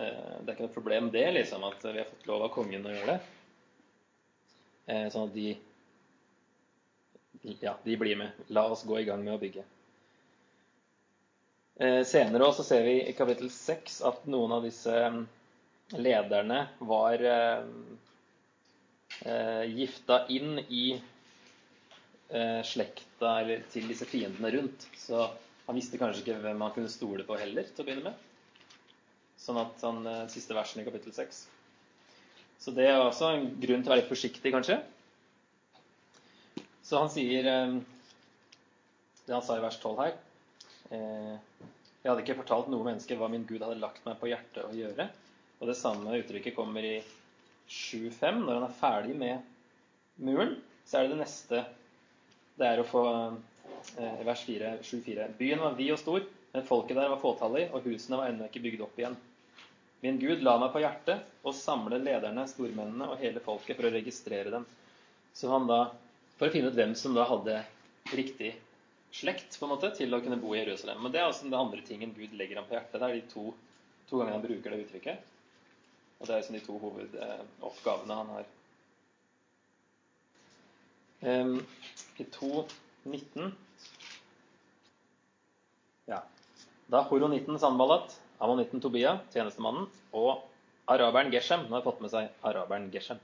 eh, 0.03 0.35
Det 0.41 0.49
er 0.49 0.53
ikke 0.57 0.65
noe 0.67 0.75
problem, 0.75 1.11
det, 1.15 1.27
liksom, 1.37 1.63
at 1.69 1.85
vi 1.87 2.01
har 2.01 2.09
fått 2.09 2.27
lov 2.27 2.43
av 2.49 2.53
kongen 2.57 2.89
å 2.89 2.95
gjøre 2.95 3.13
det. 3.13 3.19
Eh, 4.91 5.07
sånn 5.15 5.29
at 5.29 5.37
de 5.37 5.55
Ja, 7.63 7.77
de 7.85 7.95
blir 8.01 8.19
med. 8.19 8.47
La 8.51 8.67
oss 8.73 8.83
gå 8.89 8.99
i 8.99 9.07
gang 9.07 9.23
med 9.23 9.37
å 9.37 9.43
bygge. 9.43 9.63
Senere 12.09 12.47
også 12.49 12.65
ser 12.65 12.87
vi 12.87 12.95
i 13.05 13.13
kapittel 13.15 13.51
6 13.53 13.99
at 14.09 14.23
noen 14.33 14.55
av 14.57 14.63
disse 14.65 14.91
mm, 15.13 15.19
lederne 16.01 16.63
var 16.89 17.21
gifta 19.69 20.23
inn 20.33 20.57
i 20.73 20.87
eh, 22.31 22.63
slekta 22.67 23.33
eller 23.43 23.65
til 23.73 23.89
disse 23.91 24.09
fiendene 24.09 24.53
rundt. 24.57 24.89
Så 24.99 25.27
han 25.67 25.79
visste 25.79 26.01
kanskje 26.01 26.25
ikke 26.25 26.39
hvem 26.45 26.65
han 26.65 26.75
kunne 26.75 26.93
stole 26.93 27.27
på 27.27 27.39
heller, 27.41 27.69
til 27.71 27.85
å 27.85 27.89
begynne 27.89 28.11
med. 28.11 28.25
Sånn 29.41 29.61
at 29.63 29.83
han, 29.87 30.03
eh, 30.07 30.27
siste 30.33 30.57
versen 30.57 30.83
i 30.83 30.87
kapittel 30.89 31.15
6. 31.15 31.45
Så 32.63 32.73
det 32.75 32.89
er 32.89 33.01
også 33.03 33.33
en 33.35 33.51
grunn 33.61 33.83
til 33.83 33.91
å 33.91 33.95
være 33.95 34.03
litt 34.03 34.13
forsiktig, 34.13 34.55
kanskje. 34.55 34.81
Så 36.87 37.03
han 37.03 37.11
sier 37.13 37.51
eh, 37.51 37.77
det 39.27 39.35
han 39.35 39.45
sa 39.45 39.59
i 39.59 39.65
vers 39.65 39.79
12 39.83 40.01
her 40.05 40.17
Eh, 40.95 41.39
jeg 42.03 42.11
hadde 42.11 42.23
ikke 42.23 42.39
fortalt 42.39 42.69
noe 42.71 42.87
menneske 42.87 43.17
hva 43.19 43.29
min 43.31 43.47
Gud 43.49 43.65
hadde 43.65 43.81
lagt 43.83 44.05
meg 44.07 44.19
på 44.21 44.31
hjertet 44.31 44.63
å 44.63 44.75
gjøre. 44.77 45.09
Og 45.59 45.71
det 45.71 45.79
samme 45.79 46.19
uttrykket 46.21 46.55
kommer 46.55 46.87
i 46.87 46.99
7.5. 47.67 48.45
Når 48.45 48.61
han 48.61 48.67
er 48.69 48.77
ferdig 48.79 49.17
med 49.19 50.23
muren, 50.23 50.55
så 50.87 51.01
er 51.01 51.07
det 51.07 51.17
det 51.17 51.23
neste. 51.25 51.65
Det 52.57 52.67
er 52.67 52.81
å 52.81 52.89
få 52.89 53.05
eh, 54.01 54.21
vers 54.25 54.43
4, 54.49 54.77
7.4. 54.83 55.31
Byen 55.39 55.61
var 55.61 55.77
vid 55.77 55.93
og 55.93 56.01
stor, 56.01 56.27
men 56.55 56.69
folket 56.69 56.97
der 56.97 57.11
var 57.13 57.21
fåtallig, 57.21 57.67
og 57.77 57.85
husene 57.85 58.21
var 58.21 58.31
ennå 58.33 58.49
ikke 58.49 58.65
bygd 58.65 58.85
opp 58.87 59.01
igjen. 59.01 59.17
Min 60.05 60.21
Gud 60.21 60.45
la 60.45 60.57
meg 60.61 60.73
på 60.73 60.81
hjertet 60.81 61.45
å 61.45 61.53
samle 61.57 61.99
lederne, 62.01 62.47
stormennene 62.49 63.11
og 63.13 63.21
hele 63.21 63.43
folket 63.45 63.79
for 63.79 63.89
å 63.89 63.93
registrere 63.93 64.53
dem. 64.53 64.67
Så 65.37 65.53
han 65.53 65.69
da, 65.69 65.87
For 66.37 66.51
å 66.51 66.53
finne 66.53 66.69
ut 66.69 66.77
hvem 66.77 66.91
som 67.01 67.15
da 67.17 67.25
hadde 67.25 67.63
riktig 68.13 68.51
slekt 69.17 69.55
på 69.57 69.65
en 69.65 69.71
måte, 69.73 69.89
til 69.97 70.13
å 70.13 70.21
kunne 70.21 70.37
bo 70.41 70.51
i 70.53 70.59
Jerusalem. 70.59 71.01
Men 71.01 71.15
det 71.15 71.23
er 71.23 71.31
altså 71.31 71.47
den 71.47 71.57
andre 71.57 71.81
tingen 71.87 72.13
Gud 72.13 72.35
legger 72.37 72.61
ham 72.61 72.67
på 72.69 72.77
hjertet. 72.77 72.99
Det 73.01 73.07
er 73.07 73.15
de 73.17 73.23
to, 73.31 73.45
to 74.11 74.21
gangene 74.21 74.37
han 74.37 74.45
bruker 74.45 74.75
det 74.75 74.83
uttrykket. 74.85 75.33
Og 76.19 76.29
det 76.29 76.35
er 76.35 76.43
liksom 76.43 76.59
de 76.59 76.63
to 76.67 76.77
hovedoppgavene 76.83 78.19
han 78.21 78.35
har. 78.35 78.53
Um, 81.27 81.57
I 82.17 82.25
2.19 82.25 83.51
ja. 86.07 86.23
Da 86.87 87.03
Horonitten 87.11 87.59
Sanballat, 87.59 88.15
ammonitten 88.39 88.81
Tobia, 88.81 89.19
tjenestemannen, 89.35 89.89
og 90.15 90.45
araberen 90.87 91.33
Geshem 91.35 91.67
Nå 91.67 91.75
har 91.75 91.83
jeg 91.83 91.89
fått 91.89 92.05
med 92.05 92.13
seg 92.13 92.47
araberen 92.47 92.91
Geshem. 92.95 93.19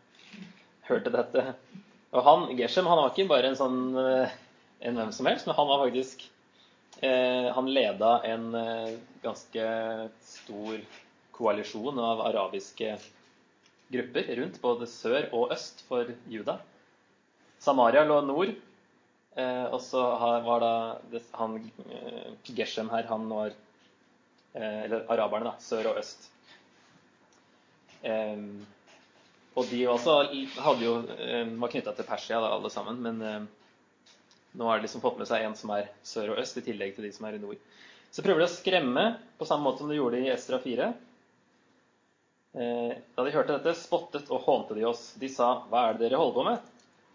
Hørte 0.89 1.13
dette. 1.15 1.45
Og 2.13 2.27
han, 2.27 2.49
Geshem 2.59 2.89
han 2.91 2.99
var 2.99 3.13
ikke 3.13 3.31
bare 3.31 3.53
en 3.53 3.59
sånn 3.59 3.79
en 4.83 4.99
hvem 4.99 5.13
som 5.15 5.29
helst, 5.31 5.47
men 5.47 5.55
han 5.55 5.69
var 5.71 5.85
faktisk 5.85 6.25
eh, 7.01 7.49
Han 7.55 7.71
leda 7.71 8.17
en 8.27 8.55
eh, 8.59 8.99
ganske 9.23 9.67
stor 10.27 10.81
koalisjon 11.33 11.99
av 12.03 12.25
arabiske 12.27 12.97
grupper 13.93 14.29
rundt 14.41 14.59
både 14.63 14.89
sør 14.91 15.29
og 15.37 15.55
øst 15.55 15.85
for 15.87 16.11
Juda. 16.31 16.59
Samaria 17.63 18.03
lå 18.09 18.19
nord, 18.27 18.55
eh, 19.37 19.64
og 19.68 19.81
så 19.85 20.03
var 20.47 20.61
da 20.62 20.75
det, 21.12 21.23
han 21.38 21.57
eh, 21.87 22.29
Geshem 22.57 22.90
her, 22.92 23.09
han 23.11 23.29
var 23.31 23.53
eh, 23.53 24.85
Eller 24.85 25.07
araberne, 25.12 25.53
da. 25.53 25.55
Sør 25.62 25.92
og 25.92 26.03
øst. 26.03 26.29
Eh, 28.03 28.45
og 29.53 29.68
de 29.68 29.83
også 29.88 30.14
hadde 30.64 30.87
jo, 30.87 30.95
var 31.61 31.73
knytta 31.73 31.92
til 31.92 32.09
Persia, 32.09 32.38
da, 32.40 32.55
alle 32.57 32.71
sammen. 32.73 33.03
men 33.05 33.49
nå 34.53 34.64
har 34.68 34.79
de 34.79 34.85
liksom 34.87 35.01
fått 35.01 35.18
med 35.21 35.29
seg 35.29 35.45
en 35.45 35.55
som 35.57 35.71
er 35.77 35.88
sør 36.05 36.35
og 36.35 36.40
øst, 36.42 36.57
i 36.61 36.64
tillegg 36.64 36.95
til 36.97 37.07
de 37.07 37.12
som 37.12 37.27
er 37.29 37.37
i 37.37 37.40
nord. 37.40 37.61
Så 38.12 38.25
prøver 38.25 38.42
de 38.42 38.49
å 38.49 38.53
skremme 38.53 39.05
på 39.40 39.49
samme 39.49 39.64
måte 39.64 39.81
som 39.81 39.92
de 39.92 39.97
gjorde 39.97 40.21
i 40.21 40.29
Estra 40.33 40.59
4. 40.61 40.88
Eh, 42.53 42.90
da 43.16 43.25
de 43.25 43.33
hørte 43.33 43.57
dette, 43.57 43.73
spottet 43.81 44.29
og 44.29 44.45
hånte 44.45 44.77
de 44.77 44.85
oss. 44.85 45.14
De 45.16 45.31
sa, 45.33 45.64
'Hva 45.64 45.87
er 45.88 45.95
det 45.97 46.11
dere 46.11 46.21
holder 46.21 46.37
på 46.37 46.45
med? 46.51 46.59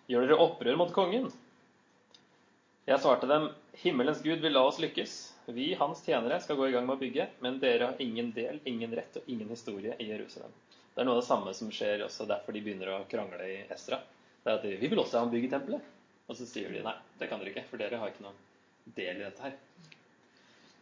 Gjør 0.10 0.26
dere 0.26 0.42
opprør 0.48 0.80
mot 0.82 0.94
kongen?' 0.94 1.30
Jeg 2.88 3.02
svarte 3.04 3.28
dem, 3.28 3.50
'Himmelens 3.76 4.22
Gud 4.24 4.40
vil 4.40 4.54
la 4.56 4.62
oss 4.64 4.78
lykkes. 4.80 5.14
Vi, 5.52 5.74
hans 5.76 6.06
tjenere, 6.06 6.38
skal 6.40 6.56
gå 6.56 6.70
i 6.70 6.72
gang 6.72 6.86
med 6.88 6.96
å 6.96 7.02
bygge, 7.02 7.26
men 7.44 7.58
dere 7.60 7.90
har 7.90 7.98
ingen 8.00 8.30
del, 8.32 8.62
ingen 8.64 8.94
rett 8.96 9.18
og 9.20 9.28
ingen 9.28 9.50
historie 9.52 9.96
i 10.00 10.08
Jerusalem.' 10.08 10.54
Det 10.96 11.04
er 11.04 11.10
noe 11.10 11.18
av 11.18 11.20
det 11.20 11.28
samme 11.28 11.52
som 11.54 11.68
skjer 11.68 12.06
også 12.06 12.26
derfor 12.30 12.56
de 12.56 12.62
begynner 12.64 12.94
å 12.94 13.02
krangle 13.12 13.44
i 13.44 13.58
Estra. 13.76 14.00
Det 14.44 14.54
er 14.54 14.56
at 14.56 14.64
de, 14.64 14.78
'Vi 14.80 14.88
vil 14.94 15.04
også 15.04 15.20
ha 15.20 15.26
en 15.28 15.34
bygge 15.36 15.52
tempelet.' 15.52 15.92
Og 16.30 16.40
så 16.40 16.48
sier 16.48 16.72
de 16.72 16.84
nei, 16.84 16.96
det 17.20 17.28
kan 17.28 17.44
dere 17.44 17.52
ikke, 17.52 17.66
for 17.68 17.78
dere 17.78 18.00
har 18.00 18.08
ikke 18.14 18.24
noen 18.24 18.40
del 18.96 19.20
i 19.20 19.26
dette 19.26 19.44
her. 19.44 19.60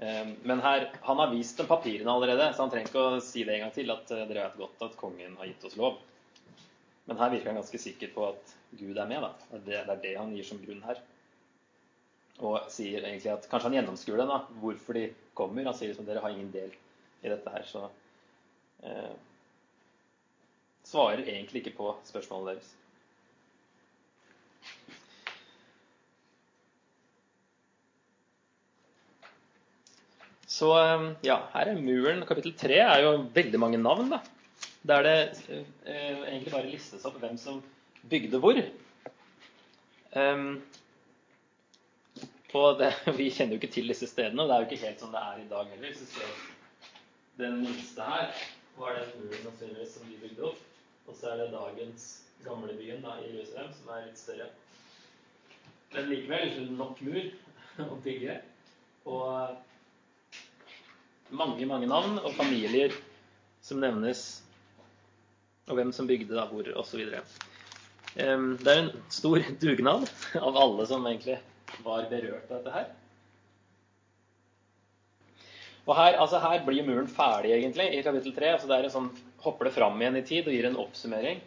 Ehm, 0.06 0.36
men 0.44 0.62
her, 0.62 0.88
han 1.02 1.20
har 1.24 1.34
vist 1.34 1.58
dem 1.58 1.68
papirene 1.70 2.12
allerede, 2.14 2.52
så 2.54 2.66
han 2.66 2.70
trenger 2.70 2.90
ikke 2.92 3.08
å 3.16 3.20
si 3.24 3.44
det 3.44 3.56
en 3.56 3.66
gang 3.66 3.74
til, 3.74 3.90
at 3.90 4.12
eh, 4.12 4.26
dere 4.30 4.46
vet 4.46 4.62
godt 4.62 4.86
at 4.90 4.98
kongen 5.00 5.38
har 5.42 5.50
gitt 5.50 5.66
oss 5.66 5.78
lov. 5.82 5.98
Men 7.06 7.18
her 7.18 7.34
virker 7.34 7.50
han 7.50 7.62
ganske 7.62 7.82
sikker 7.82 8.14
på 8.14 8.30
at 8.30 8.56
Gud 8.78 8.98
er 8.98 9.10
med. 9.10 9.26
da. 9.26 9.60
Det 9.66 9.82
er 9.82 10.02
det 10.06 10.16
han 10.18 10.34
gir 10.38 10.46
som 10.46 10.62
grunn 10.62 10.86
her. 10.86 11.02
Og 12.44 12.66
sier 12.72 13.06
egentlig 13.06 13.32
at 13.32 13.46
Kanskje 13.48 13.70
han 13.70 13.78
gjennomskuer 13.78 14.20
det, 14.20 14.28
da, 14.28 14.42
hvorfor 14.60 14.98
de 14.98 15.06
kommer. 15.38 15.68
Han 15.68 15.78
sier 15.78 15.94
liksom 15.94 16.08
dere 16.08 16.24
har 16.24 16.34
ingen 16.34 16.52
del 16.52 16.74
i 17.24 17.32
dette 17.32 17.54
her. 17.54 17.68
Så 17.70 17.86
eh, 18.84 19.14
svarer 20.86 21.24
egentlig 21.24 21.64
ikke 21.64 21.78
på 21.78 21.94
spørsmålet 22.08 22.56
deres. 22.56 22.74
Så 30.56 30.72
eh, 30.80 31.10
ja, 31.28 31.40
her 31.56 31.72
er 31.72 31.82
muren. 31.82 32.24
Kapittel 32.28 32.56
tre 32.60 32.80
er 32.84 33.04
jo 33.04 33.18
veldig 33.36 33.64
mange 33.64 33.82
navn, 33.82 34.12
da. 34.12 34.22
Der 34.86 35.08
det 35.08 35.18
eh, 35.50 36.20
egentlig 36.30 36.52
bare 36.54 36.70
listes 36.70 37.08
opp 37.08 37.16
hvem 37.24 37.40
som 37.42 37.64
bygde 38.10 38.40
hvor. 38.44 38.60
Um, 40.16 40.62
det, 42.80 42.92
vi 43.20 43.30
kjenner 43.32 43.56
jo 43.56 43.62
ikke 43.62 43.74
til 43.74 43.90
disse 43.92 44.08
stedene, 44.10 44.44
og 44.44 44.50
det 44.50 44.56
er 44.56 44.64
jo 44.64 44.70
ikke 44.70 44.86
helt 44.86 45.02
som 45.04 45.16
det 45.16 45.22
er 45.22 45.42
i 45.42 45.50
dag 45.50 45.72
heller. 45.72 45.88
Hvis 45.90 46.04
du 46.04 46.08
ser 46.14 46.30
den 47.40 47.58
minste 47.64 48.02
her, 48.10 48.46
var 48.78 49.00
den 49.00 49.10
muren 49.24 49.88
som 49.92 50.08
de 50.10 50.20
bygde 50.22 50.44
opp. 50.52 50.62
Og 51.06 51.18
så 51.18 51.32
er 51.32 51.36
det 51.44 51.54
dagens 51.54 52.06
gamle 52.46 52.74
byen 52.78 53.04
da, 53.04 53.18
i 53.22 53.32
Jerusalem, 53.36 53.72
som 53.78 53.92
er 53.94 54.06
litt 54.08 54.20
større. 54.20 54.48
Men 55.94 56.10
likevel 56.12 56.72
nok 56.76 57.02
mur 57.06 57.26
å 57.94 58.00
bygge. 58.04 58.40
Og 59.06 59.26
mange, 61.30 61.66
mange 61.70 61.88
navn 61.90 62.20
og 62.22 62.34
familier 62.38 62.94
som 63.66 63.82
nevnes, 63.82 64.44
og 65.66 65.78
hvem 65.80 65.92
som 65.94 66.08
bygde 66.10 66.38
da 66.38 66.46
hvor, 66.50 66.68
osv. 66.78 67.02
Det 68.16 68.24
er 68.24 68.80
en 68.80 68.92
stor 69.14 69.42
dugnad 69.64 70.08
av 70.40 70.58
alle 70.62 70.86
som 70.90 71.06
egentlig 71.10 71.40
var 71.86 72.08
berørt 72.12 72.52
av 72.52 72.60
dette 72.60 72.76
her. 72.76 72.94
Og 75.86 75.94
her, 75.94 76.16
altså 76.18 76.42
her 76.42 76.64
blir 76.66 76.86
muren 76.86 77.10
ferdig, 77.12 77.52
egentlig, 77.54 77.92
i 77.94 78.06
kapittel 78.06 78.34
3. 78.34 78.54
Altså 78.56 78.70
det 78.70 78.78
er 78.78 78.88
en 78.88 78.96
sånn, 78.96 79.12
hopper 79.46 79.70
det 79.70 79.76
fram 79.76 80.00
igjen 80.02 80.18
i 80.18 80.26
tid 80.26 80.48
og 80.50 80.56
gir 80.56 80.70
en 80.70 80.80
oppsummering 80.82 81.44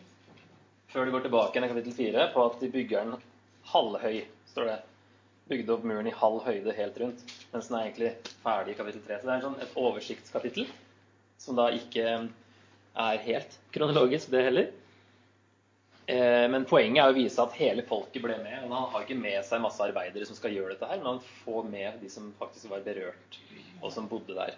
før 0.88 1.04
du 1.04 1.12
går 1.12 1.26
tilbake 1.26 1.61
i 1.61 1.68
kapittel 1.68 1.96
4 1.96 2.28
på 2.33 2.44
at 2.46 2.62
de 2.62 2.70
bygger 2.72 3.11
den 3.11 3.24
halvhøy, 3.72 4.22
står 4.48 4.70
det 4.70 4.76
bygde 5.48 5.72
opp 5.72 5.85
muren 5.88 6.09
i 6.09 6.16
halv 6.16 6.42
høyde 6.44 6.74
helt 6.76 6.98
rundt, 7.00 7.22
mens 7.52 7.70
den 7.70 7.78
er 7.78 7.87
egentlig 7.87 8.11
ferdig 8.42 8.74
i 8.74 8.78
kapittel 8.78 9.04
3. 9.04 9.18
Så 9.20 9.28
det 9.28 9.35
er 9.35 9.44
sånn 9.46 9.62
et 9.64 9.79
oversiktskapittel 9.81 10.69
som 11.40 11.56
da 11.56 11.69
ikke 11.73 12.04
er 12.08 13.23
helt 13.25 13.56
kronologisk, 13.73 14.31
det 14.35 14.44
heller. 14.48 14.71
Eh, 16.09 16.46
men 16.48 16.65
poenget 16.65 17.02
er 17.02 17.13
å 17.13 17.17
vise 17.17 17.42
at 17.42 17.56
hele 17.61 17.83
folket 17.85 18.23
ble 18.25 18.38
med. 18.40 18.63
og 18.65 18.71
Han 18.73 18.92
har 18.94 19.02
ikke 19.04 19.19
med 19.21 19.42
seg 19.44 19.61
masse 19.61 19.83
arbeidere 19.85 20.25
som 20.25 20.38
skal 20.38 20.54
gjøre 20.56 20.73
dette 20.73 20.88
her, 20.88 21.02
men 21.02 21.19
han 21.19 21.25
får 21.42 21.67
med 21.69 21.98
de 22.00 22.09
som 22.09 22.31
faktisk 22.38 22.71
var 22.73 22.87
berørt, 22.87 23.37
og 23.83 23.92
som 23.92 24.09
bodde 24.09 24.37
der. 24.38 24.54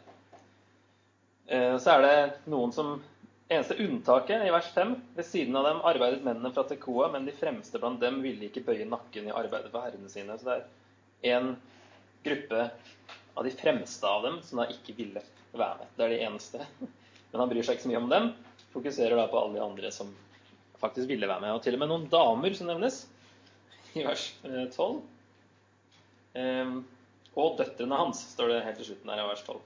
Eh, 1.51 1.74
så 1.82 1.96
er 1.96 2.07
det 2.07 2.53
noen 2.53 2.74
som 2.74 3.01
Eneste 3.51 3.74
unntaket 3.82 4.44
i 4.46 4.51
vers 4.55 4.68
5 4.70 4.92
ved 5.16 5.26
siden 5.26 5.57
av 5.59 5.64
dem 5.66 5.80
arbeidet 5.82 6.20
mennene 6.22 6.53
fra 6.55 6.62
Tekoa, 6.70 7.09
men 7.11 7.24
de 7.26 7.32
fremste 7.34 7.80
blant 7.82 7.98
dem 7.98 8.20
ville 8.22 8.46
ikke 8.46 8.62
bøye 8.62 8.86
nakken 8.86 9.26
i 9.26 9.32
arbeidet 9.34 9.72
for 9.72 9.82
herrene 9.82 10.07
sine. 10.12 10.36
Så 10.38 10.46
det 10.46 10.61
er 11.26 11.40
en 11.40 11.48
gruppe 12.22 12.68
av 13.34 13.42
de 13.42 13.51
fremste 13.59 14.07
av 14.07 14.22
dem 14.28 14.38
som 14.46 14.62
da 14.62 14.68
ikke 14.70 14.94
ville 15.01 15.24
være 15.51 15.80
med. 15.80 15.90
Det 15.96 16.07
er 16.07 16.14
de 16.14 16.20
eneste. 16.28 16.68
Men 17.32 17.42
han 17.42 17.51
bryr 17.51 17.66
seg 17.66 17.74
ikke 17.74 17.88
så 17.88 17.90
mye 17.90 18.05
om 18.05 18.14
dem. 18.14 18.30
Fokuserer 18.70 19.18
da 19.18 19.26
på 19.32 19.42
alle 19.42 19.59
de 19.59 19.66
andre 19.66 19.90
som 19.98 20.14
faktisk 20.81 21.09
ville 21.09 21.28
være 21.28 21.45
med. 21.45 21.55
Og 21.55 21.62
til 21.64 21.76
og 21.76 21.83
med 21.83 21.91
noen 21.93 22.09
damer 22.12 22.57
som 22.57 22.70
nevnes 22.70 23.03
i 23.99 24.05
vers 24.07 24.26
12. 24.45 25.01
Eh, 26.35 26.43
ehm, 26.43 26.81
og 27.39 27.59
døtrene 27.59 27.99
hans, 28.01 28.22
står 28.35 28.51
det 28.53 28.64
helt 28.66 28.81
til 28.81 28.91
slutten 28.91 29.12
her 29.12 29.22
i 29.22 29.28
vers 29.28 29.45
12. 29.47 29.61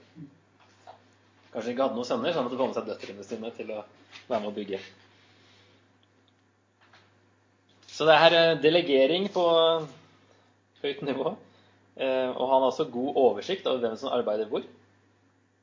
Kanskje 1.55 1.69
de 1.69 1.75
ikke 1.75 1.87
hadde 1.87 1.99
noen 1.99 2.09
sønner, 2.09 2.33
så 2.33 2.41
han 2.41 2.49
måtte 2.49 2.61
få 2.61 2.69
med 2.69 2.79
seg 2.79 2.89
døtrene 2.91 3.27
sine 3.27 3.51
til 3.55 3.73
å 3.73 3.81
være 4.29 4.41
med 4.43 4.51
å 4.51 4.55
bygge. 4.59 4.81
Så 7.95 8.07
det 8.09 8.15
er 8.19 8.57
delegering 8.59 9.29
på 9.33 9.45
høyt 10.83 11.05
nivå. 11.07 11.37
Eh, 11.95 12.31
og 12.35 12.49
han 12.51 12.59
har 12.59 12.73
også 12.73 12.89
god 12.91 13.21
oversikt 13.23 13.69
over 13.71 13.85
hvem 13.85 13.95
som 14.01 14.11
arbeider 14.13 14.51
hvor. 14.51 14.65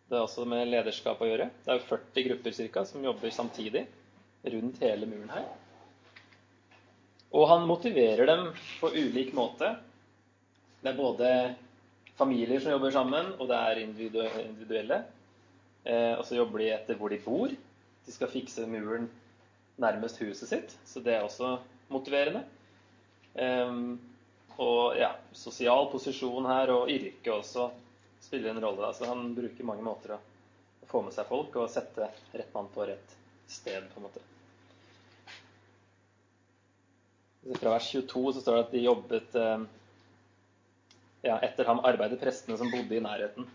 Det 0.08 0.16
er 0.16 0.24
også 0.24 0.46
med 0.48 0.70
lederskap 0.72 1.20
å 1.20 1.28
gjøre. 1.28 1.50
Det 1.66 1.74
er 1.74 1.84
40 1.90 2.28
grupper 2.30 2.56
cirka, 2.56 2.86
som 2.88 3.04
jobber 3.04 3.34
samtidig 3.36 3.84
rundt 4.44 4.82
hele 4.82 5.10
muren 5.10 5.34
her. 5.34 5.48
Og 7.32 7.48
han 7.48 7.68
motiverer 7.68 8.28
dem 8.28 8.50
på 8.82 8.92
ulik 8.92 9.34
måte. 9.34 9.76
Det 10.82 10.92
er 10.92 10.98
både 10.98 11.32
familier 12.20 12.60
som 12.60 12.74
jobber 12.74 12.92
sammen, 12.92 13.34
og 13.40 13.48
det 13.50 13.58
er 13.58 13.84
individuelle. 13.86 15.04
Eh, 15.84 16.14
og 16.18 16.26
så 16.28 16.38
jobber 16.38 16.62
de 16.62 16.72
etter 16.76 17.00
hvor 17.00 17.14
de 17.14 17.22
bor. 17.24 17.54
De 18.06 18.14
skal 18.14 18.32
fikse 18.32 18.66
muren 18.68 19.08
nærmest 19.82 20.20
huset 20.22 20.50
sitt, 20.50 20.74
så 20.86 21.02
det 21.02 21.16
er 21.16 21.26
også 21.26 21.56
motiverende. 21.92 22.44
Um, 23.34 23.96
og 24.60 24.98
ja, 25.00 25.14
sosial 25.34 25.88
posisjon 25.94 26.46
her 26.50 26.74
og 26.74 26.92
yrke 26.92 27.32
også 27.34 27.70
spiller 28.22 28.52
en 28.52 28.62
rolle. 28.62 28.90
Altså, 28.90 29.08
han 29.10 29.32
bruker 29.38 29.68
mange 29.68 29.86
måter 29.86 30.18
å, 30.18 30.22
få 30.92 31.00
med 31.06 31.16
seg 31.16 31.30
folk 31.30 31.56
og 31.56 31.70
sette 31.72 32.10
rett 32.36 32.50
mann 32.52 32.68
på 32.74 32.84
rett 32.84 33.14
sted, 33.52 33.88
på 33.94 34.00
en 34.00 34.08
måte. 34.08 34.24
Fra 37.60 37.74
vers 37.74 37.92
22 37.92 38.34
så 38.34 38.42
står 38.42 38.56
det 38.56 38.64
at 38.66 38.74
de 38.76 38.84
jobbet 38.86 39.36
um, 39.36 39.68
ja, 41.26 41.40
Etter 41.42 41.66
ham 41.66 41.82
arbeidet 41.86 42.22
prestene 42.22 42.58
som 42.58 42.70
bodde 42.72 42.98
i 42.98 43.04
nærheten. 43.04 43.48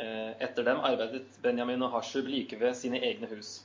Uh, 0.00 0.32
etter 0.42 0.66
dem 0.66 0.80
arbeidet 0.86 1.40
Benjamin 1.44 1.82
og 1.86 1.94
Hashub 1.94 2.28
like 2.30 2.58
ved 2.60 2.74
sine 2.78 3.02
egne 3.04 3.28
hus. 3.30 3.60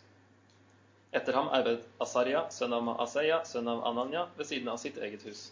Etter 1.16 1.38
ham 1.38 1.48
arbeidet 1.56 1.86
Asaria, 2.04 2.46
sønn 2.52 2.76
av 2.76 2.84
Maaseia, 2.84 3.40
sønn 3.48 3.70
av 3.72 3.86
Ananya, 3.88 4.26
ved 4.38 4.50
siden 4.50 4.70
av 4.72 4.82
sitt 4.82 4.98
eget 5.00 5.24
hus. 5.26 5.48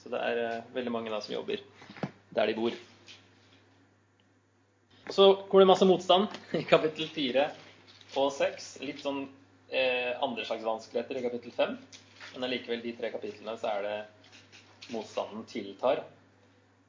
Så 0.00 0.10
det 0.12 0.20
er 0.20 0.40
eh, 0.40 0.64
veldig 0.74 0.92
mange 0.92 1.12
da 1.12 1.20
som 1.22 1.34
jobber 1.36 1.60
der 2.34 2.50
de 2.50 2.56
bor. 2.56 2.74
Så 5.12 5.26
kommer 5.48 5.62
det 5.62 5.70
masse 5.70 5.86
motstand 5.86 6.32
i 6.56 6.64
kapittel 6.66 7.08
4 7.12 7.44
og 8.20 8.32
6. 8.34 8.68
Litt 8.84 9.02
sånn 9.04 9.24
eh, 9.70 10.12
andre 10.22 10.44
slags 10.46 10.66
vanskeligheter 10.66 11.20
i 11.20 11.24
kapittel 11.24 11.54
5. 11.54 11.76
Men 12.34 12.46
allikevel, 12.48 12.82
de 12.82 12.94
tre 12.98 13.10
kapitlene, 13.14 13.56
så 13.60 13.70
er 13.76 13.86
det 13.86 13.96
motstanden 14.94 15.46
tiltar. 15.48 16.02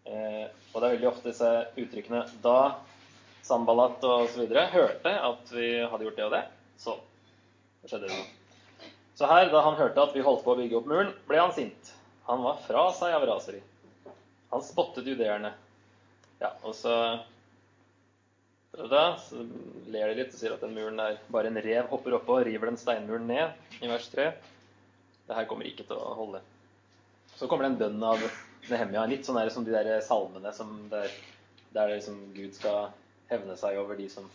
Eh, 0.06 0.46
og 0.74 0.80
det 0.80 0.88
er 0.88 0.96
veldig 0.98 1.10
ofte 1.10 1.32
disse 1.32 1.50
uttrykkene 1.82 2.20
Da 2.44 2.76
Sambalat 3.46 4.04
og 4.06 4.28
så 4.30 4.44
videre 4.44 4.68
hørte 4.74 5.10
at 5.10 5.52
vi 5.54 5.70
hadde 5.86 6.06
gjort 6.08 6.18
det 6.18 6.26
og 6.26 6.34
det, 6.34 6.42
så 6.82 6.96
skjedde 7.86 8.08
det 8.08 8.16
noe. 8.18 8.90
Så 9.16 9.30
her, 9.30 9.52
da 9.54 9.62
han 9.64 9.78
hørte 9.78 10.02
at 10.02 10.16
vi 10.18 10.24
holdt 10.26 10.42
på 10.44 10.56
å 10.56 10.58
bygge 10.58 10.80
opp 10.80 10.90
muren, 10.90 11.12
ble 11.30 11.40
han 11.40 11.54
sint. 11.54 11.92
Han 12.26 12.42
var 12.42 12.58
fra 12.66 12.88
seg 12.98 13.14
av 13.14 13.26
raseri. 13.30 13.62
Han 14.50 14.66
spottet 14.66 15.06
judeerne. 15.08 15.54
Ja, 16.42 16.56
og 16.66 16.74
så 16.76 16.96
da, 18.92 19.04
så 19.22 19.44
ler 19.92 20.10
de 20.10 20.18
litt 20.20 20.34
og 20.34 20.40
sier 20.40 20.56
at 20.56 20.64
den 20.64 20.76
muren 20.76 21.00
der 21.00 21.20
bare 21.32 21.52
en 21.52 21.62
rev 21.64 21.88
hopper 21.92 22.18
oppå 22.18 22.40
og 22.40 22.48
river 22.48 22.72
den 22.72 22.80
steinmuren 22.80 23.28
ned 23.30 23.82
i 23.84 23.92
vers 23.92 24.10
3. 24.12 24.32
Det 25.26 25.38
her 25.38 25.48
kommer 25.50 25.70
ikke 25.70 25.86
til 25.88 26.00
å 26.00 26.16
holde. 26.18 26.42
Så 27.36 27.48
kommer 27.52 27.66
det 27.66 27.74
en 27.74 27.80
bønn 27.80 28.04
av 28.08 28.24
Nehemia. 28.70 29.06
Litt 29.10 29.28
sånn 29.28 29.40
er 29.40 29.48
det 29.48 29.54
som 29.56 29.66
de 29.66 29.74
der 29.74 30.02
salmene 30.06 30.54
der, 30.92 31.16
der 31.76 31.94
liksom 31.94 32.20
Gud 32.36 32.56
skal 32.58 32.92
hevne 33.30 33.58
seg 33.60 33.80
over 33.82 33.98
de 34.00 34.10
som 34.12 34.28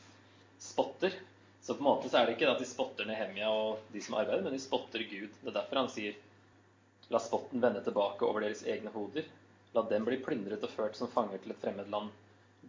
spotter. 0.61 1.15
Så 1.61 1.77
på 1.77 1.85
en 1.85 1.91
måte 1.91 2.11
så 2.11 2.21
er 2.21 2.27
det 2.29 2.39
ikke 2.39 2.51
at 2.51 2.61
de 2.63 2.69
spotter 2.69 3.09
Nehemia 3.09 3.51
og 3.53 3.85
de 3.93 4.03
som 4.05 4.17
arbeider, 4.21 4.45
men 4.47 4.57
de 4.57 4.63
spotter 4.63 5.05
Gud. 5.11 5.31
Det 5.43 5.53
er 5.53 5.59
derfor 5.61 5.83
han 5.83 5.93
sier 5.93 6.19
La 7.11 7.19
spotten 7.19 7.59
vende 7.59 7.81
tilbake 7.83 8.23
over 8.23 8.45
deres 8.45 8.61
egne 8.71 8.93
hoder. 8.95 9.25
La 9.75 9.83
dem 9.91 10.05
bli 10.07 10.21
plyndret 10.23 10.63
og 10.63 10.71
ført 10.71 10.99
som 10.99 11.11
fanger 11.11 11.41
til 11.43 11.51
et 11.51 11.63
fremmed 11.63 11.91
land. 11.91 12.13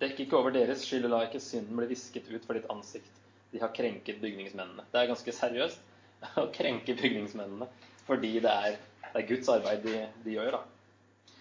Dekk 0.02 0.24
ikke 0.24 0.38
over 0.40 0.54
deres 0.56 0.82
skyld, 0.88 1.06
la 1.12 1.24
ikke 1.28 1.42
synden 1.44 1.78
bli 1.78 1.92
visket 1.92 2.30
ut 2.32 2.46
for 2.48 2.58
ditt 2.58 2.70
ansikt. 2.74 3.20
De 3.52 3.60
har 3.62 3.74
krenket 3.76 4.22
bygningsmennene. 4.24 4.86
Det 4.90 4.98
er 4.98 5.10
ganske 5.12 5.34
seriøst 5.36 5.82
å 6.42 6.48
krenke 6.56 6.96
bygningsmennene 6.98 7.70
fordi 8.08 8.32
det 8.44 8.52
er, 8.52 8.78
det 9.12 9.20
er 9.22 9.28
Guds 9.30 9.50
arbeid 9.54 9.84
de, 9.86 10.00
de 10.26 10.34
gjør. 10.34 10.58
da. 10.58 11.36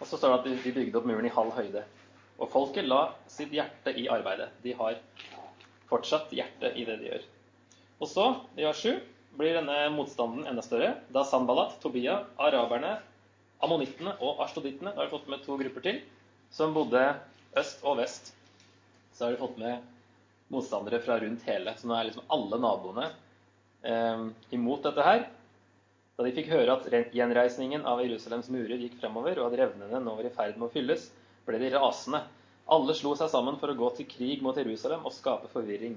Og 0.00 0.08
så 0.08 0.18
står 0.18 0.32
det 0.32 0.38
at 0.38 0.64
de 0.64 0.72
bygde 0.74 0.98
opp 0.98 1.06
muren 1.06 1.28
i 1.28 1.34
halv 1.34 1.52
høyde. 1.54 1.84
Og 2.40 2.48
folket 2.50 2.88
la 2.88 3.02
sitt 3.30 3.52
hjerte 3.54 3.92
i 3.94 4.08
arbeidet. 4.10 4.48
De 4.64 4.72
har 4.78 4.96
fortsatt 5.90 6.32
hjerte 6.34 6.72
i 6.74 6.86
det 6.88 6.96
de 7.02 7.10
gjør. 7.10 7.26
Og 8.00 8.10
så, 8.10 8.24
i 8.58 8.64
år 8.66 8.74
sju, 8.74 8.96
blir 9.36 9.54
denne 9.60 9.76
motstanden 9.94 10.48
enda 10.48 10.64
større 10.64 10.94
da 11.14 11.22
Sanballat, 11.28 11.76
Tobia, 11.84 12.22
araberne, 12.40 12.96
ammonittene 13.62 14.16
og 14.24 14.42
arstodittene 14.42 14.90
Da 14.90 15.04
har 15.04 15.08
vi 15.08 15.14
fått 15.14 15.30
med 15.30 15.44
to 15.44 15.60
grupper 15.60 15.84
til 15.84 16.00
som 16.52 16.74
bodde 16.74 17.04
øst 17.58 17.84
og 17.84 17.98
vest. 18.00 18.32
Så 19.12 19.26
har 19.26 19.34
de 19.34 19.42
fått 19.42 19.58
med 19.60 20.52
motstandere 20.52 21.00
fra 21.04 21.18
rundt 21.20 21.44
hele. 21.48 21.74
Så 21.76 21.88
nå 21.88 21.96
er 21.96 22.08
liksom 22.08 22.28
alle 22.32 22.60
naboene 22.60 23.08
eh, 23.86 24.26
imot 24.56 24.84
dette 24.88 25.06
her. 25.06 25.26
Da 26.16 26.26
de 26.26 26.34
fikk 26.36 26.52
høre 26.52 26.76
at 26.76 27.14
gjenreisningen 27.16 27.86
av 27.88 28.02
Jerusalems 28.04 28.50
murer 28.52 28.80
gikk 28.80 28.98
fremover, 29.00 29.40
og 29.40 29.48
at 29.48 29.58
revnene 29.62 30.00
nå 30.04 30.16
var 30.18 30.28
i 30.28 30.32
ferd 30.34 30.58
med 30.58 30.68
å 30.68 30.72
fylles, 30.74 31.08
ble 31.48 31.60
de 31.62 31.72
rasende. 31.72 32.20
Alle 32.72 32.94
slo 32.94 33.14
seg 33.18 33.30
sammen 33.32 33.56
for 33.60 33.72
å 33.72 33.76
gå 33.78 33.88
til 33.96 34.08
krig 34.10 34.42
mot 34.44 34.56
Jerusalem 34.56 35.06
og 35.08 35.14
skape 35.16 35.48
forvirring. 35.52 35.96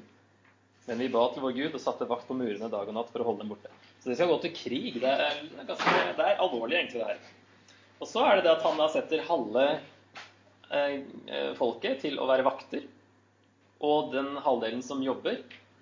Men 0.85 1.01
vi 1.01 1.09
ba 1.11 1.23
til 1.33 1.41
vår 1.41 1.55
Gud 1.57 1.75
og 1.75 1.81
satte 1.81 2.07
vakt 2.09 2.27
på 2.29 2.37
murene 2.37 2.69
dag 2.71 2.87
og 2.87 2.95
natt 2.95 3.11
for 3.11 3.23
å 3.23 3.27
holde 3.27 3.43
dem 3.43 3.51
borte. 3.53 3.71
Så 4.01 4.11
de 4.11 4.17
skal 4.17 4.29
gå 4.29 4.37
til 4.43 4.53
krig. 4.53 4.99
Det 5.01 5.11
er, 5.11 5.39
ganske, 5.65 5.93
det 6.17 6.25
er 6.25 6.41
alvorlig, 6.41 6.77
egentlig, 6.77 7.01
det 7.01 7.09
her. 7.09 7.71
Og 7.99 8.09
så 8.09 8.25
er 8.27 8.37
det 8.37 8.45
det 8.45 8.53
at 8.53 8.65
han 8.65 8.77
da 8.79 8.87
setter 8.93 9.23
halve 9.25 9.65
folket 11.59 11.99
til 12.01 12.19
å 12.19 12.25
være 12.29 12.45
vakter. 12.47 12.85
Og 13.85 14.11
den 14.13 14.31
halvdelen 14.41 14.81
som 14.83 15.03
jobber, 15.03 15.41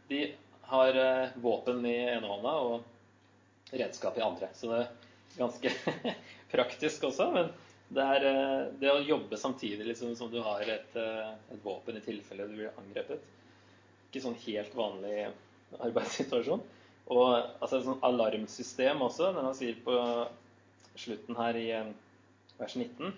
de 0.09 0.25
har 0.67 0.97
eh, 0.99 1.35
våpen 1.39 1.85
i 1.87 1.95
ene 2.15 2.27
hånda 2.27 2.53
og 2.65 3.73
redskap 3.73 4.17
i 4.17 4.25
andre. 4.25 4.49
Så 4.57 4.71
det 4.71 4.81
er 4.81 5.37
ganske 5.37 5.71
praktisk 6.55 7.07
også. 7.07 7.29
Men 7.35 7.53
det 7.93 8.07
er 8.17 8.27
eh, 8.31 8.57
det 8.81 8.91
å 8.91 9.05
jobbe 9.05 9.39
samtidig 9.39 9.87
liksom, 9.87 10.17
som 10.19 10.33
du 10.33 10.41
har 10.43 10.65
et, 10.65 10.99
eh, 10.99 11.31
et 11.53 11.63
våpen 11.63 12.01
i 12.01 12.03
tilfelle 12.03 12.49
du 12.49 12.57
blir 12.57 12.75
angrepet 12.81 13.23
ikke 14.13 14.27
sånn 14.27 14.41
helt 14.45 14.75
vanlig 14.77 15.25
arbeidssituasjon. 15.81 16.61
Og 17.13 17.29
altså 17.33 17.79
et 17.79 17.85
sånt 17.87 18.03
alarmsystem 18.05 19.01
også, 19.01 19.31
når 19.33 19.47
han 19.49 19.55
sier 19.57 19.79
på 19.83 19.95
slutten 21.01 21.37
her 21.39 21.57
i 21.57 21.67
eh, 21.73 21.89
vers 22.59 22.75
19 22.77 23.09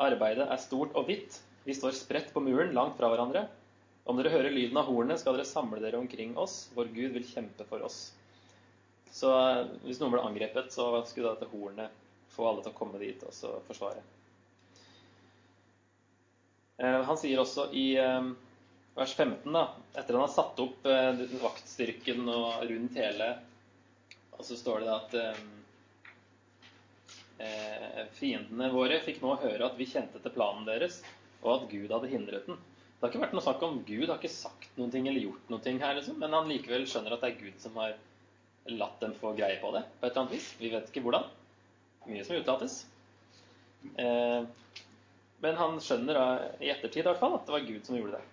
Arbeidet 0.00 0.48
er 0.50 0.62
stort 0.62 0.96
og 0.98 1.06
hvitt. 1.08 1.38
Vi 1.64 1.76
står 1.76 1.94
spredt 1.96 2.32
på 2.34 2.42
muren, 2.44 2.74
langt 2.76 2.98
fra 2.98 3.10
hverandre. 3.12 3.46
Om 4.04 4.18
dere 4.18 4.32
hører 4.34 4.52
lyden 4.52 4.76
av 4.76 4.88
hornet, 4.90 5.20
skal 5.22 5.38
dere 5.38 5.48
samle 5.48 5.80
dere 5.80 6.00
omkring 6.00 6.34
oss. 6.40 6.68
Vår 6.76 6.90
Gud 6.96 7.14
vil 7.16 7.26
kjempe 7.28 7.66
for 7.68 7.84
oss. 7.86 8.10
Så 9.14 9.30
eh, 9.30 9.62
hvis 9.86 10.00
noen 10.02 10.16
ble 10.16 10.24
angrepet, 10.26 10.72
så 10.74 10.90
skulle 11.08 11.32
dette 11.32 11.48
hornet 11.52 11.94
få 12.34 12.48
alle 12.50 12.64
til 12.64 12.74
å 12.74 12.78
komme 12.78 12.98
dit 13.00 13.22
og 13.22 13.62
forsvare. 13.68 14.02
Eh, 16.82 17.00
han 17.06 17.20
sier 17.20 17.40
også 17.40 17.70
i 17.72 17.86
vers 18.94 19.14
15, 19.14 19.52
da, 19.52 19.64
etter 19.94 20.14
han 20.14 20.24
har 20.24 20.32
satt 20.32 20.60
opp 20.62 20.86
eh, 20.86 21.24
vaktstyrken 21.42 22.28
og 22.30 22.62
rundt 22.70 22.98
hele, 22.98 23.30
og 24.36 24.46
så 24.46 24.58
står 24.58 24.84
det 24.84 24.92
at 24.94 25.16
eh, 25.18 25.30
eh, 25.30 25.42
fiendene 28.14 28.68
våre 28.70 29.00
fikk 29.02 29.18
nå 29.22 29.34
høre 29.42 29.66
at 29.66 29.78
vi 29.78 29.88
kjente 29.90 30.20
til 30.22 30.32
planen 30.34 30.68
deres, 30.68 31.00
og 31.42 31.50
at 31.56 31.68
Gud 31.72 31.90
hadde 31.90 32.10
hindret 32.12 32.46
den. 32.46 32.56
Det 32.56 33.02
har 33.02 33.12
ikke 33.12 33.24
vært 33.24 33.34
noe 33.36 33.44
snakk 33.44 33.62
om 33.66 33.80
Gud 33.84 34.06
har 34.08 34.16
ikke 34.16 34.32
sagt 34.32 34.78
ting 34.78 35.08
eller 35.10 35.26
gjort 35.26 35.50
noe 35.52 35.72
her, 35.82 35.96
liksom, 35.98 36.18
men 36.22 36.32
han 36.32 36.48
likevel 36.48 36.86
skjønner 36.88 37.16
at 37.16 37.24
det 37.24 37.32
er 37.32 37.40
Gud 37.42 37.58
som 37.60 37.76
har 37.82 37.96
latt 38.72 39.00
dem 39.02 39.12
få 39.20 39.34
greie 39.36 39.58
på 39.60 39.72
det 39.74 39.82
på 40.00 40.06
et 40.06 40.12
eller 40.12 40.22
annet 40.22 40.36
vis. 40.38 40.46
Vi 40.60 40.70
vet 40.72 40.88
ikke 40.88 41.02
hvordan. 41.04 41.26
Mye 42.08 42.24
som 42.24 42.38
utelates. 42.38 42.78
Eh, 44.00 44.46
men 45.44 45.58
han 45.60 45.76
skjønner 45.84 46.20
i 46.64 46.70
ettertid 46.72 47.02
i 47.02 47.08
hvert 47.10 47.20
fall 47.20 47.36
at 47.36 47.44
det 47.44 47.56
var 47.56 47.66
Gud 47.68 47.84
som 47.84 47.98
gjorde 47.98 48.16
det. 48.16 48.24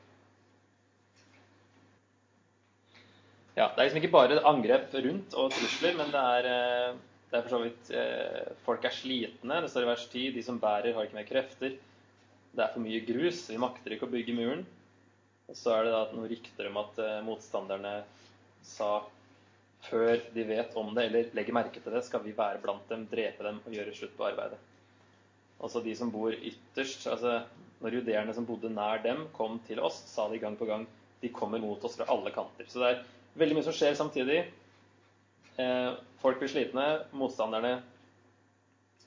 Ja, 3.58 3.68
Det 3.68 3.82
er 3.82 3.84
liksom 3.90 4.00
ikke 4.00 4.16
bare 4.16 4.40
angrep 4.48 4.94
rundt 4.96 5.34
og 5.36 5.52
trusler, 5.52 5.98
men 6.00 6.14
det 6.14 6.22
er, 6.38 6.46
eh, 6.48 6.96
det 7.32 7.40
er 7.40 7.46
for 7.46 7.54
så 7.54 7.62
vidt 7.64 7.90
eh, 7.96 8.52
Folk 8.66 8.84
er 8.88 8.96
slitne. 8.96 9.62
Det 9.64 9.72
står 9.72 9.86
i 9.86 9.90
vers 9.90 10.04
10 10.12 10.34
de 10.36 10.44
som 10.44 10.60
bærer, 10.60 10.92
har 10.98 11.08
ikke 11.08 11.16
mer 11.16 11.30
krefter. 11.30 11.78
Det 12.52 12.64
er 12.66 12.74
for 12.74 12.84
mye 12.84 13.00
grus. 13.08 13.46
Vi 13.48 13.60
makter 13.62 13.96
ikke 13.96 14.10
å 14.10 14.12
bygge 14.12 14.36
muren. 14.36 14.66
Og 15.48 15.56
så 15.56 15.78
er 15.78 15.88
det 15.88 15.94
da 15.96 16.02
noen 16.12 16.28
rykter 16.32 16.68
om 16.68 16.80
at 16.84 17.00
eh, 17.00 17.22
motstanderne 17.24 17.94
sa 18.68 18.92
før 19.88 20.20
de 20.36 20.44
vet 20.46 20.76
om 20.78 20.92
det, 20.94 21.08
eller 21.08 21.32
legger 21.34 21.56
merke 21.58 21.82
til 21.82 21.96
det, 21.96 22.04
skal 22.06 22.22
vi 22.22 22.36
være 22.38 22.60
blant 22.62 22.84
dem, 22.92 23.08
drepe 23.10 23.48
dem 23.48 23.64
og 23.64 23.74
gjøre 23.74 23.96
slutt 23.98 24.14
på 24.20 24.28
arbeidet. 24.28 24.60
Altså 25.62 25.82
de 25.82 25.96
som 25.98 26.12
bor 26.14 26.34
ytterst 26.34 27.06
altså 27.10 27.42
Når 27.82 27.96
judeerne 28.00 28.34
som 28.34 28.46
bodde 28.46 28.70
nær 28.70 29.02
dem, 29.02 29.24
kom 29.34 29.56
til 29.66 29.80
oss, 29.82 30.04
sa 30.10 30.28
de 30.30 30.38
gang 30.42 30.54
på 30.58 30.68
gang 30.70 30.84
de 31.24 31.32
kommer 31.34 31.62
mot 31.62 31.82
oss 31.86 31.96
fra 31.98 32.06
alle 32.14 32.30
kanter. 32.34 32.68
Så 32.70 32.82
det 32.82 32.92
er 32.92 33.02
Veldig 33.40 33.56
mye 33.56 33.64
som 33.64 33.76
skjer 33.76 33.94
samtidig. 33.96 34.42
Eh, 35.62 35.94
folk 36.22 36.40
blir 36.42 36.52
slitne. 36.52 36.88
Motstanderne 37.18 37.76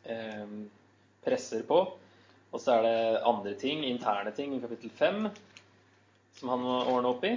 eh, 0.05 0.57
presser 1.25 1.65
på. 1.69 1.81
Og 2.55 2.63
så 2.63 2.77
er 2.77 2.87
det 2.87 3.25
andre 3.27 3.55
ting, 3.59 3.83
interne 3.89 4.31
ting, 4.37 4.55
i 4.55 4.63
kapittel 4.63 4.93
5 4.95 5.27
som 6.39 6.51
han 6.51 6.63
må 6.63 6.79
ordne 6.91 7.11
opp 7.11 7.25
i. 7.27 7.33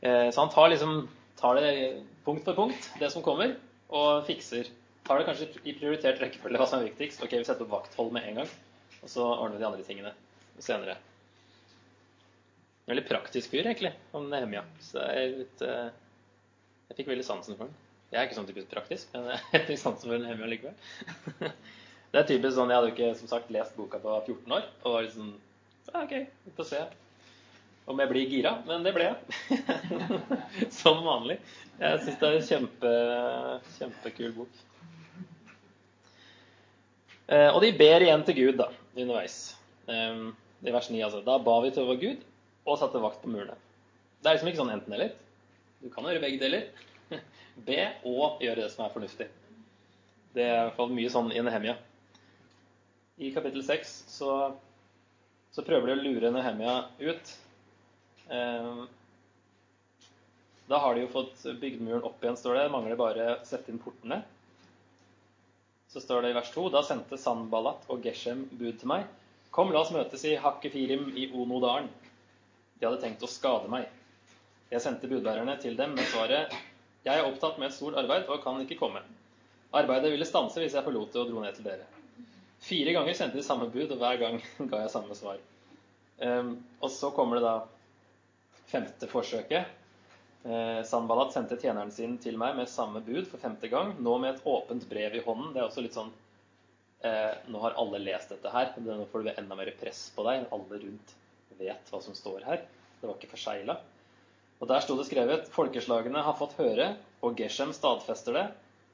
Eh, 0.00 0.28
så 0.32 0.42
han 0.42 0.52
tar, 0.52 0.70
liksom, 0.72 1.02
tar 1.40 1.60
det 1.60 1.72
punkt 2.24 2.44
for 2.48 2.56
punkt, 2.56 2.90
det 3.00 3.10
som 3.12 3.24
kommer, 3.24 3.54
og 3.88 4.24
fikser. 4.28 4.68
Tar 5.06 5.20
det 5.20 5.28
kanskje 5.28 5.48
i 5.64 5.76
prioritert 5.76 6.20
rekkefølge 6.22 6.60
hva 6.60 6.68
som 6.68 6.80
er 6.80 6.90
viktigst. 6.90 7.24
Ok, 7.24 7.36
vi 7.36 7.46
setter 7.48 7.66
opp 7.66 7.74
vakthold 7.80 8.12
med 8.16 8.28
en 8.28 8.42
gang, 8.42 8.52
og 9.00 9.12
så 9.12 9.24
ordner 9.28 9.56
vi 9.56 9.62
de 9.62 9.68
andre 9.70 9.86
tingene 9.86 10.12
senere. 10.60 10.98
Veldig 12.88 13.06
praktisk 13.08 13.52
fyr, 13.52 13.64
egentlig, 13.64 13.92
om 14.16 14.28
Nehemia. 14.30 14.64
Så 14.84 15.00
det 15.00 15.10
er 15.10 15.34
litt 15.40 15.64
Jeg 16.90 16.98
fikk 16.98 17.12
veldig 17.12 17.26
sansen 17.26 17.56
for 17.58 17.70
den. 17.70 17.76
Jeg 18.10 18.18
er 18.18 18.26
ikke 18.26 18.36
sånn 18.40 18.48
typisk 18.48 18.72
praktisk, 18.72 19.12
men 19.14 19.28
jeg 19.54 19.66
fikk 19.68 19.78
sansen 19.78 20.08
for 20.08 20.16
den 20.16 20.26
hjemme 20.26 20.50
likevel. 20.50 21.52
Det 22.10 22.18
er 22.18 22.26
typisk 22.26 22.56
sånn, 22.56 22.72
Jeg 22.72 22.80
hadde 22.80 22.88
jo 22.90 22.94
ikke 22.96 23.18
som 23.20 23.30
sagt 23.30 23.52
lest 23.54 23.76
boka 23.78 24.00
på 24.02 24.16
14 24.26 24.56
år. 24.56 24.64
og 24.82 24.96
var 24.96 25.04
liksom, 25.06 25.28
ja, 25.86 26.00
OK, 26.02 26.14
vi 26.46 26.54
får 26.56 26.66
se 26.72 26.80
om 27.90 28.02
jeg 28.02 28.10
blir 28.10 28.32
gira. 28.32 28.56
Men 28.66 28.82
det 28.82 28.92
ble 28.96 29.06
jeg. 29.06 29.60
som 30.80 31.04
vanlig. 31.06 31.38
Jeg 31.78 32.02
syns 32.02 32.18
det 32.18 32.28
er 32.28 32.36
en 32.40 32.48
kjempe, 32.48 32.92
kjempekul 33.76 34.34
bok. 34.40 34.58
Eh, 37.30 37.46
og 37.46 37.60
de 37.62 37.70
ber 37.78 38.02
igjen 38.02 38.26
til 38.26 38.38
Gud 38.40 38.58
da, 38.58 38.72
underveis. 38.96 39.38
Eh, 39.86 40.26
I 40.66 40.74
vers 40.74 40.90
9, 40.90 40.98
altså. 41.06 41.22
Da 41.26 41.38
ba 41.46 41.60
vi 41.62 41.70
til 41.74 41.86
vår 41.86 42.02
Gud 42.02 42.26
og 42.66 42.78
satte 42.82 43.02
vakt 43.02 43.22
på 43.22 43.30
murene. 43.30 43.54
Det 44.20 44.28
er 44.28 44.36
liksom 44.36 44.50
ikke 44.50 44.64
sånn 44.64 44.74
enten-eller. 44.74 45.14
Du 45.80 45.88
kan 45.92 46.04
gjøre 46.04 46.22
begge 46.22 46.40
deler. 46.42 46.66
Be 47.68 47.78
og 48.08 48.42
gjøre 48.44 48.62
det 48.62 48.70
som 48.72 48.84
er 48.84 48.94
fornuftig. 48.94 49.26
Det 50.34 50.44
er 50.44 50.56
i 50.56 50.64
hvert 50.68 50.76
fall 50.78 50.92
mye 50.94 51.12
sånn 51.12 51.30
i 51.34 51.42
Nehemia. 51.42 51.76
I 53.20 53.30
kapittel 53.34 53.64
6 53.66 53.92
så, 54.08 54.32
så 55.52 55.64
prøver 55.66 55.90
de 55.90 55.96
å 55.96 56.02
lure 56.04 56.32
Nehemia 56.34 56.74
ut. 57.00 57.32
Eh, 58.30 58.82
da 60.70 60.78
har 60.84 60.94
de 60.94 61.02
jo 61.02 61.12
fått 61.12 61.46
bygd 61.60 61.80
muren 61.82 62.04
opp 62.06 62.22
igjen, 62.22 62.38
står 62.38 62.60
det. 62.60 62.68
Mangler 62.72 63.00
bare 63.00 63.30
å 63.32 63.38
sette 63.48 63.72
inn 63.72 63.80
portene. 63.82 64.20
Så 65.90 65.98
står 66.04 66.22
det 66.22 66.30
i 66.30 66.36
vers 66.36 66.52
2.: 66.54 66.68
Da 66.70 66.84
sendte 66.86 67.18
Sanballat 67.18 67.88
og 67.90 68.04
Geshem 68.06 68.44
bud 68.52 68.76
til 68.78 68.92
meg. 68.92 69.08
Kom, 69.50 69.72
la 69.74 69.82
oss 69.82 69.90
møtes 69.90 70.22
i 70.30 70.36
Hakkefirim 70.38 71.08
i 71.18 71.26
Onodalen. 71.34 71.88
De 72.78 72.86
hadde 72.86 73.00
tenkt 73.02 73.24
å 73.26 73.30
skade 73.32 73.66
meg. 73.72 73.88
Jeg 74.70 74.82
sendte 74.84 75.08
budbærerne 75.10 75.56
til 75.62 75.78
dem 75.78 75.96
med 75.98 76.06
svaret 76.12 76.52
Jeg 77.04 77.16
er 77.16 77.26
opptatt 77.26 77.58
med 77.58 77.70
et 77.70 77.74
stort 77.74 77.96
arbeid 77.98 78.28
og 78.28 78.42
kan 78.44 78.60
ikke 78.62 78.78
komme. 78.78 79.00
Arbeidet 79.72 80.12
ville 80.12 80.28
stanse 80.28 80.60
hvis 80.60 80.76
jeg 80.76 80.84
forlot 80.84 81.12
det 81.14 81.22
og 81.22 81.30
dro 81.30 81.42
ned 81.42 81.56
til 81.56 81.66
dere. 81.66 81.86
Fire 82.60 82.92
ganger 82.92 83.16
sendte 83.16 83.40
de 83.40 83.44
samme 83.46 83.70
bud, 83.72 83.88
og 83.88 83.98
hver 84.02 84.18
gang 84.20 84.40
ga 84.70 84.82
jeg 84.82 84.92
samme 84.92 85.16
svar. 85.16 85.38
Um, 86.20 86.58
og 86.80 86.90
så 86.92 87.08
kommer 87.16 87.38
det 87.38 87.46
da 87.46 87.54
femte 88.70 89.08
forsøket. 89.10 89.76
Eh, 90.44 90.82
Sanballat 90.88 91.34
sendte 91.34 91.58
tjeneren 91.60 91.90
sin 91.92 92.16
til 92.22 92.38
meg 92.40 92.54
med 92.56 92.68
samme 92.70 93.02
bud 93.04 93.26
for 93.28 93.42
femte 93.42 93.68
gang, 93.68 93.92
nå 94.00 94.16
med 94.22 94.34
et 94.34 94.46
åpent 94.48 94.86
brev 94.88 95.16
i 95.18 95.22
hånden. 95.24 95.50
Det 95.52 95.60
er 95.60 95.66
også 95.66 95.84
litt 95.84 95.96
sånn 95.96 96.12
eh, 97.04 97.34
Nå 97.52 97.60
har 97.64 97.76
alle 97.80 98.00
lest 98.00 98.32
dette 98.32 98.52
her. 98.54 98.72
Nå 98.80 99.04
får 99.12 99.26
du 99.26 99.32
enda 99.34 99.58
mer 99.58 99.72
press 99.80 100.06
på 100.16 100.24
deg. 100.28 100.46
Alle 100.54 100.80
rundt 100.84 101.16
vet 101.60 101.92
hva 101.92 102.00
som 102.00 102.16
står 102.16 102.46
her. 102.48 102.64
Det 103.00 103.08
var 103.08 103.18
ikke 103.18 103.34
forsegla. 103.34 103.76
Og 104.60 104.68
der 104.68 104.82
sto 104.84 104.96
det 104.98 105.06
skrevet 105.08 105.48
Folkeslagene 105.54 106.22
har 106.24 106.36
fått 106.36 106.58
høre, 106.60 106.92
og 107.24 107.38
Geshem 107.40 107.72
stadfester 107.76 108.36
det, 108.36 108.46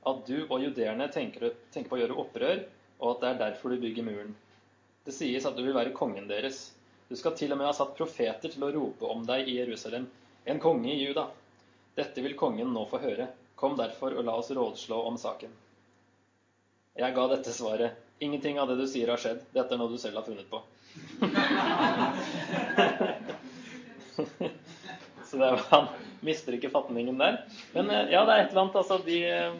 at 0.06 0.20
du 0.28 0.36
og 0.44 0.60
judeerne 0.62 1.08
tenker, 1.12 1.50
tenker 1.74 1.90
på 1.90 1.98
å 1.98 2.00
gjøre 2.02 2.18
opprør, 2.22 2.60
og 3.00 3.08
at 3.10 3.22
det 3.22 3.30
er 3.30 3.40
derfor 3.40 3.74
du 3.74 3.82
bygger 3.82 4.06
muren. 4.06 4.34
Det 5.06 5.14
sies 5.14 5.46
at 5.46 5.58
du 5.58 5.64
vil 5.66 5.74
være 5.74 5.94
kongen 5.94 6.28
deres. 6.30 6.68
Du 7.10 7.14
skal 7.18 7.34
til 7.38 7.52
og 7.54 7.60
med 7.60 7.68
ha 7.68 7.74
satt 7.74 7.94
profeter 7.98 8.50
til 8.50 8.64
å 8.66 8.70
rope 8.74 9.10
om 9.10 9.26
deg 9.26 9.50
i 9.50 9.58
Jerusalem. 9.58 10.06
En 10.46 10.62
konge 10.62 10.90
i 10.92 11.00
Juda. 11.00 11.28
Dette 11.98 12.22
vil 12.22 12.38
kongen 12.38 12.72
nå 12.74 12.86
få 12.90 13.02
høre. 13.02 13.28
Kom 13.58 13.76
derfor 13.78 14.14
og 14.14 14.26
la 14.26 14.34
oss 14.38 14.50
rådslå 14.54 14.98
om 15.10 15.18
saken. 15.18 15.54
Jeg 16.96 17.14
ga 17.16 17.26
dette 17.30 17.54
svaret. 17.54 17.98
Ingenting 18.22 18.58
av 18.58 18.70
det 18.70 18.78
du 18.80 18.86
sier 18.88 19.10
har 19.12 19.20
skjedd. 19.20 19.42
Dette 19.54 19.74
er 19.74 19.80
noe 19.82 19.92
du 19.92 19.98
selv 20.00 20.22
har 20.22 20.26
funnet 20.26 20.48
på. 20.50 20.62
Så 25.36 25.42
det 25.42 25.60
han 25.70 25.86
mister 26.24 26.56
ikke 26.56 26.72
fatningen 26.72 27.18
der. 27.20 27.42
Men 27.74 27.90
eh, 27.90 28.12
ja, 28.14 28.24
det 28.24 28.32
er 28.32 28.44
et 28.44 28.50
eller 28.54 28.62
annet 28.64 28.78
altså 28.80 28.98
de, 29.04 29.18
eh, 29.28 29.58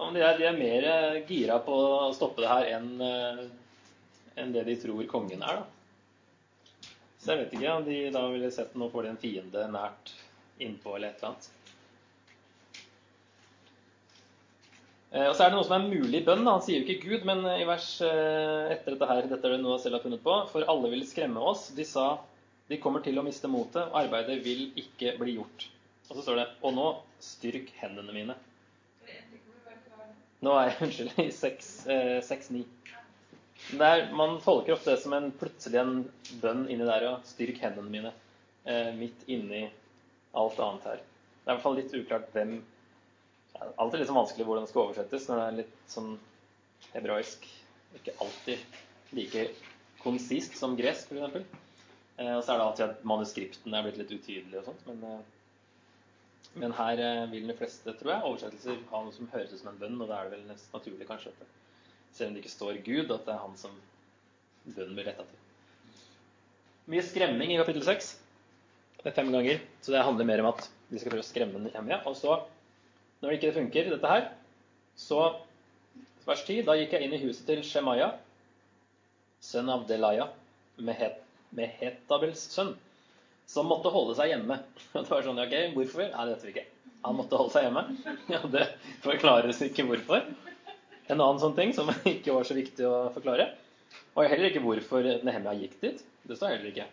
de, 0.00 0.22
er, 0.22 0.38
de 0.38 0.46
er 0.48 0.56
mer 0.56 0.88
eh, 0.88 1.18
gira 1.28 1.58
på 1.64 1.74
å 1.76 2.12
stoppe 2.16 2.44
det 2.44 2.52
her 2.52 2.70
enn 2.78 2.94
enn 4.34 4.50
det 4.50 4.64
de 4.66 4.74
tror 4.80 5.04
kongen 5.06 5.44
er, 5.46 5.60
da. 5.60 6.88
Så 7.22 7.30
jeg 7.30 7.44
vet 7.44 7.52
ikke 7.54 7.74
om 7.76 7.84
de 7.86 7.98
da 8.16 8.24
ville 8.32 8.48
sett 8.50 8.72
nå 8.74 8.88
får 8.90 9.04
de 9.04 9.10
en 9.12 9.20
fiende 9.20 9.66
nært 9.70 10.10
innpå 10.58 10.96
eller 10.96 11.12
et 11.12 11.20
eller 11.20 11.28
annet. 11.30 11.46
Og 15.14 15.36
så 15.38 15.44
er 15.44 15.52
det 15.52 15.54
noe 15.54 15.68
som 15.68 15.76
er 15.76 15.86
mulig 15.86 16.24
bønn. 16.26 16.42
Han 16.50 16.64
sier 16.66 16.80
jo 16.80 16.88
ikke 16.88 17.06
Gud, 17.06 17.28
men 17.28 17.46
i 17.46 17.62
vers 17.68 17.86
etter 18.02 18.96
dette 18.96 19.06
her, 19.12 19.28
dette 19.30 19.46
er 19.46 19.54
det 19.54 19.60
noe 19.62 19.76
jeg 19.76 19.84
selv 19.84 20.00
har 20.00 20.02
funnet 20.08 20.24
på, 20.26 20.34
for 20.50 20.66
alle 20.72 20.90
ville 20.90 21.06
skremme 21.06 21.46
oss. 21.52 21.68
De 21.78 21.86
sa 21.86 22.08
de 22.68 22.78
kommer 22.80 23.04
til 23.04 23.18
å 23.20 23.24
miste 23.26 23.48
motet, 23.50 23.84
og 23.90 23.98
arbeidet 24.00 24.38
vil 24.44 24.70
ikke 24.80 25.14
bli 25.20 25.36
gjort. 25.36 25.68
Og 26.08 26.16
så 26.16 26.24
står 26.24 26.40
det 26.40 26.48
Og 26.64 26.74
nå 26.76 26.88
styrk 27.22 27.70
hendene 27.80 28.12
mine. 28.12 28.36
Nå 30.44 30.52
er 30.60 30.70
jeg 30.70 30.80
unnskyld, 30.84 31.12
i 31.24 31.30
6-9. 31.32 32.64
Eh, 33.80 34.12
man 34.12 34.36
tolker 34.44 34.74
ofte 34.74 34.92
det 34.92 35.00
som 35.00 35.14
en 35.16 35.30
plutselig 35.40 35.80
en 35.80 35.94
bønn 36.42 36.66
inni 36.68 36.84
der 36.84 37.06
og 37.08 37.24
'styrk 37.24 37.62
hendene 37.62 37.88
mine' 37.92 38.12
eh, 38.66 38.90
midt 38.92 39.24
inni 39.28 39.62
alt 40.34 40.60
annet 40.60 40.84
her. 40.90 41.00
Det 41.00 41.48
er 41.48 41.52
i 41.52 41.54
hvert 41.54 41.64
fall 41.64 41.76
litt 41.78 41.94
uklart 41.94 42.30
hvem 42.34 42.54
Det 43.54 43.60
er 43.62 44.00
litt 44.00 44.08
sånn 44.10 44.18
vanskelig 44.18 44.44
hvordan 44.48 44.64
det 44.66 44.70
skal 44.72 44.82
oversettes 44.82 45.28
når 45.28 45.36
det 45.38 45.44
er 45.46 45.58
litt 45.60 45.74
sånn 45.88 46.14
hebraisk. 46.92 47.46
Ikke 47.94 48.16
alltid 48.20 48.58
like 49.14 49.44
konsist 50.02 50.56
som 50.58 50.74
gresk, 50.76 51.12
f.eks. 51.14 51.46
Eh, 52.16 52.34
og 52.36 52.42
så 52.44 52.54
er 52.54 52.60
det 52.60 52.66
alltid 52.68 52.84
at 52.86 53.06
manuskriptene 53.10 53.78
er 53.78 53.86
blitt 53.86 53.96
litt 53.98 54.12
utydelige 54.14 54.60
og 54.60 54.68
sånt. 54.68 54.84
Men, 54.86 55.00
eh, 55.08 56.50
men 56.62 56.74
her 56.78 57.00
eh, 57.02 57.22
vil 57.32 57.48
de 57.50 57.56
fleste, 57.58 57.94
tror 57.98 58.12
jeg, 58.12 58.26
oversettelser 58.28 58.82
ha 58.92 59.00
noe 59.02 59.14
som 59.16 59.30
høres 59.32 59.54
ut 59.54 59.62
som 59.62 59.72
en 59.72 59.80
bønn. 59.80 59.96
Og 59.98 60.10
da 60.10 60.20
er 60.20 60.28
det 60.28 60.36
vel 60.36 60.44
nesten 60.50 60.76
naturlig, 60.76 61.08
kanskje, 61.08 61.32
at 61.34 61.42
det, 61.42 61.48
selv 62.14 62.30
om 62.30 62.36
det 62.36 62.44
ikke 62.44 62.54
står 62.54 62.82
Gud, 62.86 63.10
at 63.10 63.26
det 63.26 63.34
er 63.34 63.42
han 63.42 63.56
som 63.58 63.80
bønnen 64.68 64.94
blir 64.94 65.10
retta 65.10 65.26
til. 65.26 65.40
Mye 66.92 67.02
skremming 67.02 67.50
i 67.54 67.58
kapittel 67.58 67.82
6. 67.86 68.12
Det 69.00 69.10
er 69.10 69.16
fem 69.16 69.32
ganger. 69.34 69.58
Så 69.82 69.92
det 69.92 70.04
handler 70.04 70.28
mer 70.28 70.44
om 70.44 70.52
at 70.52 70.68
vi 70.92 71.00
skal 71.00 71.16
prøve 71.16 71.24
å 71.24 71.26
skremme 71.26 71.72
hjemme. 71.72 71.98
Og 72.06 72.14
så, 72.20 72.38
når 73.20 73.32
det 73.32 73.40
ikke 73.40 73.56
funker, 73.58 73.90
dette 73.90 74.12
her, 74.14 74.30
så 75.00 75.24
vers 76.28 76.46
10, 76.46 76.62
da 76.68 76.78
gikk 76.78 76.94
jeg 76.94 77.08
inn 77.08 77.18
i 77.18 77.22
huset 77.24 77.48
til 77.48 77.64
Shemaya, 77.66 78.12
sønn 79.44 79.68
av 79.72 79.88
Delaya, 79.88 80.30
med 80.78 80.96
het 80.96 81.23
med 81.56 81.74
Hetabels 81.80 82.46
sønn, 82.52 82.74
som 83.50 83.68
måtte 83.70 83.92
holde 83.94 84.16
seg 84.18 84.32
hjemme. 84.32 84.58
Det 84.94 85.08
var 85.10 85.26
sånn, 85.26 85.40
ok, 85.42 85.54
Hvorfor? 85.76 86.08
Nei, 86.10 86.24
det 86.26 86.34
vet 86.36 86.46
vi 86.46 86.54
ikke. 86.54 86.66
Han 87.04 87.18
måtte 87.18 87.40
holde 87.40 87.54
seg 87.54 87.68
hjemme. 87.68 87.84
Ja, 88.34 88.40
Det 88.54 88.66
forklares 89.04 89.62
ikke 89.66 89.86
hvorfor. 89.88 90.26
En 91.04 91.20
annen 91.20 91.40
sånn 91.42 91.56
ting 91.58 91.74
som 91.76 91.90
ikke 92.14 92.36
var 92.36 92.48
så 92.48 92.56
viktig 92.56 92.86
å 92.88 93.08
forklare, 93.14 93.50
Og 94.14 94.28
heller 94.30 94.50
ikke 94.50 94.62
hvorfor 94.64 95.06
Nehemia 95.26 95.56
gikk 95.58 95.80
dit. 95.82 96.04
Det 96.24 96.38
står 96.38 96.56
heller 96.56 96.70
ikke. 96.70 96.86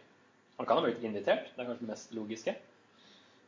Han 0.58 0.68
kan 0.68 0.78
ha 0.78 0.84
blitt 0.86 1.06
invitert. 1.06 1.48
Det 1.56 1.64
er 1.64 1.70
kanskje 1.70 1.86
det 1.86 1.94
mest 1.94 2.12
logiske. 2.18 2.58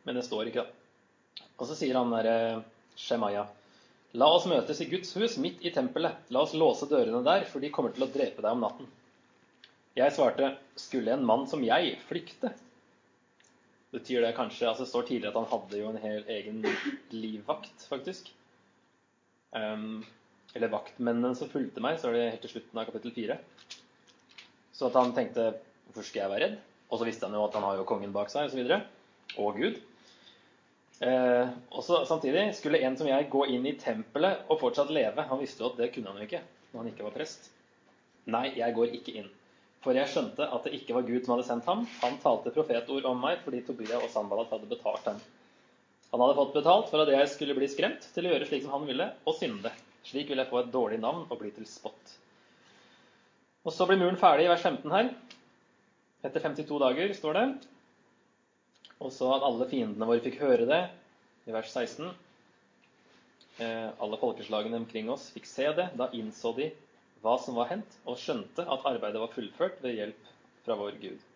Men 0.08 0.18
det 0.18 0.24
står 0.26 0.50
ikke, 0.50 0.64
da. 0.64 1.44
Og 1.60 1.68
så 1.70 1.76
sier 1.78 1.98
han 1.98 2.14
der 2.14 2.64
Shemaya 3.00 3.46
La 4.14 4.28
oss 4.30 4.46
møtes 4.46 4.78
i 4.84 4.86
Guds 4.92 5.16
hus, 5.18 5.40
midt 5.42 5.64
i 5.66 5.72
tempelet. 5.74 6.20
La 6.30 6.44
oss 6.46 6.54
låse 6.54 6.86
dørene 6.90 7.24
der, 7.26 7.48
for 7.50 7.64
de 7.64 7.72
kommer 7.74 7.94
til 7.96 8.06
å 8.06 8.12
drepe 8.14 8.44
deg 8.46 8.52
om 8.52 8.62
natten. 8.62 8.90
Jeg 9.94 10.14
svarte, 10.16 10.56
skulle 10.80 11.14
en 11.14 11.26
mann 11.26 11.44
som 11.50 11.62
jeg 11.66 11.98
flykte? 12.08 12.50
Betyr 13.94 14.24
det 14.26 14.32
kanskje 14.34 14.66
altså 14.66 14.88
Det 14.88 14.90
står 14.90 15.06
tidligere 15.06 15.30
at 15.36 15.38
han 15.38 15.52
hadde 15.52 15.82
jo 15.84 15.92
en 15.92 16.02
hel 16.02 16.24
egen 16.34 16.64
livvakt, 17.14 17.86
faktisk. 17.86 18.32
Um, 19.54 20.02
eller 20.58 20.74
vaktmennene 20.74 21.38
som 21.38 21.52
fulgte 21.52 21.82
meg, 21.82 22.00
så 22.02 22.10
er 22.10 22.18
det 22.18 22.26
helt 22.32 22.44
til 22.48 22.56
slutten 22.56 22.82
av 22.82 22.90
kapittel 22.90 23.14
fire. 23.14 23.38
Så 24.74 24.90
at 24.90 24.98
han 24.98 25.14
tenkte 25.14 25.52
hvorfor 25.86 26.08
skal 26.08 26.24
jeg 26.24 26.34
være 26.34 26.48
redd? 26.48 26.58
Og 26.90 27.00
så 27.00 27.08
visste 27.10 27.30
han 27.30 27.38
jo 27.38 27.46
at 27.46 27.58
han 27.58 27.66
har 27.66 27.78
jo 27.78 27.86
kongen 27.90 28.14
bak 28.16 28.34
seg, 28.34 28.50
osv. 28.50 28.64
Og, 28.66 28.74
så 28.74 29.44
og 29.46 29.62
Gud. 29.62 29.78
Eh, 31.06 31.54
og 31.70 31.86
så 31.86 32.02
Samtidig 32.10 32.48
skulle 32.58 32.82
en 32.82 32.98
som 32.98 33.10
jeg 33.10 33.30
gå 33.34 33.46
inn 33.54 33.70
i 33.70 33.78
tempelet 33.78 34.50
og 34.50 34.62
fortsatt 34.62 34.94
leve. 34.94 35.30
Han 35.30 35.42
visste 35.42 35.66
jo 35.66 35.70
at 35.70 35.80
det 35.82 35.92
kunne 35.94 36.10
han 36.10 36.22
jo 36.22 36.30
ikke 36.32 36.42
når 36.74 36.82
han 36.82 36.92
ikke 36.96 37.08
var 37.12 37.18
prest. 37.22 37.50
Nei, 38.34 38.48
jeg 38.58 38.74
går 38.74 38.98
ikke 38.98 39.18
inn. 39.22 39.32
For 39.84 39.98
jeg 39.98 40.08
skjønte 40.12 40.48
at 40.56 40.66
det 40.66 40.78
ikke 40.78 40.96
var 40.96 41.06
Gud 41.08 41.26
som 41.26 41.36
hadde 41.36 41.48
sendt 41.48 41.68
ham. 41.68 41.84
Han 42.02 42.20
talte 42.24 42.54
profetord 42.56 43.08
om 43.10 43.20
meg 43.20 43.42
fordi 43.44 43.60
Tobia 43.68 44.00
og 44.00 44.12
Sambalat 44.14 44.54
hadde 44.56 44.70
betalt 44.72 45.10
ham. 45.12 45.20
Han 46.14 46.22
hadde 46.24 46.38
fått 46.38 46.56
betalt 46.56 46.92
for 46.92 47.04
at 47.04 47.12
jeg 47.12 47.30
skulle 47.32 47.56
bli 47.58 47.68
skremt 47.72 48.06
til 48.16 48.28
å 48.28 48.32
gjøre 48.32 48.48
slik 48.48 48.64
som 48.64 48.76
han 48.78 48.88
ville, 48.88 49.10
og 49.28 49.36
synde. 49.36 49.72
Slik 50.08 50.30
ville 50.30 50.44
jeg 50.44 50.52
få 50.52 50.62
et 50.62 50.72
dårlig 50.72 51.00
navn 51.04 51.26
og 51.26 51.40
bli 51.40 51.52
til 51.56 51.68
spott. 51.68 52.16
Og 53.64 53.74
så 53.74 53.88
blir 53.90 54.00
muren 54.00 54.20
ferdig 54.20 54.46
i 54.46 54.52
vers 54.52 54.64
15 54.64 54.94
her. 54.94 55.10
Etter 56.24 56.44
52 56.44 56.80
dager, 56.84 57.16
står 57.18 57.40
det. 57.40 57.46
Og 59.04 59.12
så 59.12 59.32
at 59.36 59.44
alle 59.48 59.68
fiendene 59.72 60.08
våre 60.08 60.24
fikk 60.24 60.40
høre 60.44 60.68
det, 60.70 60.84
i 61.50 61.56
vers 61.56 61.72
16. 61.72 62.14
Eh, 63.60 63.90
alle 64.00 64.20
folkeslagene 64.22 64.80
omkring 64.80 65.10
oss 65.12 65.28
fikk 65.34 65.50
se 65.50 65.68
det. 65.76 65.90
Da 66.00 66.08
innså 66.16 66.54
de 66.56 66.70
hva 67.24 67.38
som 67.40 67.56
var 67.56 67.70
hendt, 67.72 68.00
og 68.04 68.20
skjønte 68.20 68.66
at 68.68 68.88
arbeidet 68.90 69.22
var 69.22 69.32
fullført 69.32 69.80
ved 69.84 69.96
hjelp 69.96 70.32
fra 70.66 70.76
vår 70.80 70.98
Gud. 71.04 71.30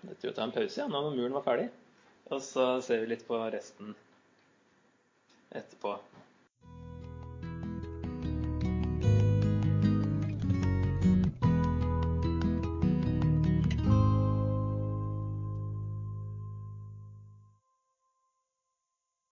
Dette 0.00 0.32
tar 0.32 0.46
en 0.46 0.52
pause 0.52 0.80
ja, 0.80 0.88
når 0.90 1.14
muren 1.16 1.36
var 1.36 1.44
ferdig. 1.46 1.68
Og 2.30 2.42
så 2.44 2.66
ser 2.84 3.02
vi 3.02 3.10
litt 3.10 3.24
på 3.26 3.38
resten 3.52 3.94
etterpå. 5.56 5.96